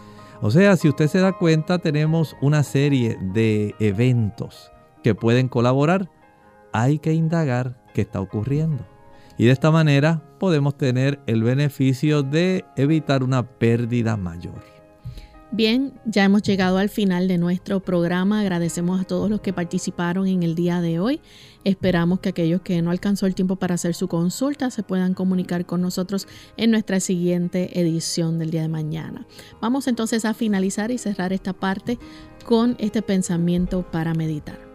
O 0.43 0.51
sea, 0.51 0.77
si 0.77 0.89
usted 0.89 1.09
se 1.09 1.19
da 1.19 1.33
cuenta, 1.33 1.79
tenemos 1.79 2.37
una 2.41 2.63
serie 2.63 3.19
de 3.21 3.75
eventos 3.79 4.71
que 5.03 5.15
pueden 5.15 5.49
colaborar. 5.49 6.09
Hay 6.73 6.99
que 6.99 7.13
indagar 7.13 7.83
qué 7.93 8.03
está 8.03 8.21
ocurriendo. 8.21 8.85
Y 9.37 9.47
de 9.47 9.53
esta 9.53 9.71
manera 9.71 10.23
podemos 10.41 10.77
tener 10.77 11.21
el 11.29 11.45
beneficio 11.45 12.25
de 12.25 12.65
evitar 12.75 13.23
una 13.23 13.45
pérdida 13.45 14.17
mayor. 14.17 14.61
Bien, 15.53 15.93
ya 16.05 16.25
hemos 16.25 16.43
llegado 16.43 16.79
al 16.79 16.89
final 16.89 17.29
de 17.29 17.37
nuestro 17.37 17.81
programa. 17.81 18.41
Agradecemos 18.41 19.01
a 19.01 19.05
todos 19.05 19.29
los 19.29 19.41
que 19.41 19.53
participaron 19.53 20.29
en 20.29 20.43
el 20.43 20.55
día 20.55 20.81
de 20.81 20.99
hoy. 20.99 21.21
Esperamos 21.65 22.21
que 22.21 22.31
aquellos 22.31 22.63
que 22.63 22.81
no 22.83 22.91
alcanzó 22.91 23.27
el 23.27 23.35
tiempo 23.35 23.57
para 23.57 23.75
hacer 23.75 23.95
su 23.95 24.09
consulta 24.09 24.71
se 24.71 24.83
puedan 24.83 25.13
comunicar 25.13 25.67
con 25.67 25.83
nosotros 25.83 26.27
en 26.57 26.71
nuestra 26.71 27.01
siguiente 27.01 27.79
edición 27.79 28.39
del 28.39 28.51
día 28.51 28.63
de 28.63 28.69
mañana. 28.69 29.27
Vamos 29.61 29.89
entonces 29.89 30.25
a 30.25 30.35
finalizar 30.35 30.91
y 30.91 30.99
cerrar 30.99 31.33
esta 31.33 31.53
parte 31.53 31.99
con 32.45 32.77
este 32.79 33.03
pensamiento 33.03 33.83
para 33.83 34.15
meditar 34.15 34.71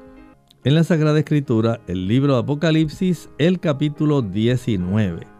en 0.65 0.73
la 0.73 0.83
Sagrada 0.83 1.19
Escritura, 1.19 1.79
el 1.85 2.07
libro 2.07 2.33
de 2.33 2.39
Apocalipsis, 2.39 3.29
el 3.37 3.59
capítulo 3.59 4.23
19. 4.23 5.34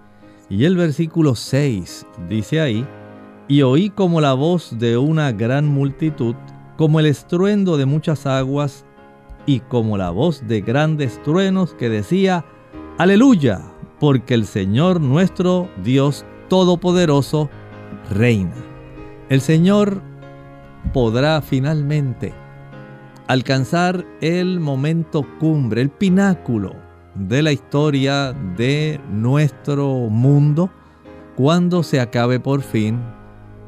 Y 0.49 0.65
el 0.65 0.77
versículo 0.77 1.35
6 1.35 2.05
dice 2.29 2.61
ahí, 2.61 2.87
y 3.47 3.61
oí 3.61 3.89
como 3.89 4.21
la 4.21 4.33
voz 4.33 4.77
de 4.77 4.97
una 4.97 5.31
gran 5.31 5.65
multitud, 5.65 6.35
como 6.77 6.99
el 6.99 7.07
estruendo 7.07 7.77
de 7.77 7.85
muchas 7.85 8.25
aguas, 8.25 8.85
y 9.45 9.59
como 9.59 9.97
la 9.97 10.09
voz 10.09 10.47
de 10.47 10.61
grandes 10.61 11.21
truenos 11.23 11.73
que 11.73 11.89
decía, 11.89 12.45
aleluya, 12.97 13.61
porque 13.99 14.33
el 14.33 14.45
Señor 14.45 15.01
nuestro 15.01 15.69
Dios 15.83 16.25
Todopoderoso 16.49 17.49
reina. 18.11 18.55
El 19.29 19.41
Señor 19.41 20.01
podrá 20.93 21.41
finalmente 21.41 22.33
alcanzar 23.27 24.05
el 24.21 24.59
momento 24.59 25.25
cumbre, 25.39 25.81
el 25.81 25.89
pináculo 25.89 26.84
de 27.15 27.41
la 27.41 27.51
historia 27.51 28.33
de 28.33 28.99
nuestro 29.09 29.87
mundo 30.09 30.69
cuando 31.35 31.81
se 31.83 31.99
acabe 31.99 32.39
por 32.39 32.61
fin 32.61 33.01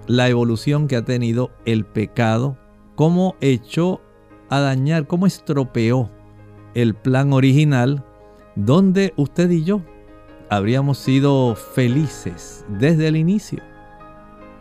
la 0.05 0.29
evolución 0.29 0.87
que 0.87 0.95
ha 0.95 1.03
tenido 1.03 1.51
el 1.65 1.85
pecado, 1.85 2.57
cómo 2.95 3.35
echó 3.41 4.01
a 4.49 4.59
dañar, 4.59 5.07
cómo 5.07 5.25
estropeó 5.25 6.09
el 6.73 6.93
plan 6.93 7.33
original 7.33 8.05
donde 8.55 9.13
usted 9.17 9.49
y 9.49 9.63
yo 9.63 9.81
habríamos 10.49 10.97
sido 10.97 11.55
felices 11.55 12.65
desde 12.69 13.07
el 13.07 13.15
inicio. 13.15 13.61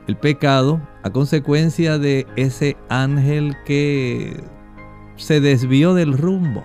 El 0.06 0.16
pecado, 0.16 0.80
a 1.02 1.10
consecuencia 1.10 1.98
de 1.98 2.26
ese 2.36 2.76
ángel 2.88 3.56
que 3.64 4.44
se 5.16 5.40
desvió 5.40 5.94
del 5.94 6.16
rumbo 6.16 6.64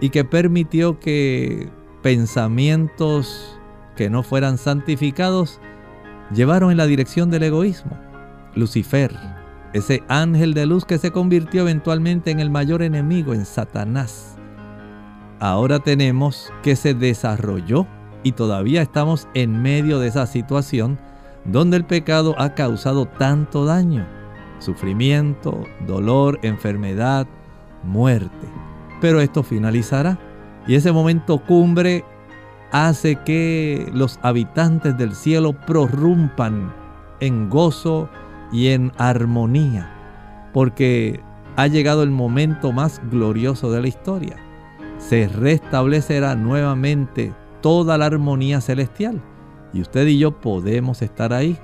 y 0.00 0.10
que 0.10 0.24
permitió 0.24 1.00
que 1.00 1.70
pensamientos 2.02 3.58
que 3.96 4.10
no 4.10 4.22
fueran 4.22 4.58
santificados 4.58 5.60
llevaron 6.32 6.70
en 6.70 6.76
la 6.76 6.86
dirección 6.86 7.30
del 7.30 7.42
egoísmo. 7.44 7.98
Lucifer, 8.54 9.14
ese 9.72 10.02
ángel 10.08 10.54
de 10.54 10.66
luz 10.66 10.84
que 10.84 10.98
se 10.98 11.10
convirtió 11.10 11.62
eventualmente 11.62 12.30
en 12.30 12.40
el 12.40 12.50
mayor 12.50 12.82
enemigo, 12.82 13.34
en 13.34 13.44
Satanás. 13.44 14.36
Ahora 15.40 15.78
tenemos 15.78 16.52
que 16.62 16.76
se 16.76 16.94
desarrolló 16.94 17.86
y 18.22 18.32
todavía 18.32 18.82
estamos 18.82 19.28
en 19.34 19.62
medio 19.62 19.98
de 20.00 20.08
esa 20.08 20.26
situación 20.26 20.98
donde 21.44 21.76
el 21.76 21.84
pecado 21.84 22.34
ha 22.38 22.54
causado 22.54 23.06
tanto 23.06 23.64
daño, 23.64 24.06
sufrimiento, 24.58 25.64
dolor, 25.86 26.38
enfermedad, 26.42 27.26
muerte. 27.84 28.57
Pero 29.00 29.20
esto 29.20 29.42
finalizará 29.42 30.18
y 30.66 30.74
ese 30.74 30.92
momento 30.92 31.38
cumbre 31.38 32.04
hace 32.72 33.16
que 33.16 33.90
los 33.94 34.18
habitantes 34.22 34.96
del 34.98 35.14
cielo 35.14 35.52
prorrumpan 35.52 36.72
en 37.20 37.48
gozo 37.48 38.08
y 38.52 38.68
en 38.68 38.92
armonía, 38.98 39.90
porque 40.52 41.20
ha 41.56 41.66
llegado 41.66 42.02
el 42.02 42.10
momento 42.10 42.72
más 42.72 43.00
glorioso 43.10 43.70
de 43.72 43.80
la 43.80 43.88
historia. 43.88 44.36
Se 44.98 45.28
restablecerá 45.28 46.34
nuevamente 46.34 47.34
toda 47.60 47.98
la 47.98 48.06
armonía 48.06 48.60
celestial 48.60 49.20
y 49.72 49.80
usted 49.80 50.06
y 50.06 50.18
yo 50.18 50.40
podemos 50.40 51.02
estar 51.02 51.32
ahí. 51.32 51.58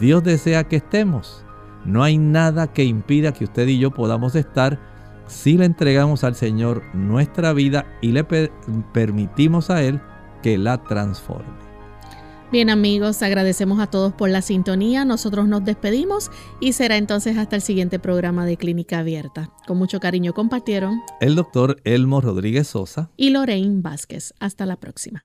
Dios 0.00 0.22
desea 0.22 0.64
que 0.64 0.76
estemos. 0.76 1.44
No 1.84 2.02
hay 2.02 2.16
nada 2.16 2.72
que 2.72 2.84
impida 2.84 3.32
que 3.32 3.44
usted 3.44 3.68
y 3.68 3.78
yo 3.78 3.90
podamos 3.90 4.34
estar 4.34 4.80
si 5.26 5.56
le 5.56 5.64
entregamos 5.64 6.24
al 6.24 6.34
Señor 6.34 6.82
nuestra 6.94 7.52
vida 7.52 7.86
y 8.00 8.12
le 8.12 8.24
permitimos 8.92 9.70
a 9.70 9.82
Él 9.82 10.00
que 10.42 10.58
la 10.58 10.82
transforme. 10.82 11.64
Bien 12.52 12.70
amigos, 12.70 13.20
agradecemos 13.22 13.80
a 13.80 13.88
todos 13.88 14.12
por 14.12 14.30
la 14.30 14.40
sintonía. 14.40 15.04
Nosotros 15.04 15.48
nos 15.48 15.64
despedimos 15.64 16.30
y 16.60 16.72
será 16.72 16.98
entonces 16.98 17.36
hasta 17.36 17.56
el 17.56 17.62
siguiente 17.62 17.98
programa 17.98 18.46
de 18.46 18.56
Clínica 18.56 19.00
Abierta. 19.00 19.50
Con 19.66 19.78
mucho 19.78 19.98
cariño 19.98 20.34
compartieron 20.34 21.00
el 21.20 21.34
doctor 21.34 21.80
Elmo 21.82 22.20
Rodríguez 22.20 22.68
Sosa 22.68 23.10
y 23.16 23.30
Lorraine 23.30 23.82
Vázquez. 23.82 24.34
Hasta 24.38 24.66
la 24.66 24.76
próxima. 24.76 25.24